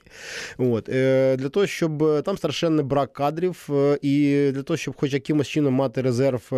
От 0.57 0.89
е, 0.89 1.35
для 1.37 1.49
того, 1.49 1.67
щоб 1.67 2.03
е, 2.03 2.21
там 2.21 2.37
страшенний 2.37 2.85
брак 2.85 3.13
кадрів, 3.13 3.67
е, 3.69 3.97
і 4.01 4.49
для 4.53 4.63
того, 4.63 4.77
щоб 4.77 4.95
хоч 4.97 5.13
якимось 5.13 5.47
чином 5.47 5.73
мати 5.73 6.01
резерв. 6.01 6.51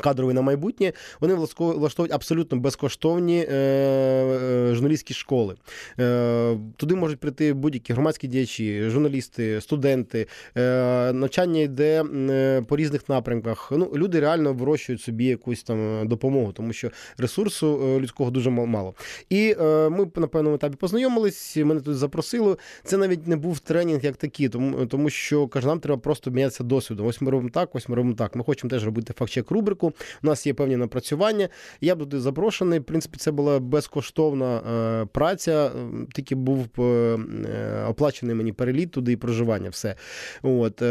Кадровий 0.00 0.34
на 0.34 0.42
майбутнє 0.42 0.92
вони 1.20 1.34
влаштовують 1.34 2.12
абсолютно 2.12 2.58
безкоштовні 2.58 3.38
е, 3.38 3.54
е, 3.54 4.74
журналістські 4.74 5.14
школи. 5.14 5.54
Е, 6.00 6.58
туди 6.76 6.94
можуть 6.94 7.20
прийти 7.20 7.52
будь-які 7.52 7.92
громадські 7.92 8.28
діячі, 8.28 8.90
журналісти, 8.90 9.60
студенти. 9.60 10.26
Е, 10.56 11.12
навчання 11.12 11.60
йде 11.60 12.04
е, 12.04 12.62
по 12.68 12.76
різних 12.76 13.08
напрямках. 13.08 13.72
Ну, 13.76 13.92
люди 13.94 14.20
реально 14.20 14.52
вирощують 14.52 15.00
собі 15.00 15.24
якусь 15.24 15.62
там 15.62 16.08
допомогу, 16.08 16.52
тому 16.52 16.72
що 16.72 16.90
ресурсу 17.18 17.80
е, 17.84 18.00
людського 18.00 18.30
дуже 18.30 18.50
мало. 18.50 18.94
І 19.30 19.56
е, 19.60 19.88
ми 19.88 20.10
на 20.16 20.26
певному 20.26 20.56
етапі 20.56 20.76
познайомились. 20.76 21.56
Мене 21.56 21.80
тут 21.80 21.96
запросили. 21.96 22.56
Це 22.84 22.96
навіть 22.96 23.26
не 23.26 23.36
був 23.36 23.58
тренінг 23.58 24.04
як 24.04 24.16
такий, 24.16 24.48
тому, 24.48 24.86
тому 24.86 25.10
що 25.10 25.48
каже, 25.48 25.66
нам 25.66 25.80
треба 25.80 26.00
просто 26.00 26.30
мінятися 26.30 26.64
досвідом. 26.64 27.06
Ось 27.06 27.20
ми 27.20 27.30
робимо 27.30 27.50
так, 27.50 27.74
ось 27.74 27.88
ми 27.88 27.96
робимо 27.96 28.14
так. 28.14 28.36
Ми 28.36 28.44
хочемо 28.44 28.70
теж 28.70 28.84
робити 28.84 29.12
факт-чек 29.18 29.50
рубрику. 29.74 29.92
У 30.22 30.26
нас 30.26 30.46
є 30.46 30.54
певні 30.54 30.76
напрацювання. 30.76 31.48
Я 31.80 31.96
туди 31.96 32.20
запрошений. 32.20 32.78
В 32.78 32.84
принципі, 32.84 33.16
це 33.18 33.30
була 33.30 33.60
безкоштовна 33.60 34.56
е, 34.56 35.06
праця. 35.12 35.70
Тільки 36.14 36.34
був 36.34 36.66
е, 36.78 36.82
е, 36.82 37.84
оплачений 37.88 38.34
мені 38.34 38.52
переліт 38.52 38.90
туди 38.90 39.12
і 39.12 39.16
проживання. 39.16 39.70
Все. 39.70 39.94
От. 40.42 40.82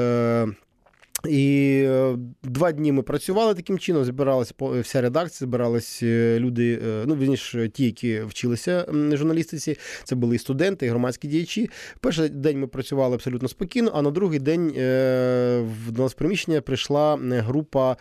І 1.29 1.83
е, 1.87 2.17
два 2.43 2.71
дні 2.71 2.91
ми 2.91 3.03
працювали 3.03 3.53
таким 3.53 3.79
чином, 3.79 4.05
збиралася 4.05 4.53
вся 4.59 5.01
редакція, 5.01 5.47
збирались 5.47 6.03
е, 6.03 6.37
люди, 6.39 6.79
е, 6.87 7.03
ну, 7.05 7.15
вірніше, 7.15 7.69
ті, 7.69 7.85
які 7.85 8.21
вчилися 8.21 8.85
журналістиці, 9.11 9.77
це 10.03 10.15
були 10.15 10.35
і 10.35 10.39
студенти, 10.39 10.85
і 10.85 10.89
громадські 10.89 11.27
діячі. 11.27 11.69
Перший 11.99 12.29
день 12.29 12.59
ми 12.59 12.67
працювали 12.67 13.15
абсолютно 13.15 13.47
спокійно, 13.47 13.91
а 13.93 14.01
на 14.01 14.11
другий 14.11 14.39
день 14.39 14.69
в 15.87 15.91
до 15.91 16.01
нас 16.01 16.13
приміщення 16.13 16.61
прийшла 16.61 17.19
група 17.21 17.97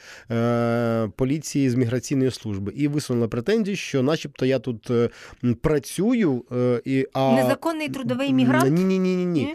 поліції 1.17 1.71
з 1.71 1.75
міграційної 1.75 2.31
служби 2.31 2.73
і 2.77 2.89
висунула 2.89 3.29
претензію, 3.29 3.77
що 3.77 4.03
начебто 4.03 4.47
я 4.47 4.59
тут 4.59 4.91
працюю, 5.61 6.45
і, 6.85 7.07
а... 7.13 7.33
Незаконний 7.33 7.89
трудовий 7.89 8.33
мігрант? 8.33 8.73
Ні, 8.73 8.85
ні, 8.85 8.99
ні, 8.99 9.17
ні, 9.17 9.27
ні. 9.27 9.55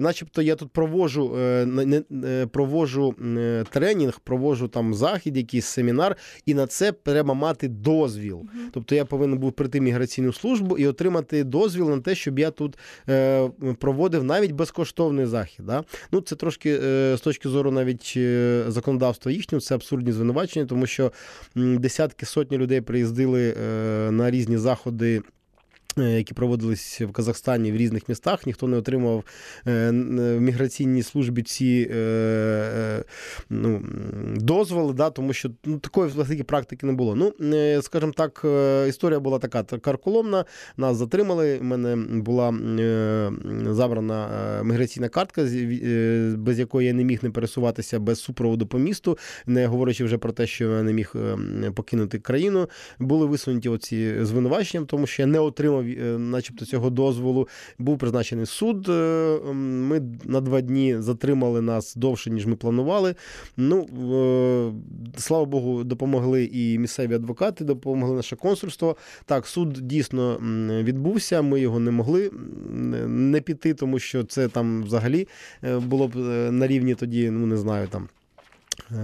Начебто 0.00 0.42
я 0.42 0.56
тут 0.56 0.70
провожу, 0.70 1.36
не, 1.66 2.02
е, 2.24 2.46
провожу 2.90 3.14
е, 3.38 3.64
тренінг, 3.70 4.20
провожу 4.20 4.68
там 4.68 4.94
захід, 4.94 5.36
якийсь 5.36 5.66
семінар, 5.66 6.16
і 6.46 6.54
на 6.54 6.66
це 6.66 6.92
треба 6.92 7.34
мати 7.34 7.68
дозвіл. 7.68 8.42
Тобто 8.72 8.94
я 8.94 9.04
повинен 9.04 9.38
був 9.38 9.52
прийти 9.52 9.80
в 9.80 9.82
міграційну 9.82 10.32
службу 10.32 10.78
і 10.78 10.86
отримати 10.86 11.44
дозвіл 11.44 11.90
на 11.90 12.00
те, 12.00 12.14
щоб 12.14 12.38
я 12.38 12.50
тут 12.50 12.78
е, 13.08 13.50
проводив 13.78 14.24
навіть 14.24 14.52
безкоштовний 14.52 15.26
захід. 15.26 15.66
Да? 15.66 15.84
Ну, 16.12 16.20
це 16.20 16.36
трошки 16.36 16.80
е, 16.82 17.16
з 17.16 17.20
точки 17.20 17.48
зору 17.48 17.70
навіть 17.70 18.14
е, 18.16 18.64
законодавства 18.68 19.32
їхнього, 19.32 19.60
це 19.60 19.74
абсурдні 19.74 20.12
звинувачення, 20.12 20.66
тому 20.66 20.86
що 20.86 21.12
десятки 21.54 22.26
сотні 22.26 22.58
людей 22.58 22.80
приїздили 22.80 23.54
е, 23.62 24.10
на 24.10 24.30
різні 24.30 24.58
заходи. 24.58 25.22
Е, 25.98 26.02
Які 26.02 26.34
проводились 26.34 27.00
в 27.00 27.12
Казахстані 27.12 27.72
в 27.72 27.76
різних 27.76 28.08
містах, 28.08 28.46
ніхто 28.46 28.68
не 28.68 28.76
отримав 28.76 29.24
е, 29.66 29.90
в 29.90 30.40
міграційній 30.40 31.02
службі 31.02 31.42
ці 31.42 31.88
е, 31.90 31.96
е, 31.96 33.04
ну, 33.50 33.82
дозволи, 34.36 34.92
да, 34.92 35.10
тому 35.10 35.32
що 35.32 35.50
ну, 35.64 35.78
такої 35.78 36.10
взагалі 36.10 36.42
практики 36.42 36.86
не 36.86 36.92
було. 36.92 37.14
Ну, 37.14 37.32
е, 37.54 37.82
скажімо 37.82 38.12
так, 38.16 38.42
е, 38.44 38.88
історія 38.88 39.20
була 39.20 39.38
така 39.38 39.62
карколомна. 39.62 40.44
Нас 40.76 40.96
затримали. 40.96 41.58
У 41.58 41.64
мене 41.64 41.96
була 41.96 42.48
е, 42.50 43.30
забрана 43.70 44.28
е, 44.60 44.64
міграційна 44.64 45.08
картка, 45.08 45.42
е, 45.42 46.34
без 46.38 46.58
якої 46.58 46.88
я 46.88 46.94
не 46.94 47.04
міг 47.04 47.18
не 47.22 47.30
пересуватися 47.30 47.98
без 47.98 48.20
супроводу 48.20 48.66
по 48.66 48.78
місту, 48.78 49.18
не 49.46 49.66
говорячи 49.66 50.04
вже 50.04 50.18
про 50.18 50.32
те, 50.32 50.46
що 50.46 50.64
я 50.64 50.82
не 50.82 50.92
міг 50.92 51.12
е, 51.16 51.70
покинути 51.70 52.18
країну. 52.18 52.68
Були 52.98 53.26
висунуті 53.26 53.68
оці 53.68 54.24
звинувачення, 54.24 54.84
тому 54.84 55.06
що 55.06 55.22
я 55.22 55.26
не 55.26 55.38
отримав, 55.38 55.79
е, 55.80 56.18
начебто, 56.18 56.66
цього 56.66 56.90
дозволу. 56.90 57.48
Був 57.78 57.98
призначений 57.98 58.46
суд. 58.46 58.88
е, 58.88 59.38
Ми 59.54 60.02
на 60.24 60.40
два 60.40 60.60
дні 60.60 60.96
затримали 60.98 61.60
нас 61.60 61.96
довше, 61.96 62.30
ніж 62.30 62.46
ми 62.46 62.56
планували. 62.56 63.14
Ну, 63.56 63.78
е, 63.82 65.20
слава 65.20 65.44
Богу, 65.44 65.84
допомогли 65.84 66.44
і 66.52 66.78
місцеві 66.78 67.14
адвокати, 67.14 67.64
допомогли 67.64 68.16
наше 68.16 68.36
консульство. 68.36 68.96
Так, 69.24 69.46
суд 69.46 69.72
дійсно 69.72 70.38
відбувся. 70.82 71.42
Ми 71.42 71.60
його 71.60 71.80
не 71.80 71.90
могли 71.90 72.30
не 73.06 73.40
піти, 73.40 73.74
тому 73.74 73.98
що 73.98 74.24
це 74.24 74.48
там 74.48 74.82
взагалі 74.82 75.28
було 75.86 76.08
б 76.08 76.16
на 76.50 76.66
рівні 76.66 76.94
тоді, 76.94 77.30
ну 77.30 77.46
не 77.46 77.56
знаю, 77.56 77.88
там. 77.88 78.08
Е, 78.92 78.96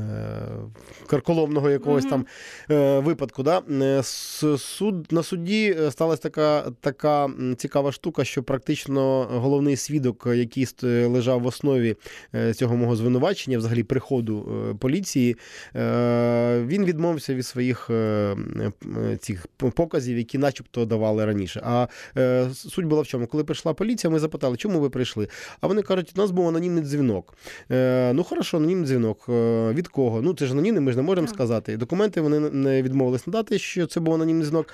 Карколомного 1.06 1.70
якогось 1.70 2.04
Мгм. 2.04 2.10
там 2.10 2.26
е, 2.70 2.98
випадку. 2.98 3.42
Да? 3.42 3.62
Е, 3.82 4.02
Суд, 4.58 5.12
на 5.12 5.22
суді 5.22 5.76
е, 5.80 5.90
сталася 5.90 6.22
така, 6.22 6.64
така 6.80 7.30
цікава 7.56 7.92
штука, 7.92 8.24
що 8.24 8.42
практично 8.42 9.28
головний 9.32 9.76
свідок, 9.76 10.28
який 10.34 10.66
лежав 11.06 11.40
в 11.40 11.46
основі 11.46 11.96
цього 12.54 12.76
мого 12.76 12.96
звинувачення, 12.96 13.58
взагалі 13.58 13.82
приходу 13.82 14.76
поліції, 14.80 15.36
е, 15.76 16.64
він 16.66 16.84
відмовився 16.84 17.34
від 17.34 17.46
своїх 17.46 17.90
е, 17.90 18.36
цих 19.20 19.46
показів, 19.74 20.18
які 20.18 20.38
начебто 20.38 20.84
давали 20.84 21.24
раніше. 21.24 21.60
А 21.64 21.86
суть 22.54 22.84
була 22.84 23.02
в 23.02 23.06
чому? 23.06 23.26
Коли 23.26 23.44
прийшла 23.44 23.74
поліція, 23.74 24.10
ми 24.10 24.18
запитали, 24.18 24.56
чому 24.56 24.80
ви 24.80 24.90
прийшли? 24.90 25.28
А 25.60 25.66
вони 25.66 25.82
кажуть, 25.82 26.12
у 26.16 26.20
нас 26.20 26.30
був 26.30 26.48
анонімний 26.48 26.84
дзвінок. 26.84 27.34
Ну, 28.12 28.24
хорошо, 28.24 28.56
анонімний 28.56 28.86
дзвінок. 28.86 29.24
Від 29.76 29.88
кого? 29.88 30.22
Ну, 30.22 30.34
це 30.34 30.46
ж 30.46 30.52
анонімний, 30.52 30.82
ми 30.82 30.92
ж 30.92 30.96
не 30.96 31.02
можемо 31.02 31.28
сказати. 31.28 31.76
Документи 31.76 32.20
вони 32.20 32.40
не 32.40 32.82
відмовились 32.82 33.26
надати, 33.26 33.58
що 33.58 33.86
це 33.86 34.00
був 34.00 34.14
анонімний 34.14 34.46
дзвінок. 34.46 34.66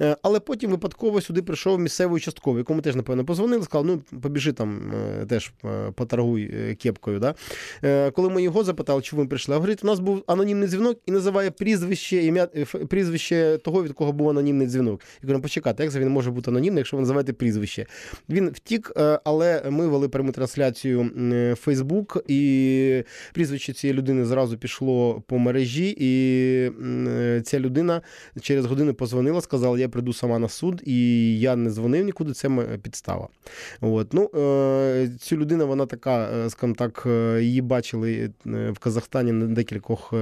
Е, 0.00 0.16
Але 0.22 0.40
потім 0.40 0.70
випадково 0.70 1.20
сюди 1.20 1.42
прийшов 1.42 1.80
місцевий 1.80 2.16
участковий, 2.16 2.60
якому 2.60 2.80
теж, 2.80 2.96
напевно, 2.96 3.24
позвонили, 3.24 3.62
сказав, 3.62 3.86
ну, 3.86 4.20
побіжи 4.20 4.52
там 4.52 4.92
е, 4.92 5.26
теж 5.26 5.52
е, 5.64 5.90
поторгуй 5.94 6.74
кепкою. 6.82 7.18
Да? 7.18 7.34
Коли 8.10 8.28
ми 8.28 8.42
його 8.42 8.64
запитали, 8.64 9.02
чому 9.02 9.22
він 9.22 9.28
прийшли, 9.28 9.54
а 9.54 9.58
говорить, 9.58 9.84
у 9.84 9.86
нас 9.86 10.00
був 10.00 10.22
анонімний 10.26 10.68
дзвінок 10.68 10.98
і 11.06 11.10
називає 11.10 11.50
прізвище, 11.50 12.16
ім'я, 12.16 12.46
прізвище 12.88 13.58
того, 13.64 13.82
від 13.82 13.92
кого 13.92 14.12
був 14.12 14.30
анонімний 14.30 14.66
дзвінок. 14.66 15.00
Я 15.22 15.26
кажу, 15.26 15.32
«Ну, 15.32 15.42
почекайте, 15.42 15.82
як 15.82 15.92
це 15.92 15.98
він 15.98 16.08
може 16.08 16.30
бути 16.30 16.50
анонімний, 16.50 16.80
якщо 16.80 16.96
ви 16.96 17.00
називаєте 17.00 17.32
прізвище? 17.32 17.86
Він 18.28 18.50
втік, 18.50 18.92
але 19.24 19.62
ми 19.70 19.88
вели 19.88 20.08
пряму 20.08 20.32
трансляцію 20.32 21.10
в 21.16 21.54
Фейсбук, 21.54 22.24
і 22.28 23.04
прізвище 23.32 23.72
цієї 23.72 23.98
людини 23.98 24.24
зразу 24.24 24.49
пішло 24.56 25.22
по 25.26 25.38
мережі, 25.38 25.96
і 25.98 26.10
е, 27.08 27.42
ця 27.44 27.60
людина 27.60 28.02
через 28.40 28.66
годину 28.66 28.94
позвонила, 28.94 29.40
сказала, 29.40 29.78
я 29.78 29.88
прийду 29.88 30.12
сама 30.12 30.38
на 30.38 30.48
суд, 30.48 30.82
і 30.86 31.40
я 31.40 31.56
не 31.56 31.70
дзвонив 31.70 32.04
нікуди, 32.04 32.32
це 32.32 32.48
підстава. 32.82 33.28
От. 33.80 34.14
Ну, 34.14 34.30
е, 34.34 35.10
цю 35.20 35.36
людину, 35.36 35.66
вона 35.66 35.86
така, 35.86 36.30
е, 36.30 36.50
скажімо 36.50 36.74
так, 36.78 37.06
її 37.40 37.60
бачили 37.60 38.30
в 38.44 38.78
Казахстані 38.78 39.32
на 39.32 39.46
декількох. 39.46 40.14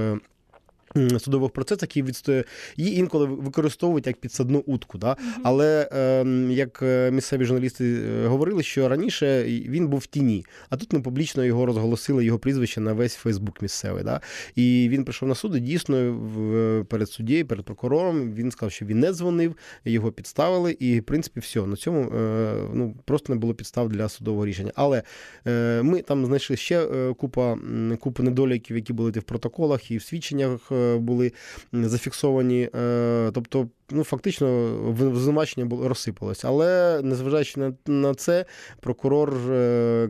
Судових 1.19 1.51
процесах 1.51 1.97
і 1.97 2.03
відстоює 2.03 2.43
її 2.77 2.97
інколи 2.97 3.25
використовують 3.25 4.07
як 4.07 4.17
підсадну 4.17 4.63
утку. 4.65 4.97
Да? 4.97 5.15
Але 5.43 5.89
е, 5.93 6.25
як 6.49 6.81
місцеві 7.11 7.45
журналісти 7.45 7.99
е, 8.23 8.27
говорили, 8.27 8.63
що 8.63 8.89
раніше 8.89 9.43
він 9.47 9.87
був 9.87 9.99
в 9.99 10.05
тіні, 10.05 10.45
а 10.69 10.77
тут 10.77 10.93
ми 10.93 11.01
публічно 11.01 11.45
його 11.45 11.65
розголосили, 11.65 12.25
його 12.25 12.39
прізвище 12.39 12.81
на 12.81 12.93
весь 12.93 13.15
Фейсбук 13.15 13.61
місцевий. 13.61 14.03
Да? 14.03 14.21
І 14.55 14.87
він 14.91 15.03
прийшов 15.03 15.29
на 15.29 15.35
суд, 15.35 15.55
і 15.55 15.59
дійсно 15.59 16.13
в- 16.13 16.83
перед 16.85 17.09
суддєю, 17.09 17.45
перед 17.47 17.65
прокурором 17.65 18.33
він 18.33 18.51
сказав, 18.51 18.71
що 18.71 18.85
він 18.85 18.99
не 18.99 19.13
дзвонив, 19.13 19.55
його 19.85 20.11
підставили, 20.11 20.71
і 20.71 20.99
в 20.99 21.03
принципі 21.03 21.39
все. 21.39 21.61
На 21.61 21.75
цьому 21.75 22.01
е, 22.01 22.53
ну, 22.73 22.95
просто 23.05 23.33
не 23.33 23.39
було 23.39 23.53
підстав 23.53 23.89
для 23.89 24.09
судового 24.09 24.45
рішення. 24.45 24.71
Але 24.75 25.03
е, 25.47 25.81
ми 25.83 26.01
там 26.01 26.25
знайшли 26.25 26.55
ще 26.57 26.81
е, 26.81 27.13
купа, 27.13 27.57
купу 27.99 28.23
недоліків, 28.23 28.75
які 28.75 28.93
були 28.93 29.11
в 29.11 29.23
протоколах 29.23 29.91
і 29.91 29.97
в 29.97 30.03
свідченнях 30.03 30.71
е, 30.71 30.75
були 30.97 31.31
зафіксовані. 31.73 32.69
Е, 32.75 33.31
тобто, 33.33 33.67
ну 33.91 34.03
фактично, 34.03 34.75
звинувачення 34.97 35.65
було 35.65 35.87
розсипалось. 35.87 36.45
Але 36.45 37.01
незважаючи 37.03 37.59
на, 37.59 37.73
на 37.87 38.15
це, 38.15 38.45
прокурор, 38.79 39.33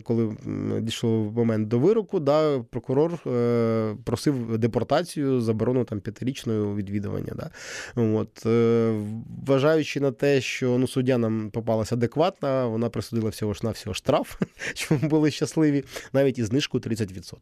коли 0.03 0.35
дійшло 0.81 1.23
в 1.23 1.37
момент 1.37 1.67
до 1.67 1.79
вироку, 1.79 2.19
да, 2.19 2.59
прокурор 2.59 3.17
просив 4.03 4.57
депортацію, 4.57 5.41
заборону 5.41 5.83
там 5.83 5.99
п'ятирічного 5.99 6.75
відвідування. 6.75 7.33
Да. 7.35 7.49
От, 8.01 8.45
Вважаючи 9.47 9.99
на 9.99 10.11
те, 10.11 10.41
що 10.41 10.77
ну, 10.77 10.87
суддя 10.87 11.17
нам 11.17 11.49
попалася 11.49 11.95
адекватна, 11.95 12.65
вона 12.65 12.89
присудила 12.89 13.29
всього 13.29 13.53
ж 13.53 13.59
на 13.63 13.71
всього 13.71 13.93
штраф, 13.93 14.41
ми 14.91 14.97
були 14.97 15.31
щасливі, 15.31 15.83
навіть 16.13 16.39
із 16.39 16.45
знижкою 16.45 16.81
30%. 16.81 17.35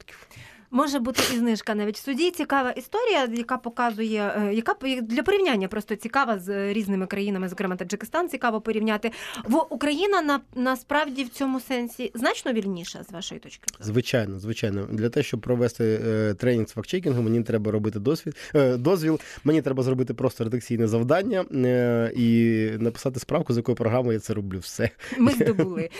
Може 0.71 0.99
бути 0.99 1.21
і 1.33 1.37
знижка 1.37 1.75
навіть 1.75 1.97
в 1.97 2.03
суді. 2.03 2.31
Цікава 2.31 2.71
історія, 2.71 3.27
яка 3.33 3.57
показує, 3.57 4.33
е, 4.37 4.53
яка 4.53 4.75
для 5.01 5.23
порівняння 5.23 5.67
просто 5.67 5.95
цікава 5.95 6.39
з 6.39 6.73
різними 6.73 7.07
країнами, 7.07 7.49
зокрема 7.49 7.75
Таджикистан, 7.75 8.29
цікаво 8.29 8.61
порівняти. 8.61 9.11
В 9.43 9.65
Україна 9.69 10.21
на 10.21 10.39
насправді 10.55 11.23
в 11.23 11.29
цьому 11.29 11.59
сенсі 11.59 12.11
значно 12.13 12.53
вільніша 12.53 13.03
з 13.09 13.11
вашої 13.11 13.39
точки. 13.39 13.63
Звичайно, 13.79 14.39
звичайно, 14.39 14.87
для 14.91 15.09
того, 15.09 15.23
щоб 15.23 15.41
провести 15.41 16.01
е, 16.07 16.33
тренінг 16.33 16.67
з 16.67 16.71
фактчекінгу, 16.71 17.21
мені 17.21 17.43
треба 17.43 17.71
робити 17.71 17.99
досвід 17.99 18.35
е, 18.55 18.77
дозвіл. 18.77 19.19
Мені 19.43 19.61
треба 19.61 19.83
зробити 19.83 20.13
просто 20.13 20.43
редакційне 20.43 20.87
завдання 20.87 21.45
е, 21.53 22.11
і 22.15 22.69
написати 22.79 23.19
справку, 23.19 23.53
з 23.53 23.57
якою 23.57 23.75
програмою 23.75 24.13
я 24.13 24.19
це 24.19 24.33
роблю. 24.33 24.59
Все 24.59 24.89
ми 25.17 25.31
здобули. 25.31 25.89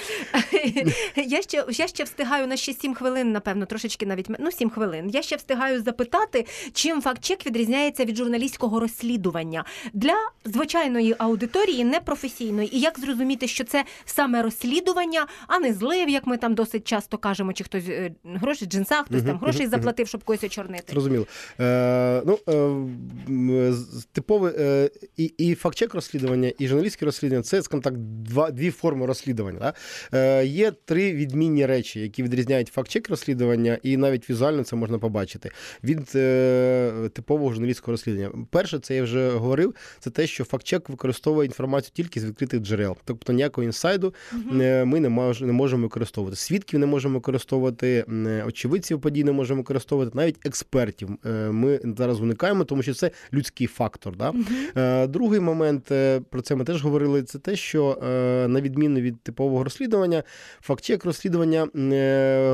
Я 1.16 1.42
ще 1.42 1.66
я 1.70 1.88
ще 1.88 2.04
встигаю 2.04 2.48
на 2.48 2.58
ще 2.58 2.74
7 2.74 2.94
хвилин, 2.94 3.32
напевно, 3.32 3.66
трошечки 3.66 4.06
навіть 4.06 4.28
ну 4.40 4.52
7 4.58 4.70
хвилин. 4.70 5.10
Я 5.10 5.22
ще 5.22 5.36
встигаю 5.36 5.82
запитати, 5.84 6.46
чим 6.74 7.02
факт-чек 7.02 7.46
відрізняється 7.46 8.06
від 8.06 8.16
журналістського 8.16 8.80
розслідування 8.80 9.66
для 9.94 10.16
звичайної 10.46 11.16
аудиторії, 11.18 11.84
непрофесійної. 11.84 12.76
І 12.76 12.80
як 12.80 13.00
зрозуміти, 13.00 13.48
що 13.48 13.64
це 13.64 13.86
саме 14.06 14.42
розслідування, 14.42 15.28
а 15.48 15.60
не 15.60 15.74
злив, 15.74 16.10
як 16.10 16.28
ми 16.28 16.38
там 16.38 16.56
досить 16.56 16.88
часто 16.88 17.18
кажемо, 17.18 17.54
чи 17.54 17.64
хтось 17.64 17.84
е, 17.90 18.12
гроші 18.24 18.66
в 18.66 18.68
джинсах, 18.68 19.06
хтось 19.06 19.24
там 19.24 19.38
грошей 19.38 19.68
заплатив, 19.68 20.08
щоб 20.08 20.24
когось 20.24 20.44
очорнити. 20.44 20.94
Зрозуміло. 20.94 21.28
Е, 21.60 22.22
ну, 22.26 22.40
е, 22.50 23.74
Типове 24.12 24.54
е, 24.60 24.90
і 25.18 25.24
і 25.24 25.56
факт-чек 25.56 25.94
розслідування, 25.94 26.52
і 26.60 26.68
журналістське 26.68 27.06
розслідування 27.06 27.44
це, 27.44 27.62
скажімо 27.62 27.82
так, 27.82 27.98
два 27.98 28.52
дві 28.52 28.72
форми 28.72 29.06
розслідування. 29.06 29.60
Да? 29.60 29.74
Е, 30.14 30.46
Є 30.46 30.72
три 30.72 31.14
відмінні 31.14 31.66
речі, 31.66 32.00
які 32.00 32.24
відрізняють 32.24 32.68
факт-чек 32.68 33.10
розслідування, 33.10 33.78
і 33.84 33.98
навіть 33.98 34.30
візуально 34.30 34.47
візуально 34.48 34.64
це 34.64 34.76
можна 34.76 35.00
побачити 35.00 35.52
від 35.84 36.12
е, 36.16 37.10
типового 37.14 37.54
журналістського 37.54 37.94
розслідування. 37.94 38.32
Перше, 38.50 38.80
це 38.80 38.96
я 38.96 39.04
вже 39.04 39.30
говорив, 39.30 39.76
це 40.00 40.10
те, 40.10 40.28
що 40.28 40.44
фактчек 40.44 40.90
використовує 40.90 41.46
інформацію 41.46 41.92
тільки 41.94 42.20
з 42.20 42.26
відкритих 42.26 42.62
джерел, 42.62 42.98
тобто 43.06 43.34
ніякого 43.34 43.66
інсайду 43.66 44.14
uh 44.34 44.86
ми 44.86 45.00
не 45.00 45.10
мож, 45.10 45.42
не 45.42 45.54
можемо 45.54 45.84
використовувати. 45.84 46.38
Свідків 46.38 46.80
не 46.80 46.86
можемо 46.86 47.14
використовувати, 47.14 48.06
очевидців 48.48 49.02
подій 49.02 49.24
не 49.24 49.32
можемо 49.32 49.62
використовувати, 49.62 50.12
навіть 50.18 50.46
експертів. 50.46 51.10
Е, 51.26 51.30
ми 51.52 51.80
зараз 51.98 52.22
уникаємо, 52.22 52.64
тому 52.64 52.84
що 52.84 52.94
це 52.94 53.12
людський 53.34 53.68
фактор. 53.68 54.16
Да? 54.18 54.32
uh 54.32 55.08
Другий 55.08 55.40
момент 55.40 55.84
про 56.30 56.42
це 56.42 56.56
ми 56.56 56.64
теж 56.64 56.84
говорили. 56.84 57.24
Це 57.24 57.40
те, 57.40 57.56
що 57.56 57.98
на 58.50 58.62
відміну 58.62 59.00
від 59.00 59.22
типового 59.22 59.64
розслідування, 59.64 60.24
фактчек 60.62 61.06
розслідування 61.06 61.68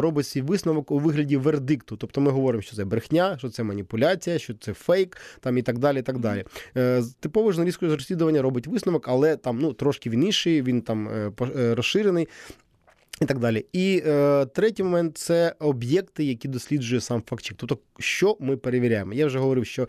робить 0.02 0.28
свій 0.28 0.42
висновок 0.42 0.92
у 0.92 1.00
вигляді 1.00 1.38
вердикту 1.38 1.83
факту. 1.84 1.98
Тобто 1.98 2.22
ми 2.22 2.32
говоримо, 2.32 2.62
що 2.62 2.76
це 2.76 2.86
брехня, 2.86 3.38
що 3.38 3.50
це 3.50 3.64
маніпуляція, 3.64 4.40
що 4.40 4.54
це 4.54 4.74
фейк, 4.74 5.18
там 5.40 5.58
і 5.58 5.62
так 5.62 5.80
далі. 5.80 6.00
і 6.00 6.02
так 6.02 6.20
далі. 6.20 6.44
Е, 6.78 7.04
типове 7.20 7.52
журналістське 7.52 7.88
розслідування 7.88 8.42
робить 8.42 8.68
висновок, 8.68 9.08
але 9.08 9.38
там 9.38 9.60
ну 9.60 9.74
трошки 9.74 10.10
він 10.10 10.24
інший, 10.24 10.62
він 10.62 10.82
там 10.82 11.08
е, 11.08 11.32
е, 11.42 11.76
розширений. 11.76 12.28
І 13.22 13.26
так 13.26 13.40
далі. 13.40 13.66
І 13.74 14.04
е, 14.06 14.46
третій 14.46 14.84
момент 14.84 15.18
це 15.18 15.56
об'єкти, 15.60 16.24
які 16.24 16.48
досліджує 16.48 17.02
сам 17.02 17.24
фактчек. 17.30 17.58
Тобто, 17.58 17.78
що 18.00 18.38
ми 18.40 18.58
перевіряємо. 18.58 19.14
Я 19.14 19.26
вже 19.26 19.40
говорив, 19.40 19.66
що 19.66 19.88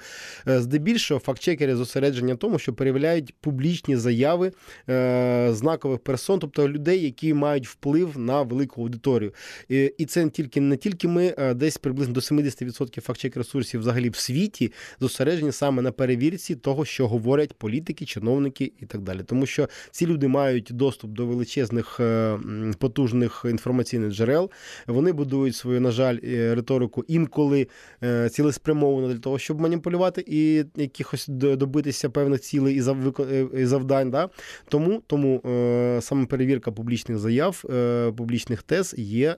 е, 0.48 0.60
здебільшого 0.60 1.20
фактчекери 1.20 1.76
зосередження 1.76 2.34
в 2.34 2.36
тому, 2.36 2.58
що 2.58 2.72
перевіряють 2.72 3.34
публічні 3.40 3.96
заяви 3.96 4.52
е, 4.88 5.48
знакових 5.52 5.98
персон, 5.98 6.38
тобто 6.38 6.68
людей, 6.68 7.02
які 7.02 7.34
мають 7.34 7.68
вплив 7.68 8.18
на 8.18 8.42
велику 8.42 8.82
аудиторію. 8.82 9.32
І, 9.68 9.92
і 9.98 10.06
це 10.06 10.24
не 10.24 10.30
тільки 10.30 10.60
не 10.60 10.76
тільки 10.76 11.08
ми, 11.08 11.34
а 11.38 11.54
десь 11.54 11.78
приблизно 11.78 12.14
до 12.14 12.20
70% 12.20 13.00
фактчек 13.00 13.36
ресурсів 13.36 13.80
взагалі 13.80 14.10
в 14.10 14.16
світі 14.16 14.72
зосереджені 15.00 15.52
саме 15.52 15.82
на 15.82 15.92
перевірці 15.92 16.54
того, 16.54 16.84
що 16.84 17.08
говорять 17.08 17.52
політики, 17.52 18.04
чиновники 18.04 18.72
і 18.80 18.86
так 18.86 19.00
далі. 19.00 19.20
Тому 19.26 19.46
що 19.46 19.68
ці 19.90 20.06
люди 20.06 20.28
мають 20.28 20.68
доступ 20.72 21.10
до 21.10 21.26
величезних 21.26 22.00
е, 22.00 22.38
потужних 22.78 23.13
потужних 23.14 23.44
інформаційних 23.50 24.12
джерел. 24.12 24.50
Вони 24.86 25.12
будують 25.12 25.56
свою, 25.56 25.80
на 25.80 25.90
жаль, 25.90 26.18
е, 26.24 26.54
риторику 26.54 27.04
інколи 27.08 27.68
е, 28.02 28.28
цілеспрямовано 28.28 29.08
для 29.08 29.18
того, 29.18 29.38
щоб 29.38 29.60
маніпулювати 29.60 30.24
і 30.26 30.64
якихось 30.76 31.28
добитися 31.28 32.10
певних 32.10 32.40
цілей 32.40 32.76
і 33.56 33.66
завдань. 33.66 34.10
Да? 34.10 34.28
Тому 34.68 35.02
тому 35.06 35.40
саме 36.00 36.26
перевірка 36.26 36.72
публічних 36.72 37.18
заяв, 37.18 37.64
е, 37.70 38.12
публічних 38.16 38.62
тез 38.62 38.94
є 38.98 39.36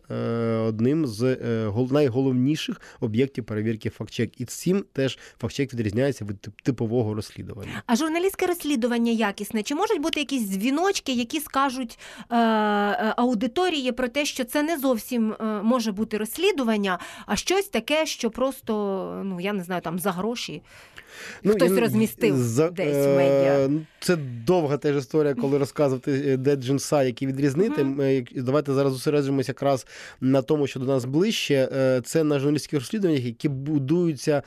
одним 0.66 1.06
з 1.06 1.36
найголовніших 1.90 2.80
об'єктів 3.00 3.44
перевірки 3.44 3.90
фактчек. 3.90 4.40
І 4.40 4.44
цим 4.44 4.84
теж 4.92 5.18
фактчек 5.40 5.74
відрізняється 5.74 6.24
від 6.24 6.48
типового 6.62 7.14
розслідування. 7.14 7.82
А 7.86 7.96
журналістське 7.96 8.46
розслідування 8.46 9.12
якісне? 9.12 9.62
Чи 9.62 9.74
можуть 9.74 10.00
бути 10.00 10.20
якісь 10.20 10.42
дзвіночки, 10.42 11.12
які 11.12 11.40
скажуть 11.40 11.98
е, 12.30 12.36
аудиторії? 13.16 13.65
Історії 13.66 13.92
про 13.92 14.08
те, 14.08 14.24
що 14.24 14.44
це 14.44 14.62
не 14.62 14.78
зовсім 14.78 15.32
е, 15.32 15.44
може 15.62 15.92
бути 15.92 16.18
розслідування, 16.18 16.98
а 17.26 17.36
щось 17.36 17.68
таке, 17.68 18.06
що 18.06 18.30
просто 18.30 18.72
ну 19.24 19.40
я 19.40 19.52
не 19.52 19.64
знаю, 19.64 19.80
там 19.82 19.98
за 19.98 20.12
гроші. 20.12 20.62
Ну, 21.42 21.52
Хтось 21.52 21.72
я, 21.72 21.80
розмістив 21.80 22.36
за, 22.36 22.70
десь 22.70 23.06
в 23.06 23.16
медіа. 23.16 23.58
Е, 23.58 23.70
це 24.00 24.16
довга 24.46 24.76
теж 24.76 24.96
історія, 24.96 25.34
коли 25.34 25.58
розказувати, 25.58 26.22
е, 26.26 26.36
де 26.36 26.56
джинса, 26.56 27.02
які 27.02 27.26
відрізнити. 27.26 27.82
Uh-huh. 27.82 28.42
Давайте 28.42 28.72
зараз 28.72 28.92
зосереджуємося 28.92 29.50
якраз 29.50 29.86
на 30.20 30.42
тому, 30.42 30.66
що 30.66 30.80
до 30.80 30.86
нас 30.86 31.04
ближче. 31.04 31.68
Це 32.04 32.24
на 32.24 32.38
журналістських 32.38 32.78
розслідуваннях, 32.78 33.24
які 33.24 33.48
будуються 33.48 34.42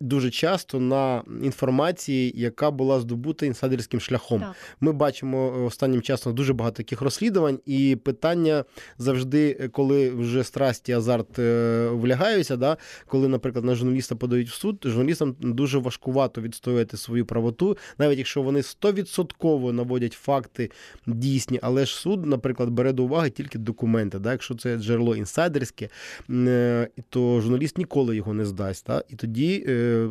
дуже 0.00 0.30
часто 0.30 0.80
на 0.80 1.22
інформації, 1.42 2.32
яка 2.36 2.70
була 2.70 3.00
здобута 3.00 3.46
інсайдерським 3.46 4.00
шляхом. 4.00 4.40
Так. 4.40 4.54
Ми 4.80 4.92
бачимо 4.92 5.64
останнім 5.64 6.02
часом 6.02 6.34
дуже 6.34 6.52
багато 6.52 6.76
таких 6.76 7.00
розслідувань, 7.00 7.58
і 7.66 7.96
питання 7.96 8.64
завжди, 8.98 9.70
коли 9.72 10.10
вже 10.10 10.44
страсті 10.44 10.92
азарт 10.92 11.38
е, 11.38 11.88
влягаються, 11.88 12.56
да, 12.56 12.76
коли, 13.06 13.28
наприклад, 13.28 13.64
на 13.64 13.74
журналіста 13.74 14.16
подають 14.16 14.48
в 14.48 14.54
суд, 14.54 14.82
журналістам 14.84 15.27
дуже 15.40 15.78
важкувато 15.78 16.40
відстоювати 16.40 16.96
свою 16.96 17.26
правоту, 17.26 17.76
навіть 17.98 18.18
якщо 18.18 18.42
вони 18.42 18.62
стовідсотково 18.62 19.72
наводять 19.72 20.12
факти 20.12 20.70
дійсні, 21.06 21.58
але 21.62 21.86
ж 21.86 21.94
суд, 21.94 22.26
наприклад, 22.26 22.70
бере 22.70 22.92
до 22.92 23.04
уваги 23.04 23.30
тільки 23.30 23.58
документи. 23.58 24.18
Да, 24.18 24.32
Якщо 24.32 24.54
це 24.54 24.76
джерело 24.76 25.16
інсайдерське, 25.16 25.88
е, 26.30 26.88
то 27.08 27.40
журналіст 27.40 27.78
ніколи 27.78 28.16
його 28.16 28.34
не 28.34 28.44
здасть. 28.44 28.84
Да, 28.86 29.04
І 29.08 29.16
тоді. 29.16 29.64
Е, 29.68 30.08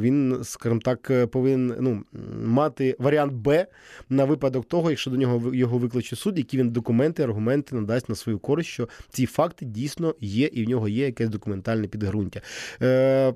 він, 0.00 0.38
скажімо 0.42 0.80
так, 0.84 1.30
повинен 1.30 1.76
ну, 1.80 2.04
мати 2.44 2.96
варіант 2.98 3.32
Б 3.32 3.66
на 4.08 4.24
випадок 4.24 4.64
того, 4.64 4.90
якщо 4.90 5.10
до 5.10 5.16
нього 5.16 5.54
його 5.54 5.78
викличе 5.78 6.16
суд, 6.16 6.38
які 6.38 6.58
він 6.58 6.70
документи, 6.70 7.22
аргументи 7.22 7.74
надасть 7.74 8.08
на 8.08 8.14
свою 8.14 8.38
користь, 8.38 8.68
що 8.68 8.88
ці 9.08 9.26
факти 9.26 9.66
дійсно 9.66 10.14
є, 10.20 10.46
і 10.46 10.64
в 10.64 10.68
нього 10.68 10.88
є 10.88 11.06
якесь 11.06 11.28
документальне 11.28 11.88
підґрунтя. 11.88 12.40
Е, 12.82 13.34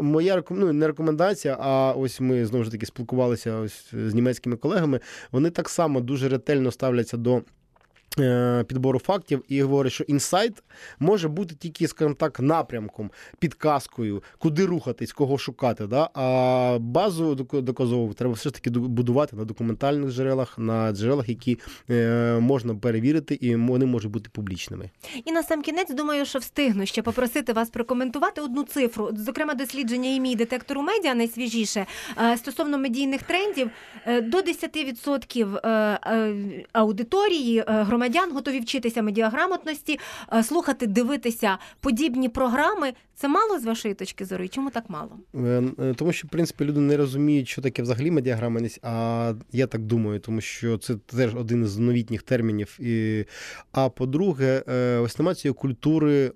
Моя 0.00 0.42
ну, 0.50 0.72
не 0.72 0.86
рекомендація, 0.86 1.56
а 1.60 1.92
ось 1.92 2.20
ми 2.20 2.46
знову 2.46 2.64
ж 2.64 2.70
таки 2.70 2.86
спілкувалися 2.86 3.56
ось 3.56 3.86
з 3.92 4.14
німецькими 4.14 4.56
колегами. 4.56 5.00
Вони 5.32 5.50
так 5.50 5.68
само 5.68 6.00
дуже 6.00 6.28
ретельно 6.28 6.70
ставляться 6.70 7.16
до. 7.16 7.42
Е, 8.18 8.64
підбору 8.68 8.98
фактів 8.98 9.44
і 9.48 9.62
говорить, 9.62 9.92
що 9.92 10.04
інсайт 10.04 10.62
може 10.98 11.28
бути 11.28 11.54
тільки, 11.54 11.88
скажімо 11.88 12.14
так, 12.14 12.40
напрямком, 12.40 13.10
підказкою, 13.38 14.22
куди 14.38 14.66
рухатись, 14.66 15.12
кого 15.12 15.38
шукати. 15.38 15.86
Да? 15.86 16.10
А 16.14 16.78
базу 16.80 17.34
доказову 17.34 18.14
треба 18.14 18.34
все 18.34 18.48
ж 18.48 18.54
таки 18.54 18.70
будувати 18.70 19.36
на 19.36 19.44
документальних 19.44 20.10
джерелах, 20.10 20.58
на 20.58 20.92
джерелах, 20.92 21.28
які 21.28 21.58
е, 21.90 22.38
можна 22.40 22.74
перевірити, 22.74 23.34
і 23.34 23.56
вони 23.56 23.86
можуть 23.86 24.12
бути 24.12 24.30
публічними. 24.32 24.90
І 25.24 25.32
на 25.32 25.42
сам 25.42 25.62
кінець 25.62 25.94
думаю, 25.94 26.26
що 26.26 26.38
встигну 26.38 26.86
ще 26.86 27.02
попросити 27.02 27.52
вас 27.52 27.70
прокоментувати 27.70 28.40
одну 28.40 28.62
цифру. 28.62 29.10
Зокрема, 29.16 29.54
дослідження 29.54 30.10
імій 30.10 30.36
детектору 30.36 30.82
медіа 30.82 31.14
найсвіжіше 31.14 31.86
е, 32.18 32.36
стосовно 32.36 32.78
медійних 32.78 33.22
трендів 33.22 33.70
до 34.06 34.38
10% 34.38 36.58
аудиторії 36.72 37.64
громадян 37.66 37.97
громадян, 37.98 38.32
готові 38.32 38.60
вчитися 38.60 39.02
медіаграмотності, 39.02 39.98
е, 40.32 40.42
слухати, 40.42 40.86
дивитися 40.86 41.58
подібні 41.80 42.28
програми. 42.28 42.92
Це 43.14 43.28
мало 43.28 43.58
з 43.58 43.64
вашої 43.64 43.94
точки 43.94 44.24
зору? 44.24 44.44
І 44.44 44.48
чому 44.48 44.70
так 44.70 44.84
мало? 44.88 45.10
Е, 45.34 45.62
е, 45.78 45.94
Тому 45.94 46.12
що, 46.12 46.26
в 46.26 46.30
принципі, 46.30 46.64
люди 46.64 46.80
не 46.80 46.96
розуміють, 46.96 47.48
що 47.48 47.62
таке 47.62 47.82
взагалі 47.82 48.10
медіаграмотність, 48.10 48.80
а 48.82 49.32
я 49.52 49.66
так 49.66 49.80
думаю, 49.80 50.20
тому 50.20 50.40
що 50.40 50.78
це 50.78 50.94
теж 50.94 51.34
один 51.34 51.64
із 51.64 51.78
новітніх 51.78 52.22
термінів. 52.22 52.80
І... 52.80 53.24
А 53.72 53.88
по-друге, 53.88 54.62
ось 55.02 55.18
нема 55.18 55.34
цієї 55.34 55.54
культури, 55.54 56.32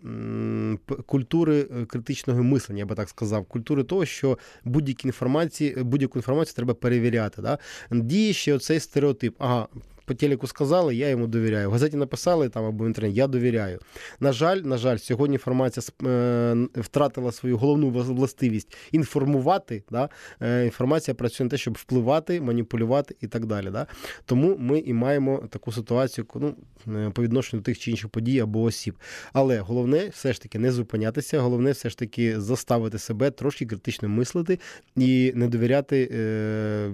культури 1.07 1.63
критичного 1.63 2.43
мислення, 2.43 2.79
я 2.79 2.87
би 2.87 2.95
так 2.95 3.09
сказав, 3.09 3.45
культури 3.45 3.85
того, 3.85 4.05
що 4.05 4.39
будь-які 4.65 5.09
інформації, 5.09 5.77
будь-яку 5.83 6.19
інформацію 6.19 6.55
треба 6.55 6.75
перевіряти. 6.75 7.43
Да? 7.43 7.59
Діє 7.91 8.33
ще 8.33 8.55
оцей 8.55 8.81
стереотип. 8.81 9.35
Ага, 9.39 9.67
по 10.13 10.19
телеку 10.19 10.47
сказали, 10.47 10.95
я 10.95 11.09
йому 11.09 11.27
довіряю. 11.27 11.69
В 11.69 11.73
газеті 11.73 11.97
написали 11.97 12.49
там 12.49 12.65
або 12.65 12.85
в 12.85 12.87
інтернеті, 12.87 13.17
я 13.17 13.27
довіряю. 13.27 13.79
На 14.21 14.33
жаль, 14.33 14.57
на 14.57 14.77
жаль, 14.77 14.97
сьогодні 14.97 15.35
інформація 15.35 16.11
е, 16.11 16.57
втратила 16.75 17.33
свою 17.33 17.57
головну 17.57 17.91
властивість 17.91 18.77
інформувати. 18.93 19.83
Да? 19.91 20.09
Е, 20.41 20.65
Інформація 20.65 21.15
працює 21.15 21.45
на 21.45 21.51
те, 21.51 21.57
щоб 21.57 21.75
впливати, 21.75 22.41
маніпулювати 22.41 23.17
і 23.21 23.27
так 23.27 23.47
далі. 23.47 23.71
Да? 23.71 23.87
Тому 24.25 24.57
ми 24.59 24.79
і 24.79 24.93
маємо 24.93 25.49
таку 25.51 25.73
ситуацію 25.73 26.27
ну, 26.35 26.55
е, 26.89 27.11
по 27.11 27.23
відношенню 27.23 27.61
до 27.61 27.65
тих 27.65 27.79
чи 27.79 27.91
інших 27.91 28.11
подій 28.11 28.41
або 28.41 28.63
осіб. 28.63 28.95
Але 29.33 29.61
головне 29.61 30.09
все 30.09 30.33
ж 30.33 30.43
таки 30.43 30.59
не 30.59 30.73
зупинятися, 30.73 31.41
головне 31.41 31.71
все 31.71 31.91
ж 31.91 31.99
таки 31.99 32.41
заставити 32.41 32.99
себе 32.99 33.31
трошки 33.31 33.67
критично 33.67 34.09
мислити 34.09 34.59
і 34.97 35.33
не 35.35 35.49
довіряти. 35.49 36.09
Е, 36.13 36.93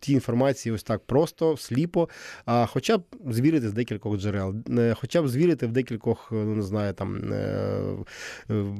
Ті 0.00 0.12
інформації 0.12 0.74
ось 0.74 0.82
так 0.82 1.00
просто, 1.06 1.56
сліпо, 1.56 2.08
а 2.44 2.66
хоча 2.66 2.98
б 2.98 3.02
звірити 3.30 3.68
з 3.68 3.72
декількох 3.72 4.18
джерел, 4.18 4.54
е, 4.78 4.94
хоча 5.00 5.22
б 5.22 5.28
звірити 5.28 5.66
в 5.66 5.72
декількох, 5.72 6.28
е, 6.32 6.34
ну 6.34 6.54
не 6.54 6.62
знаю, 6.62 6.92
там 6.92 7.32
е, 7.32 7.80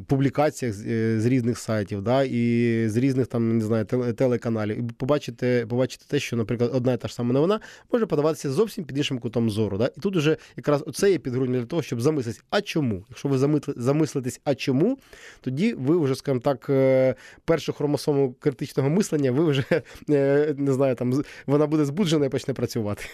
публікаціях 0.07 0.75
з, 0.75 1.27
різних 1.27 1.59
сайтів, 1.59 2.03
да, 2.03 2.23
і 2.23 2.85
з 2.89 2.97
різних 2.97 3.27
там 3.27 3.59
не 3.59 3.65
знаю, 3.65 3.85
телеканалів, 4.15 4.79
і 4.79 4.83
побачити, 4.83 5.67
побачити 5.69 6.05
те, 6.09 6.19
що, 6.19 6.37
наприклад, 6.37 6.71
одна 6.75 6.93
і 6.93 6.97
та 6.97 7.09
ж 7.09 7.15
сама 7.15 7.33
новина 7.33 7.61
може 7.93 8.07
подаватися 8.07 8.51
зовсім 8.51 8.85
під 8.85 8.99
іншим 8.99 9.19
кутом 9.19 9.51
зору. 9.51 9.79
Да? 9.79 9.91
І 9.97 10.01
тут 10.01 10.17
уже 10.17 10.37
якраз 10.57 10.85
оце 10.87 11.11
є 11.11 11.19
підґрунтя 11.19 11.59
для 11.59 11.67
того, 11.67 11.83
щоб 11.83 12.01
замислитись, 12.01 12.43
а 12.51 12.61
чому? 12.61 13.05
Якщо 13.09 13.29
ви 13.29 13.61
замислитесь, 13.77 14.41
а 14.45 14.55
чому, 14.55 14.99
тоді 15.41 15.75
ви 15.75 15.99
вже, 15.99 16.15
скажімо 16.15 16.41
так, 16.41 16.71
першу 17.45 17.73
хромосому 17.73 18.35
критичного 18.41 18.91
мислення, 18.91 19.33
ви 19.33 19.45
вже 19.45 19.65
не 20.57 20.73
знаю, 20.73 20.95
там 20.95 21.08
з- 21.13 21.25
вона 21.47 21.67
буде 21.67 21.85
збуджена 21.85 22.27
і 22.27 22.29
почне 22.29 22.55
працювати. 22.55 23.05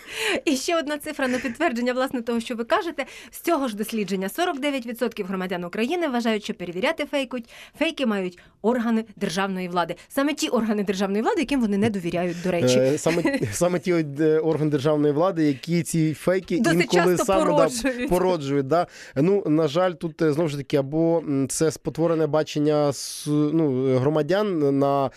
І 0.44 0.56
ще 0.56 0.78
одна 0.78 0.98
цифра 0.98 1.28
на 1.28 1.38
підтвердження 1.38 1.92
власне 1.92 2.22
того, 2.22 2.40
що 2.40 2.54
ви 2.54 2.64
кажете. 2.64 3.06
З 3.30 3.40
цього 3.40 3.68
ж 3.68 3.76
дослідження 3.76 4.28
49% 4.28 5.24
громадян 5.26 5.64
України 5.64 6.08
вважають, 6.08 6.44
що 6.44 6.54
перевіряти 6.54 7.04
фейкуть. 7.06 7.48
Фейки 7.78 8.06
мають 8.06 8.38
органи 8.62 9.04
державної 9.16 9.68
влади. 9.68 9.94
Саме 10.08 10.34
ті 10.34 10.48
органи 10.48 10.84
державної 10.84 11.22
влади, 11.22 11.40
яким 11.40 11.60
вони 11.60 11.78
не 11.78 11.90
довіряють, 11.90 12.36
до 12.44 12.50
речі. 12.50 12.78
Е, 12.78 12.98
Саме, 12.98 13.22
саме 13.52 13.78
ті 13.78 13.92
е, 14.20 14.38
органи 14.38 14.70
державної 14.70 15.12
влади, 15.14 15.44
які 15.44 15.82
ці 15.82 16.14
фейки 16.14 16.58
Досить 16.60 16.80
інколи 16.80 17.12
часто 17.16 17.24
саме 17.24 17.44
породжують. 17.44 17.98
Да, 18.00 18.08
породжують. 18.08 18.66
Да. 18.66 18.86
Ну, 19.16 19.42
на 19.46 19.68
жаль, 19.68 19.92
тут 19.92 20.22
е, 20.22 20.32
знову 20.32 20.48
ж 20.48 20.56
таки, 20.56 20.76
або 20.76 21.22
це 21.48 21.70
спотворене 21.70 22.26
бачення 22.26 22.92
ну, 23.26 23.96
громадян 23.98 24.78
на 24.78 25.10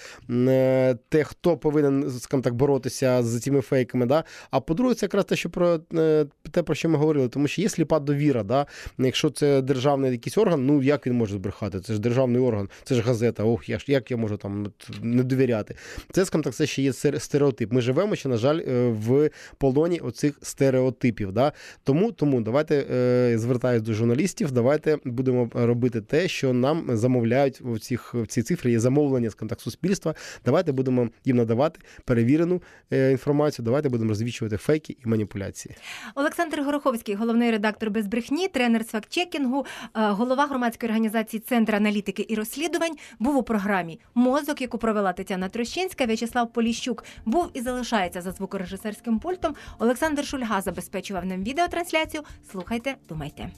те, 1.10 1.24
хто 1.24 1.58
повинен, 1.58 2.12
скажімо 2.20 2.44
так, 2.44 2.54
боротися 2.54 2.67
з 3.24 3.40
цими 3.40 3.62
фейками. 3.62 4.06
Да. 4.06 4.24
А 4.52 4.60
по-друге, 4.60 4.96
це 4.96 5.06
якраз 5.06 5.26
те, 5.26 5.36
що 5.36 5.50
про 5.50 5.80
е, 5.94 6.26
те, 6.52 6.64
про 6.64 6.76
що 6.76 6.90
ми 6.90 6.98
говорили, 6.98 7.30
тому 7.30 7.48
що 7.48 7.62
є 7.62 7.70
сліпа 7.70 8.00
довіра. 8.00 8.44
Да. 8.44 8.66
Якщо 8.98 9.30
це 9.30 9.62
державний 9.62 10.12
якийсь 10.12 10.38
орган, 10.38 10.66
ну 10.66 10.84
як 10.84 11.08
він 11.08 11.14
може 11.14 11.34
збрехати? 11.34 11.80
Це 11.80 11.94
ж 11.94 12.00
державний 12.00 12.42
орган, 12.42 12.70
це 12.84 12.96
ж 12.96 13.02
газета. 13.02 13.44
Ох, 13.44 13.70
я 13.70 13.80
ж 13.80 13.86
як 13.88 14.12
я 14.12 14.18
можу 14.18 14.38
там 14.38 14.72
не 15.02 15.24
довіряти. 15.24 15.76
Це, 16.12 16.26
скажімо 16.26 16.44
так, 16.44 16.56
це 16.56 16.66
ще 16.66 16.82
є 16.82 16.94
стереотип. 16.94 17.72
Ми 17.72 17.82
живемо 17.82 18.16
ще, 18.16 18.30
на 18.30 18.38
жаль, 18.38 18.60
е, 18.60 18.88
в 18.88 19.30
полоні 19.58 20.00
оцих 20.00 20.40
стереотипів. 20.42 21.32
Да? 21.32 21.52
Тому, 21.84 22.12
тому 22.12 22.42
давайте 22.42 22.86
е, 22.92 23.38
звертаюсь 23.38 23.82
до 23.82 23.94
журналістів, 23.94 24.52
давайте 24.52 24.98
будемо 25.06 25.50
робити 25.54 26.02
те, 26.02 26.28
що 26.28 26.54
нам 26.54 26.98
замовляють 26.98 27.62
в 27.62 27.80
цих 27.80 28.14
в 28.14 28.28
ці 28.28 28.44
цифри. 28.44 28.72
Є 28.72 28.80
замовлення 28.80 29.30
скажімо 29.30 29.50
так, 29.50 29.62
суспільства. 29.62 30.16
Давайте 30.46 30.72
будемо 30.72 31.10
їм 31.26 31.38
надавати 31.38 31.80
перевірену 32.06 32.57
е, 32.92 33.12
інформацію. 33.12 33.66
Давайте 33.66 33.90
будемо 33.90 34.10
розвічувати 34.10 34.58
фейки 34.58 34.98
і 35.06 35.10
маніпуляції. 35.10 35.76
Олександр 36.16 36.62
Гороховський, 36.62 37.16
головний 37.16 37.52
редактор 37.52 37.92
без 37.92 38.08
брехні, 38.08 38.48
тренер 38.48 38.84
з 38.84 38.88
фактчекінгу, 38.88 39.66
е, 39.82 39.90
голова 39.94 40.48
громадської 40.48 40.90
організації 40.90 41.40
Центр 41.40 41.76
аналітики 41.76 42.26
і 42.30 42.36
розслідувань, 42.36 42.96
був 43.20 43.38
у 43.38 43.44
програмі 43.44 44.00
Мозок, 44.16 44.62
яку 44.62 44.78
провела 44.78 45.14
Тетяна 45.14 45.50
Трощинська. 45.50 46.06
В'ячеслав 46.06 46.54
Поліщук 46.54 47.04
був 47.26 47.50
і 47.54 47.62
залишається 47.62 48.22
за 48.22 48.32
звукорежисерським 48.32 49.20
пультом. 49.20 49.56
Олександр 49.80 50.26
Шульга 50.26 50.62
забезпечував 50.62 51.26
нам 51.26 51.44
відеотрансляцію. 51.44 52.24
Слухайте, 52.52 52.96
думайте. 53.10 53.50